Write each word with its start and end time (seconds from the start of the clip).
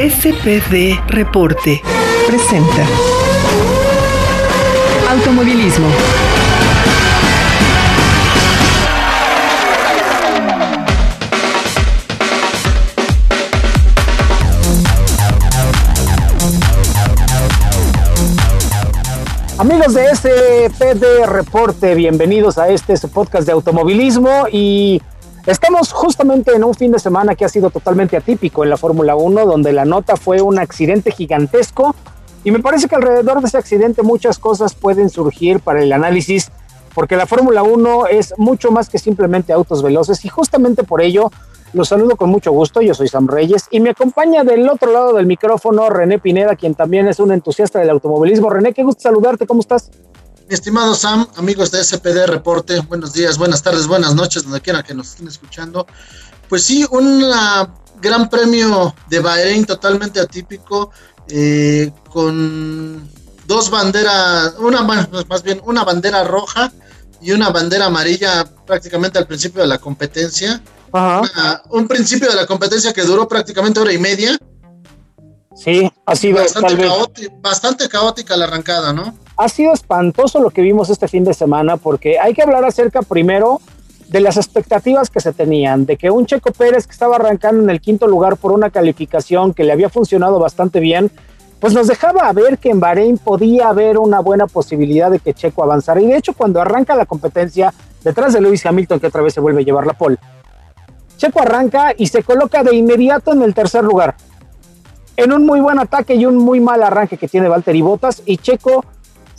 SPD 0.00 0.98
Reporte 1.08 1.82
presenta 2.26 2.86
Automovilismo. 5.10 5.88
Amigos 19.58 19.92
de 19.92 20.16
SPD 20.16 21.26
Reporte, 21.26 21.94
bienvenidos 21.94 22.56
a 22.56 22.70
este 22.70 22.96
su 22.96 23.10
podcast 23.10 23.44
de 23.44 23.52
automovilismo 23.52 24.46
y 24.50 25.02
estamos 25.50 25.92
justamente 25.92 26.54
en 26.54 26.62
un 26.62 26.74
fin 26.74 26.92
de 26.92 26.98
semana 26.98 27.34
que 27.34 27.44
ha 27.44 27.48
sido 27.48 27.70
totalmente 27.70 28.16
atípico 28.16 28.62
en 28.62 28.70
la 28.70 28.76
Fórmula 28.76 29.16
1, 29.16 29.46
donde 29.46 29.72
la 29.72 29.84
nota 29.84 30.16
fue 30.16 30.40
un 30.40 30.58
accidente 30.58 31.10
gigantesco 31.10 31.94
y 32.44 32.52
me 32.52 32.60
parece 32.60 32.88
que 32.88 32.94
alrededor 32.94 33.40
de 33.40 33.48
ese 33.48 33.58
accidente 33.58 34.02
muchas 34.02 34.38
cosas 34.38 34.74
pueden 34.74 35.10
surgir 35.10 35.60
para 35.60 35.82
el 35.82 35.92
análisis, 35.92 36.50
porque 36.94 37.16
la 37.16 37.26
Fórmula 37.26 37.62
1 37.62 38.06
es 38.06 38.34
mucho 38.38 38.70
más 38.70 38.88
que 38.88 38.98
simplemente 38.98 39.52
autos 39.52 39.82
veloces 39.82 40.24
y 40.24 40.28
justamente 40.28 40.84
por 40.84 41.02
ello 41.02 41.30
los 41.72 41.88
saludo 41.88 42.16
con 42.16 42.30
mucho 42.30 42.52
gusto, 42.52 42.80
yo 42.80 42.94
soy 42.94 43.08
Sam 43.08 43.28
Reyes 43.28 43.66
y 43.70 43.80
me 43.80 43.90
acompaña 43.90 44.42
del 44.44 44.68
otro 44.68 44.92
lado 44.92 45.14
del 45.14 45.26
micrófono 45.26 45.88
René 45.88 46.18
Pineda, 46.18 46.56
quien 46.56 46.74
también 46.74 47.06
es 47.08 47.20
un 47.20 47.30
entusiasta 47.30 47.78
del 47.78 47.90
automovilismo. 47.90 48.50
René, 48.50 48.72
qué 48.72 48.82
gusto 48.82 49.02
saludarte, 49.02 49.46
¿cómo 49.46 49.60
estás? 49.60 49.90
Mi 50.50 50.54
estimado 50.54 50.96
Sam, 50.96 51.28
amigos 51.36 51.70
de 51.70 51.84
SPD 51.84 52.26
Reporte, 52.26 52.80
buenos 52.80 53.12
días, 53.12 53.38
buenas 53.38 53.62
tardes, 53.62 53.86
buenas 53.86 54.16
noches, 54.16 54.42
donde 54.42 54.60
quiera 54.60 54.82
que 54.82 54.94
nos 54.94 55.10
estén 55.10 55.28
escuchando. 55.28 55.86
Pues 56.48 56.64
sí, 56.64 56.84
un 56.90 57.24
gran 58.02 58.28
premio 58.28 58.92
de 59.08 59.20
Bahrein 59.20 59.64
totalmente 59.64 60.18
atípico, 60.18 60.90
eh, 61.28 61.92
con 62.10 63.08
dos 63.46 63.70
banderas, 63.70 64.54
una 64.58 64.82
más 64.82 65.44
bien 65.44 65.60
una 65.66 65.84
bandera 65.84 66.24
roja 66.24 66.72
y 67.20 67.30
una 67.30 67.50
bandera 67.50 67.86
amarilla 67.86 68.44
prácticamente 68.66 69.20
al 69.20 69.28
principio 69.28 69.62
de 69.62 69.68
la 69.68 69.78
competencia 69.78 70.60
un 71.70 71.86
principio 71.86 72.28
de 72.28 72.34
la 72.34 72.46
competencia 72.46 72.92
que 72.92 73.02
duró 73.02 73.28
prácticamente 73.28 73.78
hora 73.78 73.92
y 73.92 73.98
media. 73.98 74.36
Sí, 75.54 75.88
sido 76.16 76.38
bastante, 76.38 76.88
bastante 77.40 77.88
caótica 77.88 78.36
la 78.36 78.46
arrancada, 78.46 78.92
¿no? 78.92 79.16
Ha 79.40 79.48
sido 79.48 79.72
espantoso 79.72 80.38
lo 80.38 80.50
que 80.50 80.60
vimos 80.60 80.90
este 80.90 81.08
fin 81.08 81.24
de 81.24 81.32
semana 81.32 81.78
porque 81.78 82.18
hay 82.18 82.34
que 82.34 82.42
hablar 82.42 82.62
acerca 82.66 83.00
primero 83.00 83.62
de 84.08 84.20
las 84.20 84.36
expectativas 84.36 85.08
que 85.08 85.18
se 85.20 85.32
tenían, 85.32 85.86
de 85.86 85.96
que 85.96 86.10
un 86.10 86.26
Checo 86.26 86.52
Pérez 86.52 86.86
que 86.86 86.92
estaba 86.92 87.16
arrancando 87.16 87.62
en 87.62 87.70
el 87.70 87.80
quinto 87.80 88.06
lugar 88.06 88.36
por 88.36 88.52
una 88.52 88.68
calificación 88.68 89.54
que 89.54 89.64
le 89.64 89.72
había 89.72 89.88
funcionado 89.88 90.38
bastante 90.38 90.78
bien, 90.78 91.10
pues 91.58 91.72
nos 91.72 91.86
dejaba 91.86 92.30
ver 92.34 92.58
que 92.58 92.68
en 92.68 92.80
Bahrein 92.80 93.16
podía 93.16 93.70
haber 93.70 93.96
una 93.96 94.20
buena 94.20 94.46
posibilidad 94.46 95.10
de 95.10 95.20
que 95.20 95.32
Checo 95.32 95.62
avanzara. 95.62 96.02
Y 96.02 96.06
de 96.08 96.18
hecho, 96.18 96.34
cuando 96.34 96.60
arranca 96.60 96.94
la 96.94 97.06
competencia 97.06 97.72
detrás 98.04 98.34
de 98.34 98.42
Lewis 98.42 98.66
Hamilton, 98.66 99.00
que 99.00 99.06
otra 99.06 99.22
vez 99.22 99.32
se 99.32 99.40
vuelve 99.40 99.62
a 99.62 99.64
llevar 99.64 99.86
la 99.86 99.94
pole, 99.94 100.18
Checo 101.16 101.40
arranca 101.40 101.94
y 101.96 102.08
se 102.08 102.22
coloca 102.22 102.62
de 102.62 102.76
inmediato 102.76 103.32
en 103.32 103.40
el 103.40 103.54
tercer 103.54 103.84
lugar. 103.84 104.16
En 105.16 105.32
un 105.32 105.46
muy 105.46 105.60
buen 105.60 105.78
ataque 105.78 106.14
y 106.14 106.26
un 106.26 106.36
muy 106.36 106.60
mal 106.60 106.82
arranque 106.82 107.16
que 107.16 107.26
tiene 107.26 107.48
Valtteri 107.48 107.80
Bottas 107.80 108.22
y 108.26 108.36
Checo 108.36 108.84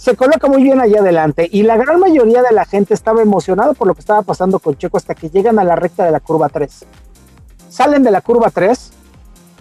se 0.01 0.15
coloca 0.15 0.47
muy 0.47 0.63
bien 0.63 0.81
allá 0.81 1.01
adelante 1.01 1.47
y 1.51 1.61
la 1.61 1.77
gran 1.77 1.99
mayoría 1.99 2.41
de 2.41 2.51
la 2.51 2.65
gente 2.65 2.95
estaba 2.95 3.21
emocionada 3.21 3.73
por 3.73 3.87
lo 3.87 3.93
que 3.93 3.99
estaba 3.99 4.23
pasando 4.23 4.57
con 4.57 4.75
Checo 4.75 4.97
hasta 4.97 5.13
que 5.13 5.29
llegan 5.29 5.59
a 5.59 5.63
la 5.63 5.75
recta 5.75 6.03
de 6.03 6.09
la 6.09 6.19
curva 6.19 6.49
3. 6.49 6.85
Salen 7.69 8.01
de 8.01 8.09
la 8.09 8.21
curva 8.21 8.49
3 8.49 8.93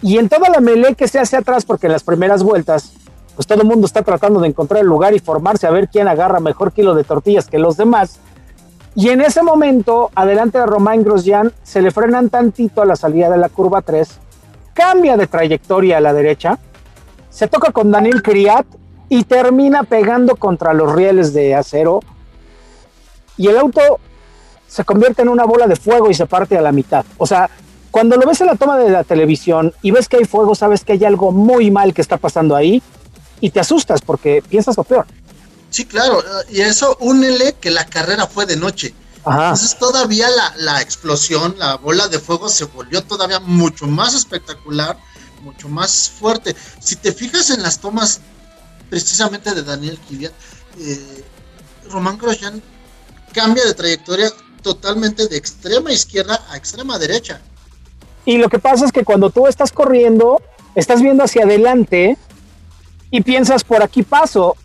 y 0.01 0.17
en 0.17 0.29
toda 0.29 0.49
la 0.49 0.59
melee 0.59 0.95
que 0.95 1.07
se 1.07 1.19
hace 1.19 1.37
atrás 1.37 1.63
porque 1.63 1.85
en 1.85 1.91
las 1.91 2.01
primeras 2.01 2.41
vueltas 2.41 2.93
pues 3.35 3.45
todo 3.45 3.61
el 3.61 3.67
mundo 3.67 3.85
está 3.85 4.01
tratando 4.01 4.39
de 4.39 4.47
encontrar 4.47 4.81
el 4.81 4.87
lugar 4.87 5.13
y 5.13 5.19
formarse 5.19 5.67
a 5.67 5.69
ver 5.69 5.89
quién 5.89 6.07
agarra 6.07 6.39
mejor 6.39 6.71
kilo 6.71 6.95
de 6.95 7.03
tortillas 7.03 7.47
que 7.47 7.59
los 7.59 7.77
demás 7.77 8.17
y 8.95 9.09
en 9.09 9.21
ese 9.21 9.43
momento, 9.43 10.09
adelante 10.15 10.57
de 10.57 10.65
Romain 10.65 11.03
Grosjean, 11.03 11.53
se 11.61 11.83
le 11.83 11.91
frenan 11.91 12.29
tantito 12.29 12.81
a 12.81 12.85
la 12.85 12.95
salida 12.95 13.29
de 13.29 13.37
la 13.37 13.49
curva 13.49 13.83
3, 13.83 14.09
cambia 14.73 15.17
de 15.17 15.27
trayectoria 15.27 15.97
a 15.97 16.01
la 16.01 16.13
derecha, 16.13 16.57
se 17.29 17.47
toca 17.47 17.71
con 17.71 17.91
Daniel 17.91 18.23
Criat 18.23 18.65
y 19.11 19.25
termina 19.25 19.83
pegando 19.83 20.37
contra 20.37 20.73
los 20.73 20.95
rieles 20.95 21.33
de 21.33 21.53
acero. 21.53 21.99
Y 23.35 23.47
el 23.49 23.57
auto 23.57 23.99
se 24.69 24.85
convierte 24.85 25.21
en 25.21 25.27
una 25.27 25.43
bola 25.43 25.67
de 25.67 25.75
fuego 25.75 26.09
y 26.09 26.13
se 26.13 26.25
parte 26.27 26.57
a 26.57 26.61
la 26.61 26.71
mitad. 26.71 27.03
O 27.17 27.27
sea, 27.27 27.49
cuando 27.91 28.15
lo 28.15 28.25
ves 28.25 28.39
en 28.39 28.47
la 28.47 28.55
toma 28.55 28.77
de 28.77 28.89
la 28.89 29.03
televisión 29.03 29.73
y 29.81 29.91
ves 29.91 30.07
que 30.07 30.15
hay 30.15 30.23
fuego, 30.23 30.55
sabes 30.55 30.85
que 30.85 30.93
hay 30.93 31.03
algo 31.03 31.33
muy 31.33 31.71
mal 31.71 31.93
que 31.93 32.01
está 32.01 32.15
pasando 32.15 32.55
ahí 32.55 32.81
y 33.41 33.49
te 33.49 33.59
asustas 33.59 33.99
porque 33.99 34.41
piensas 34.47 34.77
lo 34.77 34.85
peor. 34.85 35.05
Sí, 35.71 35.83
claro, 35.83 36.23
y 36.49 36.61
eso 36.61 36.95
únele 37.01 37.55
que 37.59 37.69
la 37.69 37.85
carrera 37.87 38.27
fue 38.27 38.45
de 38.45 38.55
noche. 38.55 38.93
Entonces 39.25 39.77
todavía 39.77 40.29
la, 40.29 40.53
la, 40.55 40.81
explosión, 40.81 41.55
la 41.57 41.75
bola 41.75 42.07
de 42.07 42.17
fuego 42.17 42.47
se 42.47 42.63
volvió 42.63 43.03
todavía 43.03 43.41
mucho 43.41 43.87
más 43.87 44.15
espectacular, 44.15 44.97
mucho 45.43 45.67
más 45.67 46.09
fuerte. 46.09 46.55
Si 46.79 46.95
te 46.95 47.11
fijas 47.11 47.49
en 47.49 47.61
las 47.61 47.77
tomas 47.77 48.21
precisamente 48.91 49.55
de 49.55 49.63
Daniel 49.63 49.97
Kvyat, 49.97 50.33
eh, 50.77 51.23
Román 51.89 52.17
Grosjean 52.17 52.61
cambia 53.33 53.63
de 53.65 53.73
trayectoria 53.73 54.29
totalmente 54.61 55.29
de 55.29 55.37
extrema 55.37 55.93
izquierda 55.93 56.41
a 56.49 56.57
extrema 56.57 56.99
derecha. 56.99 57.39
Y 58.25 58.37
lo 58.37 58.49
que 58.49 58.59
pasa 58.59 58.83
es 58.85 58.91
que 58.91 59.05
cuando 59.05 59.29
tú 59.29 59.47
estás 59.47 59.71
corriendo, 59.71 60.41
estás 60.75 61.01
viendo 61.01 61.23
hacia 61.23 61.43
adelante 61.45 62.17
y 63.09 63.21
piensas 63.21 63.63
por 63.63 63.81
aquí 63.81 64.03
paso 64.03 64.57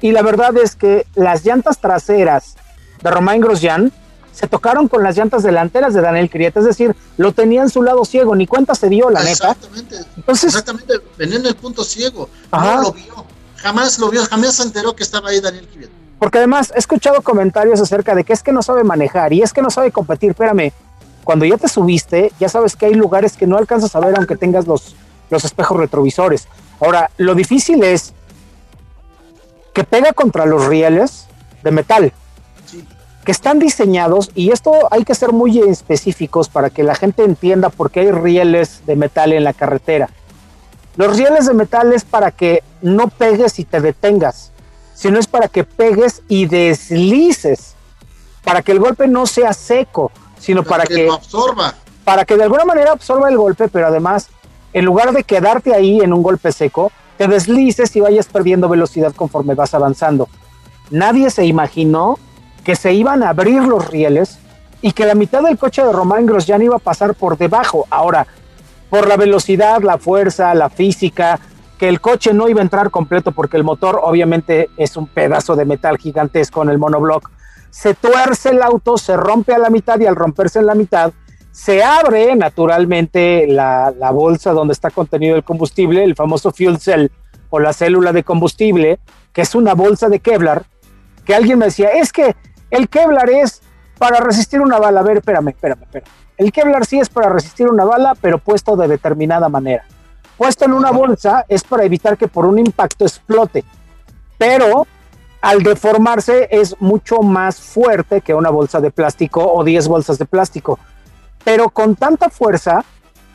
y 0.00 0.10
la 0.10 0.22
verdad 0.22 0.56
es 0.56 0.74
que 0.74 1.06
las 1.14 1.44
llantas 1.44 1.78
traseras 1.78 2.56
de 3.00 3.10
Romain 3.12 3.40
Grosjean 3.40 3.92
se 4.32 4.48
tocaron 4.48 4.88
con 4.88 5.04
las 5.04 5.16
llantas 5.16 5.44
delanteras 5.44 5.94
de 5.94 6.00
Daniel 6.00 6.28
Crieta, 6.30 6.58
es 6.58 6.66
decir, 6.66 6.96
lo 7.16 7.32
tenía 7.32 7.62
en 7.62 7.70
su 7.70 7.80
lado 7.82 8.04
ciego, 8.04 8.34
ni 8.34 8.48
cuenta 8.48 8.74
se 8.74 8.88
dio, 8.88 9.08
la 9.08 9.22
neta. 9.22 9.56
Entonces, 10.16 10.48
exactamente, 10.48 10.94
venía 11.16 11.36
en 11.36 11.46
el 11.46 11.54
punto 11.54 11.84
ciego, 11.84 12.28
no 12.50 12.82
lo 12.82 12.92
vio, 12.92 13.31
jamás 13.62 13.98
lo 13.98 14.10
vio, 14.10 14.24
jamás 14.26 14.56
se 14.56 14.64
enteró 14.64 14.94
que 14.94 15.02
estaba 15.02 15.30
ahí 15.30 15.40
Daniel 15.40 15.68
Crieta. 15.72 15.92
Porque 16.18 16.38
además 16.38 16.72
he 16.74 16.78
escuchado 16.78 17.22
comentarios 17.22 17.80
acerca 17.80 18.14
de 18.14 18.24
que 18.24 18.32
es 18.32 18.42
que 18.42 18.52
no 18.52 18.62
sabe 18.62 18.84
manejar 18.84 19.32
y 19.32 19.42
es 19.42 19.52
que 19.52 19.62
no 19.62 19.70
sabe 19.70 19.90
competir, 19.90 20.30
espérame, 20.30 20.72
cuando 21.24 21.44
ya 21.44 21.56
te 21.56 21.68
subiste, 21.68 22.32
ya 22.38 22.48
sabes 22.48 22.76
que 22.76 22.86
hay 22.86 22.94
lugares 22.94 23.36
que 23.36 23.46
no 23.46 23.56
alcanzas 23.56 23.94
a 23.96 24.00
ver 24.00 24.14
aunque 24.16 24.36
tengas 24.36 24.66
los, 24.66 24.94
los 25.30 25.44
espejos 25.44 25.76
retrovisores. 25.78 26.48
Ahora, 26.80 27.10
lo 27.16 27.34
difícil 27.34 27.82
es 27.82 28.12
que 29.72 29.84
pega 29.84 30.12
contra 30.12 30.46
los 30.46 30.66
rieles 30.66 31.26
de 31.62 31.70
metal, 31.70 32.12
que 33.24 33.32
están 33.32 33.58
diseñados, 33.58 34.30
y 34.34 34.50
esto 34.50 34.72
hay 34.90 35.04
que 35.04 35.14
ser 35.14 35.32
muy 35.32 35.58
específicos 35.60 36.48
para 36.48 36.70
que 36.70 36.82
la 36.82 36.94
gente 36.94 37.24
entienda 37.24 37.68
por 37.68 37.90
qué 37.90 38.00
hay 38.00 38.10
rieles 38.10 38.82
de 38.84 38.96
metal 38.96 39.32
en 39.32 39.44
la 39.44 39.52
carretera. 39.52 40.08
Los 40.96 41.16
rieles 41.16 41.46
de 41.46 41.54
metal 41.54 41.92
es 41.92 42.04
para 42.04 42.30
que 42.30 42.62
no 42.82 43.08
pegues 43.08 43.58
y 43.58 43.64
te 43.64 43.80
detengas, 43.80 44.52
sino 44.94 45.18
es 45.18 45.26
para 45.26 45.48
que 45.48 45.64
pegues 45.64 46.22
y 46.28 46.46
deslices, 46.46 47.74
para 48.44 48.62
que 48.62 48.72
el 48.72 48.78
golpe 48.78 49.08
no 49.08 49.26
sea 49.26 49.52
seco, 49.52 50.10
sino 50.38 50.62
para, 50.62 50.84
que, 50.84 51.08
absorba. 51.08 51.74
Para 52.04 52.24
que 52.24 52.36
de 52.36 52.44
alguna 52.44 52.64
manera 52.64 52.92
absorba 52.92 53.28
el 53.30 53.36
golpe, 53.36 53.68
pero 53.68 53.86
además, 53.86 54.28
en 54.72 54.84
lugar 54.84 55.12
de 55.12 55.24
quedarte 55.24 55.74
ahí 55.74 56.00
en 56.00 56.12
un 56.12 56.22
golpe 56.22 56.52
seco, 56.52 56.92
te 57.16 57.26
deslices 57.26 57.94
y 57.96 58.00
vayas 58.00 58.26
perdiendo 58.26 58.68
velocidad 58.68 59.14
conforme 59.14 59.54
vas 59.54 59.74
avanzando. 59.74 60.28
Nadie 60.90 61.30
se 61.30 61.46
imaginó 61.46 62.18
que 62.64 62.76
se 62.76 62.92
iban 62.92 63.22
a 63.22 63.30
abrir 63.30 63.62
los 63.62 63.88
rieles 63.88 64.38
y 64.82 64.92
que 64.92 65.06
la 65.06 65.14
mitad 65.14 65.42
del 65.42 65.58
coche 65.58 65.84
de 65.84 65.92
Román 65.92 66.26
Grosjean 66.26 66.62
iba 66.62 66.76
a 66.76 66.80
pasar 66.80 67.14
por 67.14 67.38
debajo. 67.38 67.86
Ahora, 67.88 68.26
por 68.92 69.08
la 69.08 69.16
velocidad, 69.16 69.80
la 69.80 69.96
fuerza, 69.96 70.54
la 70.54 70.68
física, 70.68 71.40
que 71.78 71.88
el 71.88 72.02
coche 72.02 72.34
no 72.34 72.50
iba 72.50 72.60
a 72.60 72.62
entrar 72.62 72.90
completo 72.90 73.32
porque 73.32 73.56
el 73.56 73.64
motor 73.64 73.98
obviamente 74.02 74.68
es 74.76 74.98
un 74.98 75.06
pedazo 75.06 75.56
de 75.56 75.64
metal 75.64 75.96
gigantesco 75.96 76.62
en 76.62 76.68
el 76.68 76.76
monobloc. 76.76 77.30
Se 77.70 77.94
tuerce 77.94 78.50
el 78.50 78.60
auto, 78.60 78.98
se 78.98 79.16
rompe 79.16 79.54
a 79.54 79.58
la 79.58 79.70
mitad 79.70 79.98
y 79.98 80.04
al 80.04 80.14
romperse 80.14 80.58
en 80.58 80.66
la 80.66 80.74
mitad, 80.74 81.10
se 81.52 81.82
abre 81.82 82.36
naturalmente 82.36 83.46
la, 83.46 83.94
bolsa 84.12 84.52
donde 84.52 84.74
está 84.74 84.90
contenido 84.90 85.36
el 85.36 85.42
combustible, 85.42 86.04
el 86.04 86.14
famoso 86.14 86.52
fuel 86.52 86.78
cell 86.78 87.08
o 87.48 87.60
la 87.60 87.72
célula 87.72 88.12
de 88.12 88.24
combustible, 88.24 89.00
que 89.32 89.40
es 89.40 89.54
una 89.54 89.72
bolsa 89.72 90.10
de 90.10 90.20
Kevlar, 90.20 90.66
que 91.24 91.34
alguien 91.34 91.58
me 91.58 91.64
decía, 91.64 91.88
es 91.88 92.12
que 92.12 92.36
el 92.70 92.90
Kevlar 92.90 93.30
es 93.30 93.62
para 93.96 94.20
resistir 94.20 94.60
una 94.60 94.78
bala. 94.78 95.00
A 95.00 95.02
ver, 95.02 95.16
espérame, 95.16 95.48
espérame, 95.48 95.80
espérame. 95.80 96.21
El 96.36 96.52
Kevlar 96.52 96.86
sí 96.86 96.98
es 96.98 97.08
para 97.08 97.28
resistir 97.28 97.68
una 97.68 97.84
bala, 97.84 98.14
pero 98.20 98.38
puesto 98.38 98.76
de 98.76 98.88
determinada 98.88 99.48
manera. 99.48 99.84
Puesto 100.36 100.64
en 100.64 100.72
una 100.72 100.90
bolsa 100.90 101.44
es 101.48 101.62
para 101.62 101.84
evitar 101.84 102.16
que 102.16 102.28
por 102.28 102.46
un 102.46 102.58
impacto 102.58 103.04
explote. 103.04 103.64
Pero 104.38 104.86
al 105.40 105.62
deformarse 105.62 106.48
es 106.50 106.80
mucho 106.80 107.18
más 107.20 107.60
fuerte 107.60 108.20
que 108.20 108.34
una 108.34 108.50
bolsa 108.50 108.80
de 108.80 108.90
plástico 108.90 109.52
o 109.52 109.62
10 109.62 109.88
bolsas 109.88 110.18
de 110.18 110.24
plástico 110.24 110.78
pero 111.44 111.70
con 111.70 111.96
tanta 111.96 112.30
fuerza 112.30 112.84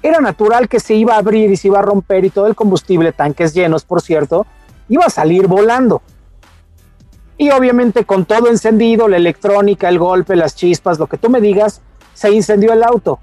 era 0.01 0.19
natural 0.19 0.69
que 0.69 0.79
se 0.79 0.93
iba 0.93 1.15
a 1.15 1.19
abrir 1.19 1.51
y 1.51 1.57
se 1.57 1.67
iba 1.67 1.79
a 1.79 1.83
romper 1.83 2.25
y 2.25 2.29
todo 2.29 2.47
el 2.47 2.55
combustible, 2.55 3.11
tanques 3.11 3.53
llenos, 3.53 3.83
por 3.83 4.01
cierto, 4.01 4.45
iba 4.89 5.05
a 5.05 5.09
salir 5.09 5.47
volando. 5.47 6.01
Y 7.38 7.51
obviamente 7.51 8.05
con 8.05 8.25
todo 8.25 8.47
encendido, 8.47 9.07
la 9.07 9.17
electrónica, 9.17 9.89
el 9.89 10.00
golpe, 10.00 10.35
las 10.35 10.55
chispas, 10.55 11.00
lo 11.00 11.07
que 11.07 11.17
tú 11.17 11.29
me 11.29 11.41
digas, 11.41 11.81
se 12.17 12.31
incendió 12.31 12.73
el 12.73 12.81
auto. 12.81 13.19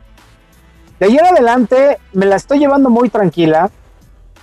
De 1.01 1.07
ahí 1.07 1.19
en 1.19 1.27
adelante 1.27 1.99
me 2.13 2.27
la 2.27 2.37
estoy 2.37 2.61
llevando 2.61 2.91
muy 2.91 3.09
tranquila 3.09 3.69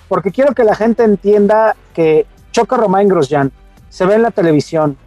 porque 0.09 0.31
quiero 0.31 0.53
que 0.53 0.65
la 0.65 0.75
gente 0.75 1.05
entienda 1.05 1.77
que 1.93 2.25
choca 2.51 2.75
Romain 2.75 3.07
Grosjean, 3.07 3.49
se 3.87 4.05
ve 4.05 4.15
en 4.15 4.23
la 4.23 4.31
televisión, 4.31 4.97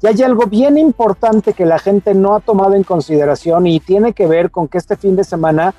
y 0.00 0.06
hay 0.06 0.22
algo 0.22 0.46
bien 0.46 0.78
importante 0.78 1.52
que 1.52 1.66
la 1.66 1.78
gente 1.78 2.14
no 2.14 2.34
ha 2.34 2.40
tomado 2.40 2.74
en 2.74 2.82
consideración 2.82 3.66
y 3.66 3.78
tiene 3.78 4.14
que 4.14 4.26
ver 4.26 4.50
con 4.50 4.68
que 4.68 4.78
este 4.78 4.96
fin 4.96 5.16
de 5.16 5.24
semana 5.24 5.74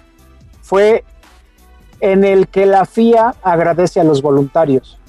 fue 0.61 1.03
en 1.99 2.23
el 2.23 2.47
que 2.47 2.67
la 2.67 2.85
FIA 2.85 3.33
agradece 3.41 3.99
a 3.99 4.03
los 4.03 4.21
voluntarios. 4.21 4.99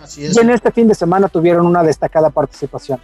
Así 0.00 0.24
es. 0.24 0.36
Y 0.36 0.40
en 0.40 0.50
este 0.50 0.70
fin 0.70 0.86
de 0.86 0.94
semana 0.94 1.28
tuvieron 1.28 1.66
una 1.66 1.82
destacada 1.82 2.30
participación. 2.30 3.00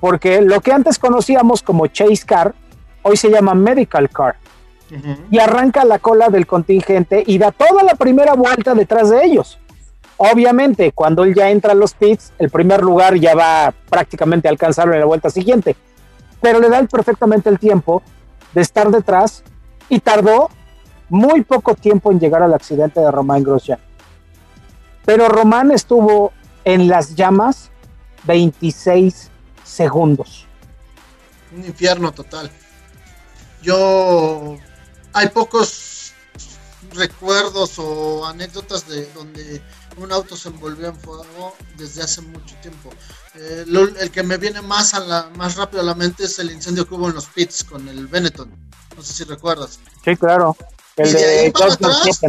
Porque 0.00 0.40
lo 0.40 0.62
que 0.62 0.72
antes 0.72 0.98
conocíamos 0.98 1.62
como 1.62 1.86
Chase 1.88 2.24
Car, 2.26 2.54
hoy 3.02 3.16
se 3.16 3.30
llama 3.30 3.54
Medical 3.54 4.08
Car 4.10 4.36
y 5.30 5.38
arranca 5.38 5.84
la 5.84 5.98
cola 5.98 6.28
del 6.28 6.46
contingente 6.46 7.22
y 7.26 7.38
da 7.38 7.50
toda 7.50 7.82
la 7.82 7.94
primera 7.94 8.34
vuelta 8.34 8.74
detrás 8.74 9.10
de 9.10 9.24
ellos. 9.24 9.58
Obviamente, 10.18 10.92
cuando 10.92 11.24
él 11.24 11.34
ya 11.34 11.50
entra 11.50 11.72
a 11.72 11.74
los 11.74 11.94
pits, 11.94 12.32
el 12.38 12.50
primer 12.50 12.82
lugar 12.82 13.16
ya 13.16 13.34
va 13.34 13.72
prácticamente 13.88 14.48
a 14.48 14.50
alcanzarlo 14.50 14.92
en 14.92 15.00
la 15.00 15.06
vuelta 15.06 15.30
siguiente, 15.30 15.76
pero 16.40 16.60
le 16.60 16.68
da 16.68 16.82
perfectamente 16.84 17.48
el 17.48 17.58
tiempo 17.58 18.02
de 18.52 18.60
estar 18.60 18.90
detrás 18.90 19.42
y 19.88 20.00
tardó 20.00 20.50
muy 21.08 21.42
poco 21.42 21.74
tiempo 21.74 22.12
en 22.12 22.20
llegar 22.20 22.42
al 22.42 22.54
accidente 22.54 23.00
de 23.00 23.10
Román 23.10 23.42
Grosjean. 23.42 23.78
Pero 25.04 25.28
Román 25.28 25.70
estuvo 25.70 26.32
en 26.64 26.88
las 26.88 27.14
llamas 27.16 27.70
26 28.24 29.30
segundos. 29.64 30.46
Un 31.54 31.64
infierno 31.64 32.12
total. 32.12 32.50
Yo 33.62 34.58
hay 35.12 35.28
pocos 35.28 36.12
recuerdos 36.94 37.78
o 37.78 38.26
anécdotas 38.26 38.86
de 38.88 39.06
donde 39.12 39.62
un 39.96 40.12
auto 40.12 40.36
se 40.36 40.48
envolvió 40.48 40.88
en 40.88 40.96
fuego 40.96 41.54
desde 41.76 42.02
hace 42.02 42.20
mucho 42.22 42.54
tiempo. 42.60 42.90
Eh, 43.34 43.64
el 44.00 44.10
que 44.10 44.22
me 44.22 44.36
viene 44.36 44.60
más 44.62 44.94
a 44.94 45.00
la 45.00 45.30
más 45.36 45.56
rápido 45.56 45.82
a 45.82 45.84
la 45.84 45.94
mente 45.94 46.24
es 46.24 46.38
el 46.38 46.50
incendio 46.50 46.86
que 46.86 46.94
hubo 46.94 47.08
en 47.08 47.14
los 47.14 47.26
pits 47.26 47.64
con 47.64 47.88
el 47.88 48.06
Benetton. 48.06 48.50
No 48.96 49.02
sé 49.02 49.12
si 49.12 49.24
recuerdas. 49.24 49.78
Sí, 50.04 50.16
claro. 50.16 50.56
El 50.96 51.12
de, 51.12 51.40
ahí 51.40 51.50
para 51.50 51.72
atrás, 51.72 52.20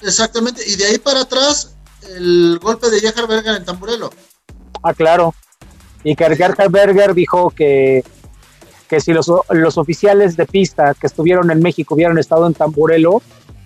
exactamente. 0.00 0.62
Y 0.68 0.76
de 0.76 0.86
ahí 0.86 0.98
para 0.98 1.22
atrás 1.22 1.74
el 2.14 2.58
golpe 2.62 2.88
de 2.90 3.00
Gerhard 3.00 3.26
Berger 3.26 3.56
en 3.56 3.64
Tamburelo. 3.64 4.10
Ah, 4.82 4.94
claro. 4.94 5.34
Y 6.04 6.14
que 6.14 6.36
Gerhard 6.36 6.70
Berger 6.70 7.14
dijo 7.14 7.50
que 7.50 8.04
que 8.88 9.00
si 9.00 9.12
los, 9.12 9.30
los 9.50 9.78
oficiales 9.78 10.36
de 10.36 10.46
pista 10.46 10.94
que 10.94 11.06
estuvieron 11.06 11.50
en 11.50 11.60
México 11.60 11.94
hubieran 11.94 12.18
estado 12.18 12.46
en 12.46 12.54
Tamburelo, 12.54 13.22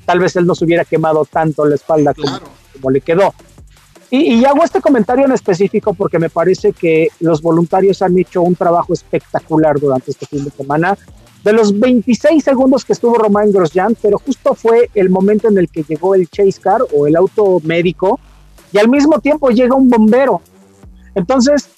tal 0.06 0.18
vez 0.18 0.36
él 0.36 0.46
no 0.46 0.54
se 0.54 0.64
hubiera 0.64 0.84
quemado 0.84 1.24
tanto 1.24 1.64
la 1.64 1.74
espalda 1.74 2.14
como, 2.14 2.90
le 2.90 3.00
quedó. 3.00 3.34
Y, 4.10 4.34
y, 4.34 4.44
hago 4.44 4.64
este 4.64 4.80
comentario 4.80 5.24
en 5.24 5.32
específico 5.32 5.94
porque 5.94 6.18
me 6.18 6.30
parece 6.30 6.72
que 6.72 7.08
los 7.20 7.42
voluntarios 7.42 8.02
han 8.02 8.18
hecho 8.18 8.42
un 8.42 8.56
trabajo 8.56 8.92
espectacular 8.92 9.78
durante 9.78 10.10
este 10.10 10.26
fin 10.26 10.44
de 10.44 10.50
semana. 10.50 10.98
De 11.44 11.52
los 11.52 11.78
26 11.78 12.42
segundos 12.42 12.84
que 12.84 12.92
estuvo 12.92 13.14
Romain 13.14 13.52
Grosjean, 13.52 13.96
pero 14.02 14.18
justo 14.18 14.54
fue 14.54 14.90
el 14.94 15.10
momento 15.10 15.48
en 15.48 15.58
el 15.58 15.68
que 15.68 15.84
llegó 15.84 16.14
el 16.14 16.28
Chase 16.28 16.60
Car 16.60 16.82
o 16.92 17.06
el 17.06 17.14
auto 17.14 17.60
médico 17.62 18.18
y 18.72 18.78
al 18.78 18.88
mismo 18.88 19.20
tiempo 19.20 19.50
llega 19.50 19.74
un 19.76 19.88
bombero. 19.88 20.42
Entonces, 21.14 21.70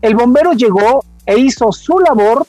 el 0.00 0.14
bombero 0.14 0.52
llegó 0.52 1.04
e 1.26 1.38
hizo 1.38 1.70
su 1.72 1.98
labor 1.98 2.46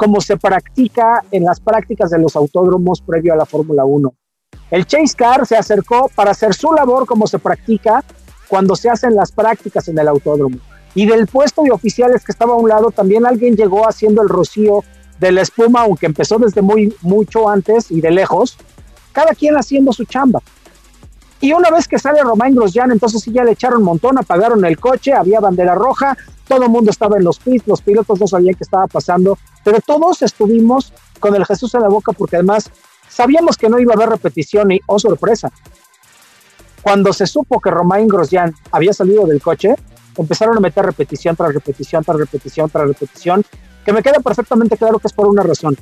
como 0.00 0.22
se 0.22 0.38
practica 0.38 1.22
en 1.30 1.44
las 1.44 1.60
prácticas 1.60 2.08
de 2.08 2.18
los 2.18 2.34
autódromos 2.34 3.02
previo 3.02 3.34
a 3.34 3.36
la 3.36 3.44
Fórmula 3.44 3.84
1. 3.84 4.14
El 4.70 4.86
Chase 4.86 5.14
Car 5.14 5.46
se 5.46 5.58
acercó 5.58 6.10
para 6.14 6.30
hacer 6.30 6.54
su 6.54 6.72
labor 6.72 7.04
como 7.04 7.26
se 7.26 7.38
practica 7.38 8.02
cuando 8.48 8.76
se 8.76 8.88
hacen 8.88 9.14
las 9.14 9.30
prácticas 9.30 9.88
en 9.88 9.98
el 9.98 10.08
autódromo. 10.08 10.56
Y 10.94 11.04
del 11.04 11.26
puesto 11.26 11.64
de 11.64 11.70
oficiales 11.70 12.24
que 12.24 12.32
estaba 12.32 12.54
a 12.54 12.56
un 12.56 12.70
lado, 12.70 12.90
también 12.90 13.26
alguien 13.26 13.56
llegó 13.56 13.86
haciendo 13.86 14.22
el 14.22 14.30
rocío 14.30 14.82
de 15.18 15.32
la 15.32 15.42
espuma, 15.42 15.82
aunque 15.82 16.06
empezó 16.06 16.38
desde 16.38 16.62
muy 16.62 16.96
mucho 17.02 17.50
antes 17.50 17.90
y 17.90 18.00
de 18.00 18.10
lejos, 18.10 18.56
cada 19.12 19.34
quien 19.34 19.54
haciendo 19.56 19.92
su 19.92 20.06
chamba. 20.06 20.40
Y 21.40 21.52
una 21.52 21.70
vez 21.70 21.88
que 21.88 21.98
sale 21.98 22.22
Romain 22.22 22.54
Grosjean, 22.54 22.90
entonces 22.90 23.22
sí 23.22 23.32
ya 23.32 23.44
le 23.44 23.52
echaron 23.52 23.78
un 23.78 23.84
montón, 23.84 24.18
apagaron 24.18 24.64
el 24.64 24.78
coche, 24.78 25.14
había 25.14 25.40
bandera 25.40 25.74
roja, 25.74 26.16
todo 26.46 26.64
el 26.64 26.68
mundo 26.68 26.90
estaba 26.90 27.16
en 27.16 27.24
los 27.24 27.38
pits, 27.38 27.66
los 27.66 27.80
pilotos 27.80 28.20
no 28.20 28.26
sabían 28.26 28.54
qué 28.54 28.64
estaba 28.64 28.86
pasando, 28.86 29.38
pero 29.64 29.78
todos 29.80 30.20
estuvimos 30.20 30.92
con 31.18 31.34
el 31.34 31.46
Jesús 31.46 31.74
en 31.74 31.82
la 31.82 31.88
boca 31.88 32.12
porque 32.12 32.36
además 32.36 32.70
sabíamos 33.08 33.56
que 33.56 33.70
no 33.70 33.78
iba 33.78 33.94
a 33.94 33.96
haber 33.96 34.10
repetición 34.10 34.70
y, 34.72 34.80
oh 34.86 34.98
sorpresa, 34.98 35.50
cuando 36.82 37.12
se 37.12 37.26
supo 37.26 37.60
que 37.60 37.70
Romain 37.70 38.08
Grosjean 38.08 38.54
había 38.72 38.92
salido 38.92 39.26
del 39.26 39.40
coche, 39.40 39.76
empezaron 40.16 40.56
a 40.58 40.60
meter 40.60 40.84
repetición 40.84 41.36
tras 41.36 41.54
repetición 41.54 42.04
tras 42.04 42.18
repetición 42.18 42.68
tras 42.68 42.88
repetición, 42.88 43.44
que 43.84 43.92
me 43.92 44.02
queda 44.02 44.20
perfectamente 44.20 44.76
claro 44.76 44.98
que 44.98 45.06
es 45.06 45.12
por 45.12 45.26
una 45.26 45.42
razón, 45.42 45.76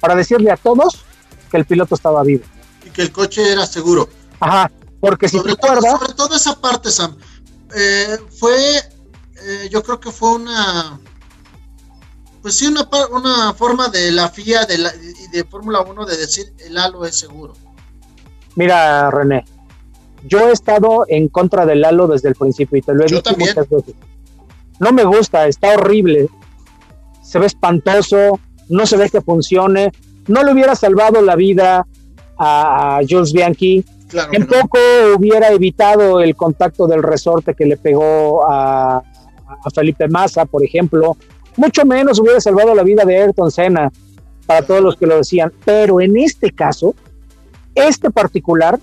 para 0.00 0.14
decirle 0.16 0.50
a 0.50 0.56
todos 0.56 1.04
que 1.50 1.56
el 1.58 1.64
piloto 1.64 1.94
estaba 1.94 2.22
vivo. 2.24 2.44
Y 2.84 2.90
que 2.90 3.02
el 3.02 3.12
coche 3.12 3.52
era 3.52 3.66
seguro. 3.66 4.08
Ajá, 4.40 4.70
porque 5.00 5.28
si 5.28 5.38
sobre, 5.38 5.56
todo, 5.56 5.80
sobre 5.80 6.14
todo 6.14 6.36
esa 6.36 6.60
parte, 6.60 6.90
Sam, 6.90 7.16
eh, 7.74 8.18
fue 8.38 8.54
eh, 9.42 9.68
yo 9.70 9.82
creo 9.82 10.00
que 10.00 10.10
fue 10.10 10.34
una, 10.34 10.98
pues 12.42 12.56
sí, 12.56 12.66
una, 12.66 12.88
una 13.12 13.52
forma 13.54 13.88
de 13.88 14.10
la 14.10 14.28
FIA 14.28 14.64
de 14.64 14.74
y 14.76 15.36
de 15.36 15.44
Fórmula 15.44 15.82
1 15.82 16.06
de 16.06 16.16
decir 16.16 16.52
el 16.66 16.76
halo 16.78 17.04
es 17.04 17.16
seguro. 17.16 17.52
Mira, 18.54 19.10
René, 19.10 19.44
yo 20.24 20.48
he 20.48 20.52
estado 20.52 21.04
en 21.08 21.28
contra 21.28 21.66
del 21.66 21.84
halo 21.84 22.08
desde 22.08 22.30
el 22.30 22.34
principio 22.34 22.78
y 22.78 22.82
te 22.82 22.94
lo 22.94 23.04
he 23.04 23.06
dicho 23.06 23.36
muchas 23.36 23.68
veces. 23.68 23.94
No 24.78 24.92
me 24.92 25.04
gusta, 25.04 25.46
está 25.46 25.74
horrible, 25.74 26.28
se 27.22 27.38
ve 27.38 27.46
espantoso, 27.46 28.40
no 28.68 28.86
se 28.86 28.96
ve 28.96 29.10
que 29.10 29.20
funcione, 29.20 29.92
no 30.26 30.42
le 30.42 30.52
hubiera 30.52 30.74
salvado 30.74 31.20
la 31.22 31.36
vida 31.36 31.86
a, 32.38 33.00
Jules 33.08 33.32
Bianchi, 33.32 33.84
en 34.32 34.46
poco 34.46 34.78
hubiera 35.16 35.48
evitado 35.48 36.20
el 36.20 36.36
contacto 36.36 36.86
del 36.86 37.02
resorte 37.02 37.54
que 37.54 37.66
le 37.66 37.76
pegó 37.76 38.44
a, 38.50 38.98
a 38.98 39.70
Felipe 39.74 40.08
Massa, 40.08 40.44
por 40.46 40.64
ejemplo, 40.64 41.16
mucho 41.56 41.84
menos 41.84 42.18
hubiera 42.18 42.40
salvado 42.40 42.74
la 42.74 42.82
vida 42.82 43.04
de 43.04 43.22
Ayrton 43.22 43.50
Senna, 43.50 43.90
para 44.46 44.62
todos 44.62 44.80
los 44.80 44.96
que 44.96 45.06
lo 45.06 45.16
decían, 45.16 45.52
pero 45.64 46.00
en 46.00 46.16
este 46.16 46.52
caso, 46.52 46.94
este 47.74 48.10
particular 48.10 48.78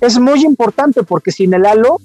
es 0.00 0.18
muy 0.18 0.44
importante 0.44 1.02
porque 1.02 1.30
sin 1.30 1.54
el 1.54 1.66
halo 1.66 2.00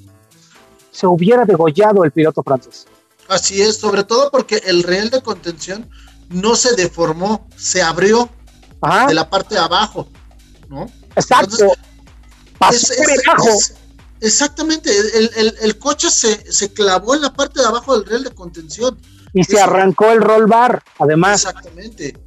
se 0.91 1.07
hubiera 1.07 1.45
degollado 1.45 2.03
el 2.03 2.11
piloto 2.11 2.43
francés. 2.43 2.85
Así 3.29 3.61
es, 3.61 3.77
sobre 3.77 4.03
todo 4.03 4.29
porque 4.31 4.61
el 4.65 4.83
real 4.83 5.09
de 5.09 5.21
contención 5.21 5.89
no 6.29 6.55
se 6.55 6.75
deformó, 6.75 7.47
se 7.55 7.81
abrió 7.81 8.29
de 9.07 9.13
la 9.13 9.29
parte 9.29 9.55
de 9.55 9.61
abajo, 9.61 10.07
¿no? 10.69 10.87
Exacto. 11.15 11.73
Pasó 12.59 12.93
Exactamente, 14.19 14.89
el, 15.61 15.77
coche 15.77 16.09
se, 16.09 16.51
se, 16.51 16.73
clavó 16.73 17.13
en 17.13 17.21
la 17.21 17.33
parte 17.33 17.59
de 17.59 17.67
abajo 17.67 17.95
del 17.95 18.09
riel 18.09 18.23
de 18.23 18.31
contención. 18.31 18.97
Y 19.33 19.43
se 19.43 19.61
arrancó 19.61 20.11
el 20.11 20.21
roll 20.21 20.47
bar, 20.47 20.81
además. 20.97 21.45
Exactamente. 21.45 22.17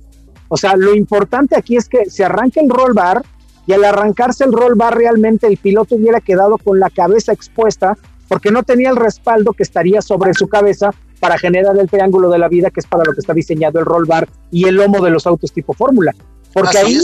O 0.49 0.57
sea, 0.57 0.77
lo 0.77 0.95
importante 0.95 1.57
aquí 1.57 1.77
es 1.77 1.89
que 1.89 2.09
se 2.09 2.25
arranque 2.25 2.61
el 2.61 2.71
roll 2.71 2.93
bar 2.93 3.25
y 3.67 3.73
al 3.73 3.85
arrancarse 3.85 4.45
el 4.45 4.53
roll 4.53 4.75
bar 4.75 4.97
realmente 4.97 5.47
el 5.47 5.57
piloto 5.57 5.97
hubiera 5.97 6.21
quedado 6.21 6.59
con 6.59 6.79
la 6.79 6.91
cabeza 6.91 7.33
expuesta 7.33 7.97
porque 8.29 8.51
no 8.51 8.63
tenía 8.63 8.91
el 8.91 8.97
respaldo 8.97 9.53
que 9.53 9.63
estaría 9.63 10.03
sobre 10.03 10.35
su 10.35 10.49
cabeza 10.49 10.93
para 11.19 11.39
generar 11.39 11.77
el 11.79 11.89
triángulo 11.89 12.31
de 12.31 12.39
la 12.39 12.49
vida 12.49 12.71
que 12.71 12.81
es 12.81 12.87
para 12.87 13.05
lo 13.05 13.13
que 13.13 13.21
está 13.21 13.35
diseñado 13.35 13.79
el 13.79 13.85
roll 13.85 14.07
bar 14.07 14.29
y 14.51 14.67
el 14.67 14.77
lomo 14.77 15.01
de 15.05 15.11
los 15.11 15.27
autos 15.27 15.53
tipo 15.53 15.73
fórmula. 15.73 16.15
Porque 16.53 16.79
ahí, 16.79 17.01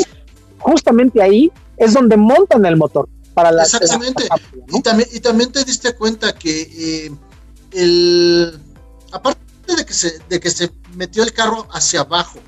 justamente 0.59 1.23
ahí, 1.23 1.51
es 1.77 1.95
donde 1.95 2.17
montan 2.17 2.65
el 2.67 2.77
motor. 2.77 3.09
Exactamente. 3.37 4.29
y, 4.69 4.83
también, 4.83 5.09
y 5.13 5.21
también 5.21 5.53
te 5.53 5.65
diste 5.65 5.95
cuenta 5.95 6.35
que 6.35 6.63
eh, 6.63 7.13
el, 7.73 8.59
aparte 9.13 9.41
de 9.77 9.85
que, 9.85 9.93
se, 9.93 10.19
de 10.29 10.41
que 10.41 10.51
se 10.51 10.73
metió 10.95 11.23
el 11.23 11.33
carro 11.33 11.69
hacia 11.73 12.01
abajo, 12.01 12.39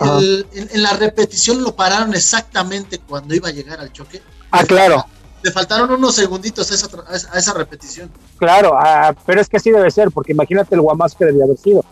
en, 0.00 0.82
la 0.82 0.94
repetición 0.94 1.62
lo 1.62 1.76
pararon 1.76 2.14
exactamente 2.14 2.98
cuando 2.98 3.34
iba 3.34 3.48
a 3.48 3.52
llegar 3.52 3.80
al 3.80 3.92
choque. 3.92 4.22
Ah, 4.50 4.64
claro. 4.64 5.04
Le 5.42 5.52
faltaron 5.52 5.90
unos 5.90 6.14
segunditos 6.14 6.70
a 6.70 6.74
esa, 6.74 6.88
a 7.32 7.38
esa 7.38 7.52
repetición. 7.52 8.10
Claro, 8.38 8.74
ah, 8.78 9.14
pero 9.26 9.42
es 9.42 9.48
que 9.48 9.58
así 9.58 9.70
debe 9.70 9.90
ser, 9.90 10.10
porque 10.10 10.32
imagínate 10.32 10.74
el 10.74 10.80
guamás 10.80 11.14
que 11.14 11.26
debía 11.26 11.44
haber 11.44 11.58
sido. 11.58 11.84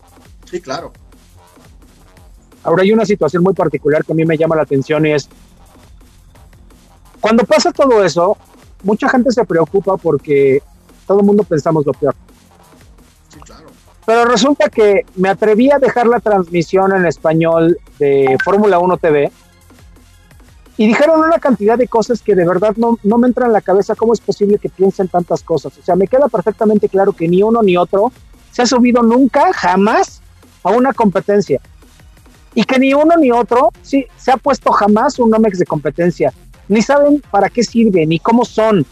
Sí, 0.49 0.59
claro. 0.59 0.91
Ahora 2.63 2.81
hay 2.81 2.91
una 2.91 3.05
situación 3.05 3.43
muy 3.43 3.53
particular 3.53 4.03
que 4.03 4.13
a 4.13 4.15
mí 4.15 4.25
me 4.25 4.37
llama 4.37 4.55
la 4.55 4.63
atención 4.63 5.05
y 5.05 5.11
es 5.11 5.29
Cuando 7.23 7.45
pasa 7.45 7.71
todo 7.71 8.03
eso, 8.03 8.35
mucha 8.83 9.07
gente 9.07 9.31
se 9.31 9.45
preocupa 9.45 9.95
porque 9.95 10.61
todo 11.07 11.21
el 11.21 11.25
mundo 11.25 11.45
pensamos 11.45 11.85
lo 11.85 11.93
peor. 11.93 12.13
Sí, 13.29 13.39
claro. 13.39 13.67
Pero 14.05 14.25
resulta 14.25 14.67
que 14.67 15.05
me 15.15 15.29
atreví 15.29 15.71
a 15.71 15.79
dejar 15.79 16.05
la 16.05 16.19
transmisión 16.19 16.93
en 16.93 17.05
español 17.05 17.77
de 17.97 18.35
Fórmula 18.43 18.77
1 18.79 18.97
TV 18.97 19.31
y 20.75 20.85
dijeron 20.85 21.21
una 21.21 21.39
cantidad 21.39 21.77
de 21.77 21.87
cosas 21.87 22.21
que 22.21 22.35
de 22.35 22.45
verdad 22.45 22.73
no, 22.75 22.99
no 23.03 23.17
me 23.17 23.29
entran 23.29 23.47
en 23.47 23.53
la 23.53 23.61
cabeza 23.61 23.95
cómo 23.95 24.11
es 24.11 24.19
posible 24.19 24.57
que 24.57 24.67
piensen 24.67 25.07
tantas 25.07 25.43
cosas. 25.43 25.77
O 25.77 25.81
sea, 25.81 25.95
me 25.95 26.09
queda 26.09 26.27
perfectamente 26.27 26.89
claro 26.89 27.13
que 27.13 27.29
ni 27.29 27.41
uno 27.41 27.63
ni 27.63 27.77
otro 27.77 28.11
se 28.51 28.63
ha 28.63 28.65
subido 28.65 29.01
nunca, 29.01 29.53
jamás, 29.53 30.21
a 30.61 30.71
una 30.71 30.91
competencia. 30.91 31.61
Y 32.53 32.65
que 32.65 32.79
ni 32.79 32.93
uno 32.93 33.15
ni 33.15 33.31
otro 33.31 33.69
sí, 33.81 34.07
se 34.17 34.33
ha 34.33 34.35
puesto 34.35 34.73
jamás 34.73 35.19
un 35.19 35.29
Nomex 35.29 35.57
de 35.57 35.65
competencia. 35.65 36.33
Ni 36.67 36.81
saben 36.81 37.21
para 37.31 37.49
qué 37.49 37.63
sirve, 37.63 38.05
ni 38.05 38.19
cómo 38.19 38.45
son. 38.45 38.85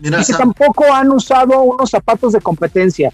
Mira, 0.00 0.20
y 0.20 0.24
que 0.24 0.32
tampoco 0.34 0.84
han 0.92 1.10
usado 1.10 1.60
unos 1.62 1.90
zapatos 1.90 2.32
de 2.32 2.40
competencia. 2.40 3.12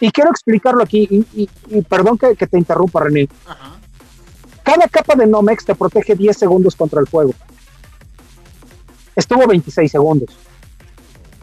Y 0.00 0.10
quiero 0.10 0.30
explicarlo 0.30 0.82
aquí, 0.82 1.06
y, 1.10 1.42
y- 1.42 1.50
y 1.70 1.82
perdón 1.82 2.18
que, 2.18 2.34
que 2.36 2.46
te 2.46 2.58
interrumpa, 2.58 3.00
René. 3.04 3.28
ajá, 3.46 3.76
Cada 4.62 4.88
capa 4.88 5.14
de 5.14 5.26
Nomex 5.26 5.64
te 5.64 5.74
protege 5.74 6.14
10 6.16 6.36
segundos 6.36 6.74
contra 6.76 7.00
el 7.00 7.06
fuego. 7.06 7.32
Estuvo 9.14 9.46
26 9.46 9.90
segundos. 9.90 10.30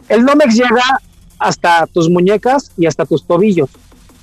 El 0.08 0.24
Nomex 0.24 0.54
llega 0.54 0.82
hasta 1.38 1.86
tus 1.86 2.08
muñecas 2.08 2.70
y 2.76 2.86
hasta 2.86 3.04
tus 3.06 3.26
tobillos. 3.26 3.70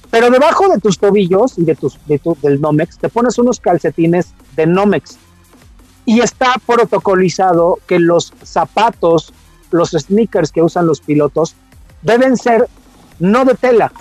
Pero 0.09 0.29
debajo 0.29 0.67
de 0.69 0.79
tus 0.79 0.97
tobillos 0.99 1.57
y 1.57 1.63
de 1.63 1.75
tus, 1.75 1.97
de 2.05 2.19
tu- 2.19 2.37
del 2.41 2.61
Nomex 2.61 2.97
te 2.97 3.09
pones 3.09 3.37
unos 3.37 3.59
calcetines 3.59 4.33
de 4.55 4.65
Nomex. 4.67 5.17
Y 6.05 6.21
está 6.21 6.55
protocolizado 6.65 7.79
que 7.87 7.99
los 7.99 8.33
zapatos, 8.43 9.33
los 9.71 9.91
sneakers 9.91 10.51
que 10.51 10.61
usan 10.61 10.87
los 10.87 11.01
pilotos, 11.01 11.55
deben 12.01 12.37
ser 12.37 12.67
no 13.19 13.45
de 13.45 13.55
tela. 13.55 13.91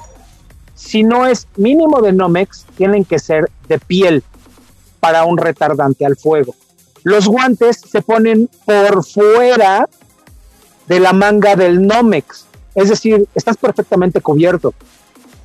Si 0.75 1.03
no 1.03 1.27
es 1.27 1.47
mínimo 1.57 2.01
de 2.01 2.13
Nomex, 2.13 2.65
tienen 2.77 3.05
que 3.05 3.19
ser 3.19 3.51
de 3.69 3.79
piel 3.79 4.25
para 4.99 5.25
un 5.25 5.37
retardante 5.37 6.07
al 6.07 6.17
fuego. 6.17 6.55
Los 7.03 7.29
guantes 7.29 7.81
se 7.81 8.03
ponen 8.03 8.49
por 8.65 9.05
fuera 9.05 9.89
de 10.87 11.01
la 11.01 11.13
manga 11.13 11.55
del 11.55 11.87
Nomex, 11.87 12.47
es 12.75 12.89
decir, 12.89 13.29
estás 13.35 13.57
perfectamente 13.57 14.21
cubierto. 14.21 14.75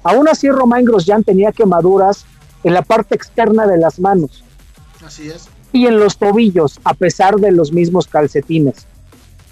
Aún 0.04 0.28
así, 0.28 0.50
Romain 0.50 0.86
Grosjean 0.86 1.24
tenía 1.24 1.52
quemaduras 1.52 2.26
en 2.64 2.74
la 2.74 2.82
parte 2.82 3.16
externa 3.16 3.68
de 3.68 3.78
las 3.78 4.00
manos 4.00 4.46
así 5.06 5.30
es. 5.30 5.48
Y 5.75 5.88
en 5.88 6.00
los 6.00 6.17
tobillos, 6.17 6.79
a 6.86 6.94
pesar 6.94 7.36
de 7.36 7.51
los 7.51 7.74
mismos 7.74 8.08
calcetines. 8.08 8.88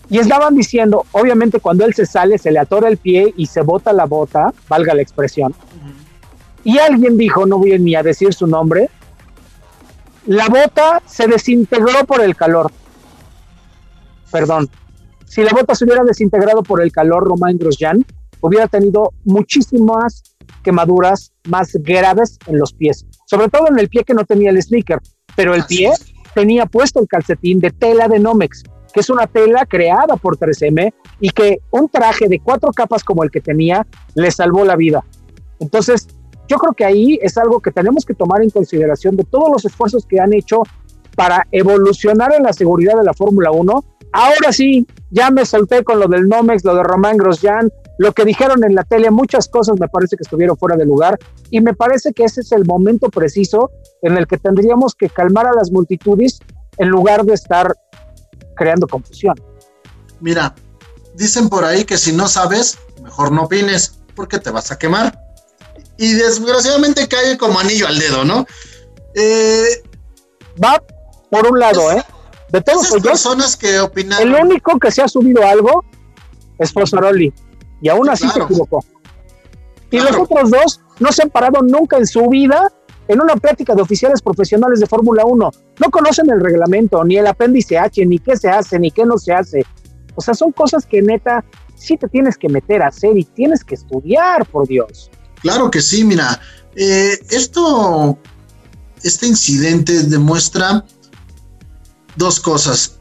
Y 0.09 0.19
estaban 0.19 0.55
diciendo, 0.55 1.05
obviamente 1.11 1.59
cuando 1.59 1.83
él 1.83 1.93
se 1.93 2.05
sale, 2.05 2.37
se 2.37 2.49
le 2.49 2.59
atora 2.59 2.87
el 2.87 2.95
pie 2.95 3.33
y 3.35 3.47
se 3.47 3.61
bota 3.61 3.91
la 3.91 4.05
bota, 4.05 4.53
valga 4.69 4.93
la 4.93 5.01
expresión, 5.01 5.53
y 6.63 6.77
alguien 6.77 7.17
dijo, 7.17 7.45
no 7.45 7.57
voy 7.57 7.77
ni 7.77 7.93
a 7.95 8.03
decir 8.03 8.33
su 8.33 8.47
nombre, 8.47 8.89
la 10.25 10.47
bota 10.47 11.01
se 11.05 11.27
desintegró 11.27 12.05
por 12.05 12.21
el 12.21 12.37
calor. 12.37 12.71
Perdón. 14.31 14.69
Si 15.25 15.43
la 15.43 15.51
bota 15.51 15.75
se 15.75 15.83
hubiera 15.83 16.05
desintegrado 16.05 16.63
por 16.63 16.81
el 16.81 16.93
calor, 16.93 17.27
Romain 17.27 17.57
Grosjean 17.57 18.05
hubiera 18.39 18.67
tenido 18.67 19.11
muchísimas 19.25 20.23
quemaduras 20.63 21.33
más 21.49 21.73
graves 21.73 22.37
en 22.47 22.59
los 22.59 22.71
pies, 22.71 23.05
sobre 23.25 23.49
todo 23.49 23.67
en 23.67 23.77
el 23.77 23.89
pie 23.89 24.05
que 24.05 24.13
no 24.13 24.23
tenía 24.23 24.51
el 24.51 24.61
sneaker, 24.61 24.99
pero 25.35 25.53
el 25.53 25.65
pie. 25.65 25.91
Tenía 26.33 26.65
puesto 26.65 26.99
el 26.99 27.07
calcetín 27.07 27.59
de 27.59 27.71
tela 27.71 28.07
de 28.07 28.19
Nomex, 28.19 28.63
que 28.93 28.99
es 28.99 29.09
una 29.09 29.27
tela 29.27 29.65
creada 29.65 30.17
por 30.17 30.37
3M 30.37 30.93
y 31.19 31.29
que 31.29 31.59
un 31.71 31.89
traje 31.89 32.27
de 32.27 32.39
cuatro 32.39 32.71
capas 32.71 33.03
como 33.03 33.23
el 33.23 33.31
que 33.31 33.41
tenía 33.41 33.85
le 34.15 34.31
salvó 34.31 34.63
la 34.65 34.75
vida. 34.75 35.03
Entonces, 35.59 36.07
yo 36.47 36.57
creo 36.57 36.73
que 36.73 36.85
ahí 36.85 37.19
es 37.21 37.37
algo 37.37 37.59
que 37.59 37.71
tenemos 37.71 38.05
que 38.05 38.13
tomar 38.13 38.41
en 38.41 38.49
consideración 38.49 39.15
de 39.15 39.23
todos 39.23 39.49
los 39.51 39.65
esfuerzos 39.65 40.05
que 40.05 40.19
han 40.19 40.33
hecho 40.33 40.63
para 41.15 41.47
evolucionar 41.51 42.33
en 42.33 42.43
la 42.43 42.53
seguridad 42.53 42.97
de 42.97 43.03
la 43.03 43.13
Fórmula 43.13 43.51
1. 43.51 43.85
Ahora 44.11 44.51
sí, 44.51 44.85
ya 45.09 45.31
me 45.31 45.45
solté 45.45 45.83
con 45.83 45.99
lo 45.99 46.07
del 46.07 46.27
Nomex, 46.27 46.63
lo 46.63 46.75
de 46.75 46.83
Román 46.83 47.17
Grosjean, 47.17 47.71
lo 47.97 48.11
que 48.13 48.25
dijeron 48.25 48.63
en 48.63 48.73
la 48.75 48.83
tele, 48.83 49.11
muchas 49.11 49.47
cosas 49.47 49.79
me 49.79 49.87
parece 49.87 50.15
que 50.17 50.23
estuvieron 50.23 50.57
fuera 50.57 50.75
de 50.75 50.85
lugar 50.85 51.17
y 51.51 51.61
me 51.61 51.73
parece 51.73 52.11
que 52.13 52.23
ese 52.23 52.41
es 52.41 52.51
el 52.51 52.65
momento 52.65 53.09
preciso 53.09 53.69
en 54.01 54.17
el 54.17 54.25
que 54.27 54.37
tendríamos 54.37 54.95
que 54.95 55.09
calmar 55.09 55.47
a 55.47 55.53
las 55.53 55.71
multitudes 55.71 56.39
en 56.77 56.89
lugar 56.89 57.23
de 57.23 57.33
estar 57.35 57.73
creando 58.55 58.87
confusión. 58.87 59.35
Mira, 60.19 60.55
dicen 61.15 61.49
por 61.49 61.65
ahí 61.65 61.85
que 61.85 61.97
si 61.97 62.11
no 62.13 62.27
sabes, 62.27 62.77
mejor 63.03 63.31
no 63.31 63.43
opines, 63.43 63.99
porque 64.15 64.39
te 64.39 64.49
vas 64.49 64.71
a 64.71 64.77
quemar. 64.77 65.19
Y 65.97 66.13
desgraciadamente 66.13 67.07
cae 67.07 67.37
como 67.37 67.59
anillo 67.59 67.87
al 67.87 67.99
dedo, 67.99 68.25
¿no? 68.25 68.45
Eh, 69.15 69.83
Va 70.63 70.81
por 71.29 71.47
un 71.51 71.59
lado, 71.59 71.91
Es- 71.91 71.97
¿eh? 71.97 72.05
De 72.49 72.61
ellos, 72.67 73.01
personas 73.01 73.57
que 73.57 73.75
el 73.77 73.81
opinaron, 73.81 74.33
único 74.47 74.77
que 74.77 74.91
se 74.91 75.01
ha 75.01 75.07
subido 75.07 75.43
algo 75.43 75.83
es 76.59 76.71
Fossaroli. 76.71 77.33
Y 77.83 77.89
aún 77.89 78.05
Sí, 78.05 78.11
así 78.13 78.23
claro. 78.29 78.47
se 78.47 78.53
equivocó. 78.53 78.83
Y 79.91 79.97
Claro. 79.99 80.17
los 80.17 80.21
otros 80.27 80.49
dos 80.49 80.81
no 80.99 81.11
se 81.11 81.21
han 81.21 81.29
parado 81.29 81.61
nunca 81.61 81.97
en 81.97 82.07
su 82.07 82.27
vida 82.29 82.71
en 83.07 83.21
una 83.21 83.35
plática 83.35 83.75
de 83.75 83.81
oficiales 83.81 84.21
profesionales 84.21 84.79
de 84.79 84.87
Fórmula 84.87 85.25
1. 85.25 85.51
No 85.79 85.91
conocen 85.91 86.29
el 86.31 86.39
reglamento, 86.39 87.03
ni 87.03 87.17
el 87.17 87.27
apéndice 87.27 87.77
H, 87.77 88.03
ni 88.05 88.17
qué 88.17 88.37
se 88.37 88.49
hace, 88.49 88.79
ni 88.79 88.89
qué 88.89 89.05
no 89.05 89.17
se 89.17 89.33
hace. 89.33 89.65
O 90.15 90.21
sea, 90.21 90.33
son 90.33 90.51
cosas 90.53 90.85
que 90.85 91.01
neta 91.01 91.43
sí 91.75 91.97
te 91.97 92.07
tienes 92.07 92.37
que 92.37 92.47
meter 92.47 92.81
a 92.81 92.87
hacer 92.87 93.17
y 93.17 93.25
tienes 93.25 93.63
que 93.63 93.75
estudiar, 93.75 94.45
por 94.45 94.65
Dios. 94.67 95.11
claro 95.41 95.69
que 95.69 95.81
sí, 95.81 96.05
mira, 96.05 96.39
eh, 96.75 97.19
esto, 97.29 98.17
este 99.03 99.27
incidente 99.27 100.03
demuestra 100.03 100.85
dos 102.15 102.39
cosas. 102.39 102.99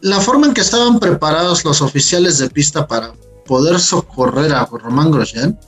La 0.00 0.20
forma 0.20 0.46
en 0.46 0.54
que 0.54 0.62
estaban 0.62 0.98
preparados 0.98 1.64
los 1.66 1.82
oficiales 1.82 2.38
de 2.38 2.48
pista 2.48 2.86
para 2.88 3.12
poder 3.46 3.78
socorrer 3.80 4.52
a 4.52 4.64
Román 4.66 5.10
Grosjean 5.10 5.58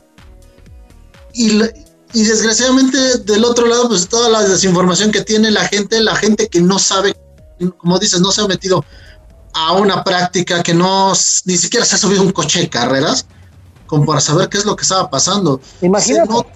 y, 1.33 1.61
y 2.13 2.23
desgraciadamente 2.25 3.19
del 3.19 3.45
otro 3.45 3.67
lado 3.67 3.89
pues 3.89 4.09
toda 4.09 4.29
la 4.29 4.43
desinformación 4.43 5.11
que 5.11 5.23
tiene 5.23 5.51
la 5.51 5.67
gente, 5.67 6.01
la 6.01 6.15
gente 6.17 6.49
que 6.49 6.61
no 6.61 6.79
sabe, 6.79 7.17
como 7.79 7.99
dices, 7.99 8.21
no 8.21 8.31
se 8.31 8.43
ha 8.43 8.47
metido 8.47 8.85
a 9.53 9.73
una 9.73 10.03
práctica 10.05 10.63
que 10.63 10.75
no 10.75 11.13
ni 11.45 11.57
siquiera 11.57 11.85
se 11.87 11.95
ha 11.97 11.99
subido 11.99 12.23
un 12.23 12.33
coche 12.33 12.61
de 12.61 12.69
carreras 12.69 13.27
como 13.87 14.07
para 14.07 14.21
saber 14.21 14.49
qué 14.49 14.59
es 14.59 14.65
lo 14.65 14.75
que 14.77 14.83
estaba 14.83 15.11
pasando. 15.11 15.61
Imagínate. 15.83 16.29
No- 16.29 16.47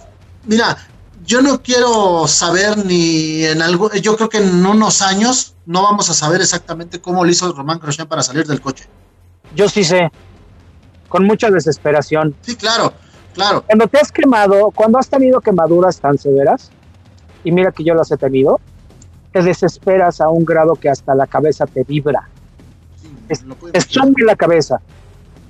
mira, 0.47 0.77
yo 1.25 1.43
no 1.43 1.63
quiero 1.63 2.27
saber 2.27 2.85
ni 2.87 3.45
en 3.45 3.61
algo, 3.63 3.93
yo 3.93 4.17
creo 4.17 4.29
que 4.29 4.39
en 4.39 4.65
unos 4.65 5.03
años 5.03 5.55
no 5.67 5.83
vamos 5.83 6.09
a 6.09 6.15
saber 6.15 6.41
exactamente 6.41 7.01
cómo 7.01 7.25
lo 7.25 7.31
hizo 7.31 7.53
Román 7.53 7.79
Grosjean 7.79 8.09
para 8.09 8.23
salir 8.23 8.47
del 8.47 8.61
coche. 8.61 8.89
Yo 9.55 9.69
sí 9.69 9.85
sé, 9.85 10.11
con 11.09 11.25
mucha 11.25 11.51
desesperación. 11.51 12.35
Sí, 12.43 12.57
claro, 12.57 12.93
claro. 13.35 13.63
Cuando 13.67 13.87
te 13.89 13.99
has 13.99 14.13
quemado, 14.13 14.71
cuando 14.75 14.99
has 14.99 15.09
tenido 15.09 15.41
quemaduras 15.41 15.99
tan 16.01 16.19
severas, 16.19 16.71
y 17.45 17.53
mira 17.53 17.73
que 17.73 17.85
yo 17.85 17.95
las 17.95 18.11
he 18.11 18.17
tenido, 18.17 18.61
te 19.33 19.43
desesperas 19.43 20.21
a 20.21 20.29
un 20.29 20.45
grado 20.45 20.75
que 20.75 20.89
hasta 20.89 21.15
la 21.15 21.27
cabeza 21.27 21.67
te 21.67 21.85
vibra, 21.85 22.29
Sí, 23.01 23.09
Es- 23.29 23.89
te 23.89 24.25
la 24.25 24.35
cabeza. 24.37 24.81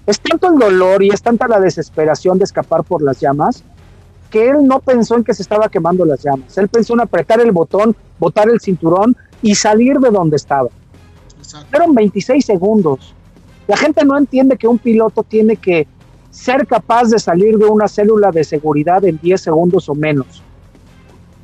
Es 0.07 0.21
tanto 0.21 0.49
el 0.49 0.59
dolor 0.59 1.03
y 1.03 1.11
es 1.11 1.23
tanta 1.23 1.47
la 1.49 1.61
desesperación 1.61 2.39
de 2.39 2.45
escapar 2.45 2.83
por 2.83 3.03
las 3.03 3.21
llamas 3.21 3.63
que 4.31 4.49
él 4.49 4.67
no 4.67 4.81
pensó 4.81 5.17
en 5.17 5.25
que 5.25 5.33
se 5.33 5.43
estaba 5.43 5.69
quemando 5.69 6.05
las 6.05 6.23
llamas. 6.23 6.57
Él 6.59 6.69
pensó 6.69 6.93
en 6.95 7.01
apretar 7.01 7.41
el 7.41 7.51
botón, 7.53 7.97
botar 8.19 8.49
el 8.51 8.61
cinturón 8.61 9.17
y 9.41 9.55
salir 9.55 9.99
de 9.99 10.11
donde 10.11 10.37
estaba. 10.37 10.69
Exacto. 11.39 11.67
Fueron 11.71 11.95
26 11.95 12.45
segundos. 12.45 13.15
La 13.69 13.77
gente 13.77 14.05
no 14.05 14.19
entiende 14.19 14.57
que 14.57 14.67
un 14.67 14.79
piloto 14.79 15.23
tiene 15.23 15.57
que 15.57 15.87
ser 16.31 16.67
capaz 16.67 17.05
de 17.11 17.19
salir 17.19 17.57
de 17.59 17.67
una 17.67 17.87
célula 17.87 18.31
de 18.31 18.43
seguridad 18.43 19.05
en 19.05 19.19
10 19.23 19.41
segundos 19.41 19.89
o 19.89 19.95
menos. 19.95 20.43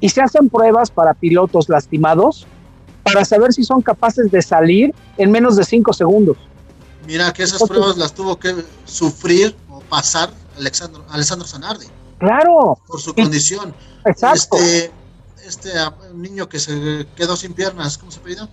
Y 0.00 0.08
se 0.08 0.20
hacen 0.22 0.48
pruebas 0.48 0.90
para 0.90 1.14
pilotos 1.14 1.68
lastimados 1.68 2.46
para 3.02 3.24
saber 3.24 3.52
si 3.52 3.62
son 3.62 3.82
capaces 3.82 4.30
de 4.30 4.40
salir 4.42 4.94
en 5.18 5.30
menos 5.30 5.56
de 5.56 5.64
5 5.64 5.92
segundos. 5.92 6.36
Mira 7.06 7.32
que 7.32 7.42
esas 7.42 7.62
pruebas 7.68 7.98
las 7.98 8.14
tuvo 8.14 8.38
que 8.38 8.54
sufrir 8.86 9.54
o 9.70 9.80
pasar 9.80 10.30
Alexandro, 10.58 11.04
Alessandro 11.10 11.46
Zanardi 11.46 11.86
Claro, 12.18 12.78
por 12.86 13.00
su 13.00 13.10
Y- 13.10 13.22
condición. 13.22 13.74
exacto. 14.06 14.56
Este, 14.56 14.90
este 15.46 15.78
ah, 15.78 15.94
niño 16.14 16.48
que 16.48 16.58
se 16.58 17.06
quedó 17.14 17.36
sin 17.36 17.52
piernas, 17.52 17.98
¿cómo 17.98 18.10
se 18.10 18.20
pidió? 18.20 18.48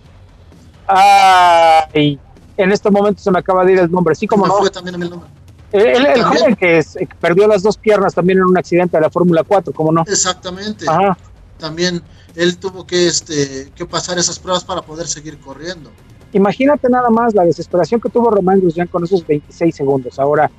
Ay, 0.86 2.18
en 2.62 2.72
este 2.72 2.90
momento 2.90 3.22
se 3.22 3.30
me 3.30 3.38
acaba 3.38 3.64
de 3.64 3.72
ir 3.72 3.78
el 3.78 3.90
nombre. 3.90 4.14
Sí, 4.14 4.26
como 4.26 4.46
no. 4.46 4.54
fue 4.54 4.70
también 4.70 5.00
el 5.02 5.10
nombre. 5.10 5.28
El, 5.72 5.80
el- 5.86 5.88
el 6.06 6.20
También. 6.20 6.24
joven 6.42 6.56
que, 6.56 6.78
es- 6.78 6.94
que 6.94 7.08
perdió 7.20 7.46
las 7.46 7.62
dos 7.62 7.78
piernas 7.78 8.14
también 8.14 8.38
en 8.38 8.44
un 8.44 8.58
accidente 8.58 8.96
de 8.96 9.00
la 9.00 9.10
Fórmula 9.10 9.42
4, 9.42 9.72
como 9.72 9.90
no. 9.92 10.02
Exactamente. 10.06 10.84
Ajá. 10.88 11.16
También 11.58 12.02
él 12.34 12.58
tuvo 12.58 12.86
que, 12.86 13.06
este, 13.06 13.70
que 13.74 13.86
pasar 13.86 14.18
esas 14.18 14.38
pruebas 14.38 14.64
para 14.64 14.82
poder 14.82 15.06
seguir 15.06 15.38
corriendo. 15.38 15.90
Imagínate 16.34 16.88
nada 16.88 17.08
más 17.10 17.34
la 17.34 17.44
desesperación 17.44 18.00
que 18.00 18.08
tuvo 18.08 18.30
Román 18.30 18.60
Grosjean 18.60 18.86
con 18.88 19.04
esos 19.04 19.26
26 19.26 19.74
segundos. 19.74 20.18
Ahora, 20.18 20.50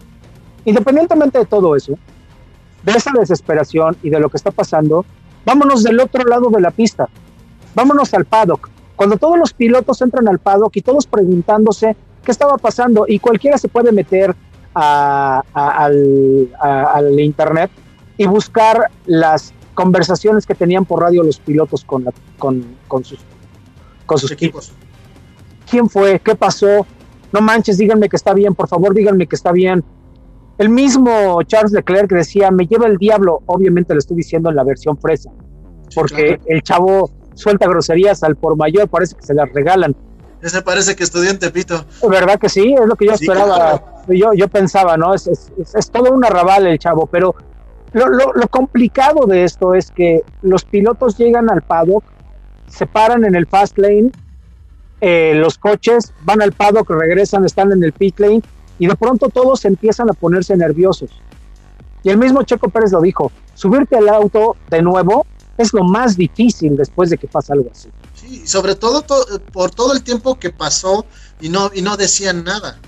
independientemente 0.66 1.40
de 1.40 1.46
todo 1.46 1.76
eso, 1.76 1.94
de 2.84 2.92
esa 2.92 3.12
desesperación 3.18 3.98
y 4.04 4.10
de 4.10 4.20
lo 4.20 4.30
que 4.30 4.38
está 4.38 4.52
pasando, 4.52 5.06
vámonos 5.46 5.84
del 5.84 6.00
otro 6.00 6.24
lado 6.26 6.50
de 6.50 6.62
la 6.62 6.72
pista. 6.72 7.08
Vámonos 7.76 8.14
al 8.14 8.26
paddock. 8.26 8.70
Cuando 9.04 9.18
todos 9.18 9.38
los 9.38 9.52
pilotos 9.52 10.02
entran 10.02 10.30
al 10.30 10.40
paddock 10.40 10.78
y 10.78 10.82
todos 10.82 11.08
preguntándose 11.08 11.94
qué 12.24 12.32
estaba 12.32 12.58
pasando 12.58 13.04
y 13.06 13.20
cualquiera 13.20 13.58
se 13.58 13.68
puede 13.68 13.92
meter 13.92 14.34
al, 14.74 16.00
internet 17.20 17.70
y 18.16 18.28
buscar 18.28 18.90
las 19.06 19.54
conversaciones 19.74 20.46
que 20.46 20.56
tenían 20.56 20.86
por 20.86 21.02
radio 21.02 21.22
los 21.22 21.38
pilotos 21.38 21.84
con, 21.84 22.06
con, 22.38 23.04
sus, 23.04 23.20
con 24.06 24.18
sus 24.20 24.32
equipos. 24.32 24.72
¿Quién 25.70 25.90
fue? 25.90 26.22
¿Qué 26.22 26.36
pasó? 26.36 26.88
No 27.34 27.42
manches, 27.42 27.78
díganme 27.78 28.08
que 28.08 28.16
está 28.16 28.34
bien, 28.34 28.56
por 28.56 28.70
favor, 28.70 28.94
díganme 28.94 29.28
que 29.28 29.36
está 29.36 29.52
bien. 29.52 29.84
El 30.58 30.70
mismo 30.70 31.44
Charles 31.44 31.74
Leclerc 31.74 32.10
decía, 32.10 32.52
me 32.52 32.68
lleva 32.68 32.88
el 32.88 32.96
diablo, 32.96 33.42
obviamente 33.48 33.94
lo 33.94 34.00
estoy 34.00 34.16
diciendo 34.16 34.50
en 34.50 34.56
la 34.56 34.64
versión 34.64 34.98
fresa, 34.98 35.30
porque 35.94 36.40
el 36.46 36.62
chavo 36.62 37.12
suelta 37.36 37.68
groserías 37.68 38.24
al 38.24 38.36
por 38.36 38.56
mayor, 38.56 38.88
parece 38.88 39.16
que 39.16 39.24
se 39.24 39.34
las 39.34 39.52
regalan. 39.52 39.96
Ese 40.42 40.62
parece 40.62 40.96
que 40.96 41.04
estudiante 41.04 41.50
Pito. 41.52 41.86
¿Verdad 42.08 42.38
que 42.38 42.50
sí? 42.50 42.74
Es 42.74 42.86
lo 42.86 42.96
que 42.96 43.06
yo 43.06 43.14
esperaba. 43.14 44.04
Yo, 44.10 44.34
yo 44.34 44.48
pensaba, 44.50 44.98
¿no? 44.98 45.14
Es, 45.14 45.28
es, 45.28 45.90
todo 45.90 46.12
un 46.12 46.26
arrabal 46.26 46.68
el 46.68 46.78
chavo, 46.78 47.08
pero 47.08 47.34
lo, 47.94 48.10
lo, 48.10 48.48
complicado 48.50 49.26
de 49.26 49.46
esto 49.46 49.74
es 49.74 49.90
que 49.92 50.22
los 50.42 50.66
pilotos 50.66 51.18
llegan 51.18 51.50
al 51.50 51.62
paddock, 51.62 52.04
se 52.68 52.86
paran 52.86 53.24
en 53.24 53.36
el 53.36 53.48
fast 53.48 53.78
lane, 53.78 54.12
eh, 55.00 55.34
los 55.36 55.58
coches 55.58 56.14
van 56.24 56.42
al 56.42 56.54
paddock, 56.54 56.90
regresan, 56.90 57.46
están 57.46 57.72
en 57.72 57.84
el 57.84 57.94
pit 57.94 58.20
lane 58.20 58.42
y 58.80 58.88
de 58.88 58.96
pronto 58.96 59.30
todos 59.30 59.66
empiezan 59.66 60.10
a 60.10 60.14
ponerse 60.14 60.58
nerviosos. 60.58 61.12
Y 62.04 62.10
el 62.10 62.18
mismo 62.18 62.44
Checo 62.44 62.70
Pérez 62.70 62.92
lo 62.92 63.02
dijo, 63.02 63.32
subirte 63.54 63.96
al 63.96 64.10
auto 64.10 64.58
de 64.70 64.82
nuevo 64.82 65.26
es 65.58 65.74
lo 65.74 65.84
más 65.84 66.18
difícil 66.18 66.76
después 66.76 67.10
de 67.10 67.18
que 67.18 67.28
pasa 67.28 67.54
algo 67.54 67.70
así. 67.72 67.90
Sí, 68.16 68.48
sobre 68.48 68.76
todo 68.76 69.04
por 69.52 69.72
todo 69.72 69.94
el 69.94 70.04
tiempo 70.04 70.40
que 70.40 70.50
pasó 70.50 71.06
y 71.40 71.50
no, 71.50 71.72
y 71.74 71.82
no 71.82 71.98
decían 71.98 72.44
nada. 72.44 72.80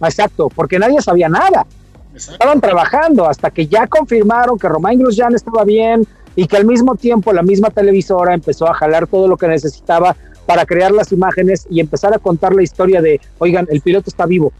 Exacto, 0.00 0.48
porque 0.48 0.78
nadie 0.78 1.00
sabía 1.02 1.28
nada. 1.28 1.66
Estaban 2.14 2.60
trabajando 2.60 3.28
hasta 3.28 3.50
que 3.50 3.66
ya 3.66 3.86
confirmaron 3.86 4.58
que 4.58 4.68
Romain 4.68 5.00
Grosjean 5.00 5.34
estaba 5.34 5.64
bien 5.64 6.06
y 6.36 6.46
que 6.46 6.56
al 6.56 6.64
mismo 6.64 6.94
tiempo 6.94 7.32
la 7.32 7.42
misma 7.42 7.70
televisora 7.70 8.34
empezó 8.34 8.68
a 8.68 8.74
jalar 8.74 9.06
todo 9.06 9.26
lo 9.26 9.36
que 9.36 9.48
necesitaba 9.48 10.16
para 10.46 10.64
crear 10.66 10.92
las 10.92 11.10
imágenes 11.10 11.66
y 11.70 11.80
empezar 11.80 12.14
a 12.14 12.18
contar 12.18 12.54
la 12.54 12.62
historia 12.62 13.00
de, 13.00 13.20
oigan, 13.38 13.66
el 13.70 13.80
piloto 13.80 14.10
está 14.10 14.26
vivo. 14.26 14.52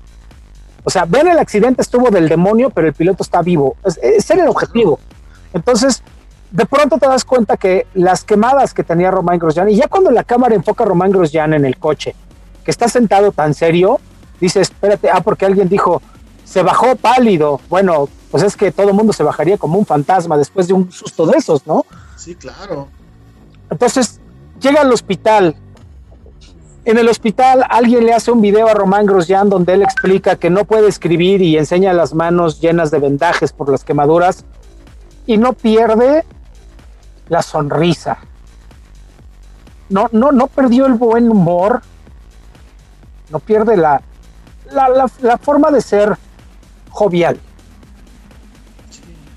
O 0.82 0.90
sea, 0.90 1.04
ven 1.04 1.28
el 1.28 1.38
accidente 1.38 1.82
estuvo 1.82 2.10
del 2.10 2.28
demonio, 2.28 2.70
pero 2.70 2.88
el 2.88 2.94
piloto 2.94 3.22
está 3.22 3.42
vivo. 3.42 3.76
Ese 3.84 4.34
era 4.34 4.42
el 4.42 4.48
objetivo. 4.48 4.98
Entonces, 5.52 6.02
de 6.54 6.66
pronto 6.66 6.98
te 6.98 7.08
das 7.08 7.24
cuenta 7.24 7.56
que 7.56 7.88
las 7.94 8.22
quemadas 8.22 8.72
que 8.72 8.84
tenía 8.84 9.10
Romain 9.10 9.40
Grosjean, 9.40 9.68
y 9.70 9.74
ya 9.74 9.88
cuando 9.88 10.12
la 10.12 10.22
cámara 10.22 10.54
enfoca 10.54 10.84
a 10.84 10.86
Romain 10.86 11.10
Grosjean 11.10 11.52
en 11.52 11.64
el 11.64 11.78
coche, 11.78 12.14
que 12.64 12.70
está 12.70 12.86
sentado 12.86 13.32
tan 13.32 13.54
serio, 13.54 13.98
dice, 14.40 14.60
espérate, 14.60 15.10
ah, 15.10 15.20
porque 15.20 15.46
alguien 15.46 15.68
dijo, 15.68 16.00
se 16.44 16.62
bajó 16.62 16.94
pálido. 16.94 17.60
Bueno, 17.68 18.08
pues 18.30 18.44
es 18.44 18.56
que 18.56 18.70
todo 18.70 18.90
el 18.90 18.94
mundo 18.94 19.12
se 19.12 19.24
bajaría 19.24 19.58
como 19.58 19.80
un 19.80 19.84
fantasma 19.84 20.38
después 20.38 20.68
de 20.68 20.74
un 20.74 20.92
susto 20.92 21.26
de 21.26 21.38
esos, 21.38 21.66
¿no? 21.66 21.84
Sí, 22.14 22.36
claro. 22.36 22.86
Entonces, 23.68 24.20
llega 24.60 24.82
al 24.82 24.92
hospital. 24.92 25.56
En 26.84 26.98
el 26.98 27.08
hospital 27.08 27.64
alguien 27.68 28.06
le 28.06 28.12
hace 28.12 28.30
un 28.30 28.40
video 28.40 28.68
a 28.68 28.74
Román 28.74 29.06
Grosjean 29.06 29.48
donde 29.48 29.72
él 29.72 29.82
explica 29.82 30.36
que 30.36 30.50
no 30.50 30.64
puede 30.66 30.86
escribir 30.86 31.42
y 31.42 31.58
enseña 31.58 31.92
las 31.92 32.14
manos 32.14 32.60
llenas 32.60 32.92
de 32.92 33.00
vendajes 33.00 33.52
por 33.52 33.68
las 33.70 33.82
quemaduras 33.82 34.44
y 35.26 35.36
no 35.36 35.54
pierde 35.54 36.24
la 37.28 37.42
sonrisa. 37.42 38.18
No, 39.88 40.08
no, 40.12 40.32
no 40.32 40.46
perdió 40.46 40.86
el 40.86 40.94
buen 40.94 41.30
humor. 41.30 41.82
No 43.30 43.38
pierde 43.38 43.76
la, 43.76 44.02
la, 44.70 45.38
forma 45.38 45.70
de 45.70 45.80
ser 45.80 46.16
jovial. 46.90 47.40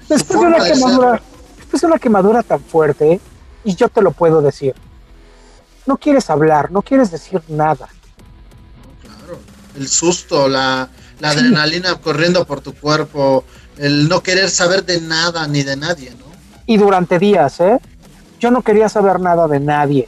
Después 0.07 0.39
de, 0.39 0.45
una 0.45 0.63
quemadura, 0.63 1.21
después 1.57 1.81
de 1.81 1.87
una 1.87 1.99
quemadura 1.99 2.43
tan 2.43 2.61
fuerte, 2.61 3.19
y 3.63 3.75
yo 3.75 3.89
te 3.89 4.01
lo 4.01 4.11
puedo 4.11 4.41
decir, 4.41 4.73
no 5.85 5.97
quieres 5.97 6.29
hablar, 6.29 6.71
no 6.71 6.81
quieres 6.81 7.11
decir 7.11 7.41
nada. 7.47 7.87
Claro, 9.01 9.39
el 9.75 9.87
susto, 9.87 10.47
la, 10.47 10.89
adrenalina 11.21 11.95
corriendo 11.95 12.45
por 12.45 12.61
tu 12.61 12.73
cuerpo, 12.73 13.43
el 13.77 14.07
no 14.07 14.21
querer 14.21 14.49
saber 14.49 14.85
de 14.85 15.01
nada 15.01 15.47
ni 15.47 15.63
de 15.63 15.75
nadie, 15.75 16.11
¿no? 16.11 16.26
Y 16.67 16.77
durante 16.77 17.17
días, 17.17 17.59
¿eh? 17.59 17.79
Yo 18.39 18.51
no 18.51 18.61
quería 18.61 18.87
saber 18.87 19.19
nada 19.19 19.47
de 19.47 19.59
nadie. 19.59 20.07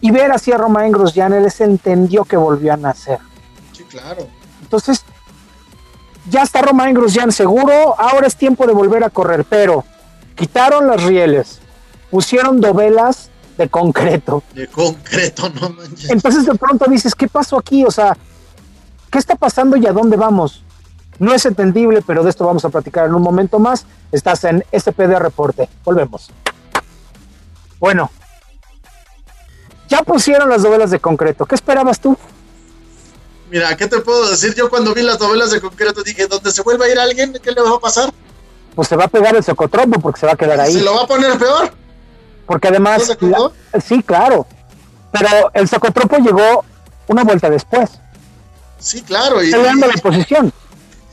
Y 0.00 0.10
ver 0.10 0.32
así 0.32 0.52
a 0.52 0.56
Romain 0.56 0.92
Grosjean, 0.92 1.34
él 1.34 1.50
se 1.50 1.64
entendió 1.64 2.24
que 2.24 2.36
volvió 2.38 2.72
a 2.72 2.76
nacer. 2.78 3.18
Claro. 3.90 4.26
Entonces, 4.62 5.04
ya 6.30 6.42
está 6.42 6.62
Romain 6.62 6.94
Grosjean 6.94 7.30
seguro, 7.30 7.94
ahora 7.98 8.26
es 8.26 8.36
tiempo 8.36 8.66
de 8.66 8.72
volver 8.72 9.04
a 9.04 9.10
correr, 9.10 9.44
pero 9.44 9.84
quitaron 10.34 10.86
las 10.86 11.02
rieles, 11.04 11.60
pusieron 12.10 12.60
dovelas 12.60 13.30
de 13.56 13.68
concreto. 13.68 14.42
De 14.54 14.66
concreto, 14.66 15.50
no 15.50 15.70
manches. 15.70 16.10
Entonces 16.10 16.46
de 16.46 16.54
pronto 16.54 16.86
dices, 16.90 17.14
¿qué 17.14 17.28
pasó 17.28 17.58
aquí? 17.58 17.84
O 17.84 17.90
sea, 17.90 18.16
¿qué 19.10 19.18
está 19.18 19.36
pasando 19.36 19.76
y 19.76 19.86
a 19.86 19.92
dónde 19.92 20.16
vamos? 20.16 20.63
No 21.18 21.34
es 21.34 21.46
entendible, 21.46 22.02
pero 22.06 22.22
de 22.22 22.30
esto 22.30 22.46
vamos 22.46 22.64
a 22.64 22.68
platicar 22.68 23.06
en 23.06 23.14
un 23.14 23.22
momento 23.22 23.58
más. 23.58 23.86
Estás 24.12 24.44
en 24.44 24.64
SPD 24.72 25.18
Reporte. 25.18 25.68
Volvemos. 25.84 26.30
Bueno, 27.78 28.10
ya 29.88 30.02
pusieron 30.02 30.48
las 30.48 30.62
dovelas 30.62 30.90
de 30.90 30.98
concreto. 30.98 31.46
¿Qué 31.46 31.54
esperabas 31.54 32.00
tú? 32.00 32.16
Mira, 33.50 33.76
¿qué 33.76 33.86
te 33.86 34.00
puedo 34.00 34.28
decir? 34.30 34.54
Yo 34.54 34.68
cuando 34.70 34.94
vi 34.94 35.02
las 35.02 35.20
novelas 35.20 35.50
de 35.50 35.60
concreto 35.60 36.02
dije, 36.02 36.26
¿dónde 36.26 36.50
se 36.50 36.62
vuelva 36.62 36.86
a 36.86 36.88
ir 36.88 36.98
alguien? 36.98 37.38
¿Qué 37.42 37.52
le 37.52 37.60
va 37.60 37.76
a 37.76 37.78
pasar? 37.78 38.12
Pues 38.74 38.88
se 38.88 38.96
va 38.96 39.04
a 39.04 39.08
pegar 39.08 39.36
el 39.36 39.44
socotropo 39.44 40.00
porque 40.00 40.20
se 40.20 40.26
va 40.26 40.32
a 40.32 40.36
quedar 40.36 40.60
ahí. 40.60 40.72
¿Se 40.72 40.80
lo 40.80 40.94
va 40.94 41.02
a 41.02 41.06
poner 41.06 41.38
peor? 41.38 41.72
Porque 42.46 42.68
además... 42.68 43.16
sí, 43.86 44.02
claro. 44.02 44.46
Pero 45.12 45.50
el 45.54 45.68
socotropo 45.68 46.16
llegó 46.16 46.64
una 47.06 47.22
vuelta 47.22 47.48
después. 47.48 47.90
Sí, 48.78 49.02
claro. 49.02 49.42
Y, 49.42 49.50
la 49.50 49.72
posición. 50.02 50.52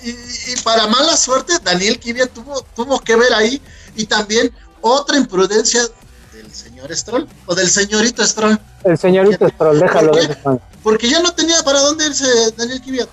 Y, 0.04 0.56
para 0.64 0.88
mala 0.88 1.16
suerte, 1.16 1.54
Daniel 1.64 2.00
Kibia 2.00 2.28
tuvo, 2.28 2.62
tuvo 2.76 3.00
que 3.00 3.16
ver 3.16 3.34
ahí. 3.34 3.62
Y 3.96 4.06
también 4.06 4.52
otra 4.82 5.18
imprudencia 5.18 5.82
del 6.34 6.54
señor 6.54 6.96
Stroll 6.96 7.28
o 7.46 7.56
del 7.56 7.70
señorito 7.70 8.26
Stroll. 8.26 8.60
El 8.84 8.98
señorito 8.98 9.48
Stroll, 9.48 9.80
déjalo. 9.80 10.14
de 10.14 10.38
porque 10.84 11.10
ya 11.10 11.22
no 11.22 11.34
tenía 11.34 11.62
para 11.64 11.80
dónde 11.80 12.08
irse 12.08 12.52
Daniel 12.58 12.82
Kiviat. 12.82 13.10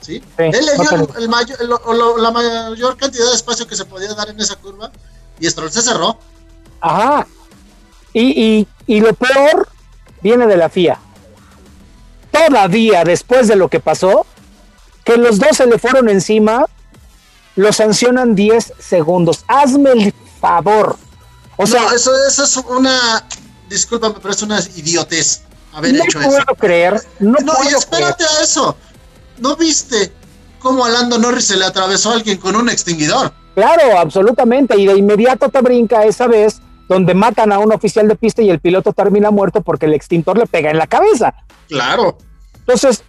¿Sí? 0.00 0.22
Él 0.36 0.66
le 0.66 0.74
dio 0.74 1.08
el, 1.16 1.28
mayor, 1.28 2.18
la 2.18 2.30
mayor 2.32 2.96
cantidad 2.96 3.28
de 3.28 3.34
espacio 3.36 3.68
que 3.68 3.76
se 3.76 3.84
podía 3.84 4.12
dar 4.14 4.30
en 4.30 4.40
esa 4.40 4.56
curva 4.56 4.90
y 5.38 5.48
Stroll 5.48 5.70
se 5.70 5.80
cerró. 5.80 6.18
Ajá. 6.80 7.26
Y, 8.12 8.66
y 8.86 9.00
lo 9.00 9.14
peor 9.14 9.68
viene 10.20 10.46
de 10.46 10.56
la 10.56 10.68
FIA. 10.68 10.98
Todavía 12.32 13.04
después 13.04 13.46
de 13.46 13.56
lo 13.56 13.68
que 13.68 13.78
pasó, 13.78 14.26
que 15.04 15.16
los 15.16 15.38
dos 15.38 15.56
se 15.56 15.66
le 15.66 15.78
fueron 15.78 16.08
encima, 16.08 16.66
lo 17.56 17.72
sancionan 17.72 18.34
10 18.34 18.74
segundos. 18.78 19.44
Hazme 19.48 19.90
el 19.92 20.14
favor. 20.40 20.96
O 21.56 21.66
sea, 21.66 21.92
eso, 21.94 22.12
eso 22.26 22.44
es 22.44 22.56
una. 22.56 23.26
Discúlpame, 23.68 24.16
pero 24.20 24.34
es 24.34 24.42
una 24.42 24.60
idiotez 24.76 25.42
haber 25.72 25.94
no 25.94 26.04
hecho 26.04 26.20
puedo 26.20 26.44
creer, 26.58 27.00
no, 27.18 27.38
no 27.42 27.52
y 27.64 27.74
espérate 27.74 28.24
a 28.24 28.42
eso. 28.42 28.76
¿No 29.38 29.56
viste 29.56 30.12
cómo 30.60 30.84
a 30.84 30.90
Lando 30.90 31.18
Norris 31.18 31.46
se 31.46 31.56
le 31.56 31.64
atravesó 31.64 32.10
a 32.10 32.14
alguien 32.14 32.38
con 32.38 32.54
un 32.54 32.68
extinguidor? 32.68 33.32
Claro, 33.54 33.98
absolutamente. 33.98 34.78
Y 34.78 34.86
de 34.86 34.96
inmediato 34.96 35.48
te 35.48 35.60
brinca 35.60 36.04
esa 36.04 36.26
vez 36.26 36.60
donde 36.88 37.14
matan 37.14 37.52
a 37.52 37.58
un 37.58 37.72
oficial 37.72 38.08
de 38.08 38.16
pista 38.16 38.42
y 38.42 38.50
el 38.50 38.60
piloto 38.60 38.92
termina 38.92 39.30
muerto 39.30 39.62
porque 39.62 39.86
el 39.86 39.94
extintor 39.94 40.38
le 40.38 40.46
pega 40.46 40.70
en 40.70 40.78
la 40.78 40.86
cabeza. 40.86 41.34
Claro. 41.68 42.18
Entonces, 42.54 43.02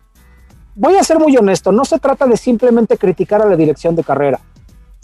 voy 0.75 0.95
a 0.95 1.03
ser 1.03 1.19
muy 1.19 1.36
honesto, 1.38 1.71
no 1.71 1.86
se 1.86 1.99
trata 1.99 2.25
de 2.25 2.38
simplemente 2.38 2.97
criticar 2.97 3.41
a 3.41 3.45
la 3.45 3.55
dirección 3.55 3.95
de 3.95 4.03
carrera. 4.03 4.39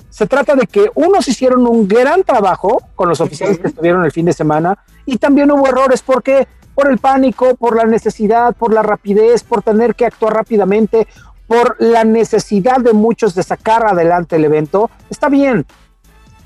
Se 0.10 0.26
trata 0.26 0.56
de 0.56 0.66
que 0.66 0.90
unos 0.96 1.28
hicieron 1.28 1.68
un 1.68 1.88
gran 1.88 2.24
trabajo 2.24 2.82
con 2.96 3.10
los 3.10 3.22
oficiales 3.22 3.60
que 3.60 3.68
estuvieron 3.68 4.04
el 4.04 4.12
fin 4.12 4.26
de 4.26 4.34
semana 4.34 4.78
y 5.06 5.18
también 5.18 5.52
hubo 5.52 5.68
errores 5.68 6.02
porque 6.02 6.48
por 6.74 6.90
el 6.90 6.98
pánico, 6.98 7.56
por 7.56 7.76
la 7.76 7.86
necesidad, 7.86 8.56
por 8.56 8.74
la 8.74 8.82
rapidez, 8.82 9.44
por 9.44 9.62
tener 9.62 9.96
que 9.96 10.06
actuar 10.06 10.34
rápidamente, 10.34 11.08
por 11.46 11.76
la 11.80 12.04
necesidad 12.04 12.78
de 12.78 12.94
muchos 12.94 13.36
de 13.36 13.44
sacar 13.44 13.86
adelante 13.86 14.38
el 14.38 14.46
evento, 14.46 14.90
está 15.10 15.30
bien. 15.30 15.66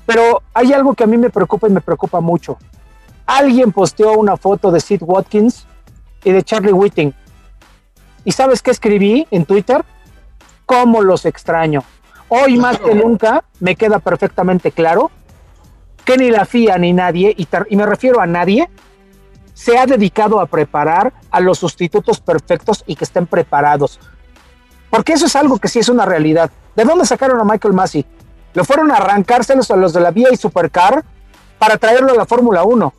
Pero 0.06 0.42
hay 0.52 0.72
algo 0.72 0.94
que 0.94 1.04
a 1.04 1.06
mí 1.06 1.16
me 1.16 1.30
preocupa 1.30 1.68
y 1.68 1.70
me 1.70 1.80
preocupa 1.80 2.20
mucho. 2.20 2.58
Alguien 3.26 3.72
posteó 3.72 4.12
una 4.12 4.36
foto 4.36 4.70
de 4.70 4.80
Sid 4.80 5.02
Watkins 5.02 5.66
y 6.24 6.32
de 6.32 6.42
Charlie 6.42 6.72
Whiting. 6.72 7.14
¿Y 8.24 8.32
sabes 8.32 8.62
qué 8.62 8.70
escribí 8.70 9.26
en 9.30 9.44
Twitter? 9.44 9.84
¿Cómo 10.66 11.02
los 11.02 11.26
extraño? 11.26 11.82
Hoy 12.28 12.56
más 12.56 12.78
que 12.78 12.94
nunca 12.94 13.44
me 13.60 13.76
queda 13.76 13.98
perfectamente 13.98 14.72
claro 14.72 15.10
que 16.04 16.16
ni 16.16 16.30
la 16.30 16.44
FIA 16.44 16.78
ni 16.78 16.92
nadie, 16.92 17.34
y, 17.36 17.46
y 17.68 17.76
me 17.76 17.86
refiero 17.86 18.20
a 18.20 18.26
nadie, 18.26 18.68
se 19.54 19.78
ha 19.78 19.86
dedicado 19.86 20.40
a 20.40 20.46
preparar 20.46 21.12
a 21.30 21.40
los 21.40 21.58
sustitutos 21.58 22.20
perfectos 22.20 22.82
y 22.86 22.96
que 22.96 23.04
estén 23.04 23.26
preparados. 23.26 24.00
Porque 24.90 25.12
eso 25.12 25.26
es 25.26 25.36
algo 25.36 25.58
que 25.58 25.68
sí 25.68 25.78
es 25.78 25.88
una 25.88 26.04
realidad. 26.04 26.50
¿De 26.76 26.84
dónde 26.84 27.06
sacaron 27.06 27.40
a 27.40 27.44
Michael 27.44 27.74
Massey? 27.74 28.04
Le 28.52 28.64
fueron 28.64 28.90
a 28.90 28.96
arrancárselos 28.96 29.70
a 29.70 29.76
los 29.76 29.92
de 29.92 30.00
la 30.00 30.10
Vía 30.10 30.28
y 30.32 30.36
Supercar 30.36 31.04
para 31.58 31.78
traerlo 31.78 32.12
a 32.12 32.16
la 32.16 32.26
Fórmula 32.26 32.64
1. 32.64 32.92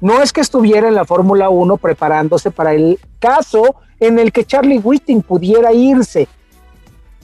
No 0.00 0.22
es 0.22 0.32
que 0.32 0.40
estuviera 0.40 0.88
en 0.88 0.94
la 0.94 1.04
Fórmula 1.04 1.50
1 1.50 1.76
preparándose 1.76 2.50
para 2.50 2.72
el 2.72 2.98
caso 3.18 3.76
en 4.00 4.18
el 4.18 4.32
que 4.32 4.44
Charlie 4.44 4.78
Whiting 4.78 5.22
pudiera 5.22 5.72
irse. 5.72 6.26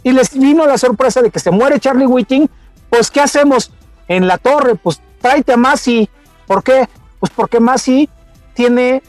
Y 0.02 0.12
les 0.12 0.38
vino 0.38 0.66
la 0.66 0.78
sorpresa 0.78 1.22
de 1.22 1.30
que 1.30 1.40
se 1.40 1.50
muere 1.50 1.80
Charlie 1.80 2.06
Whiting, 2.06 2.48
pues 2.90 3.10
¿qué 3.10 3.20
hacemos? 3.20 3.72
En 4.06 4.28
la 4.28 4.38
torre, 4.38 4.76
pues 4.76 5.00
tráete 5.20 5.54
a 5.54 5.56
Massey. 5.56 6.08
¿Por 6.46 6.62
qué? 6.62 6.88
Pues 7.18 7.32
porque 7.34 7.58
Massey 7.58 8.08
tiene 8.54 9.02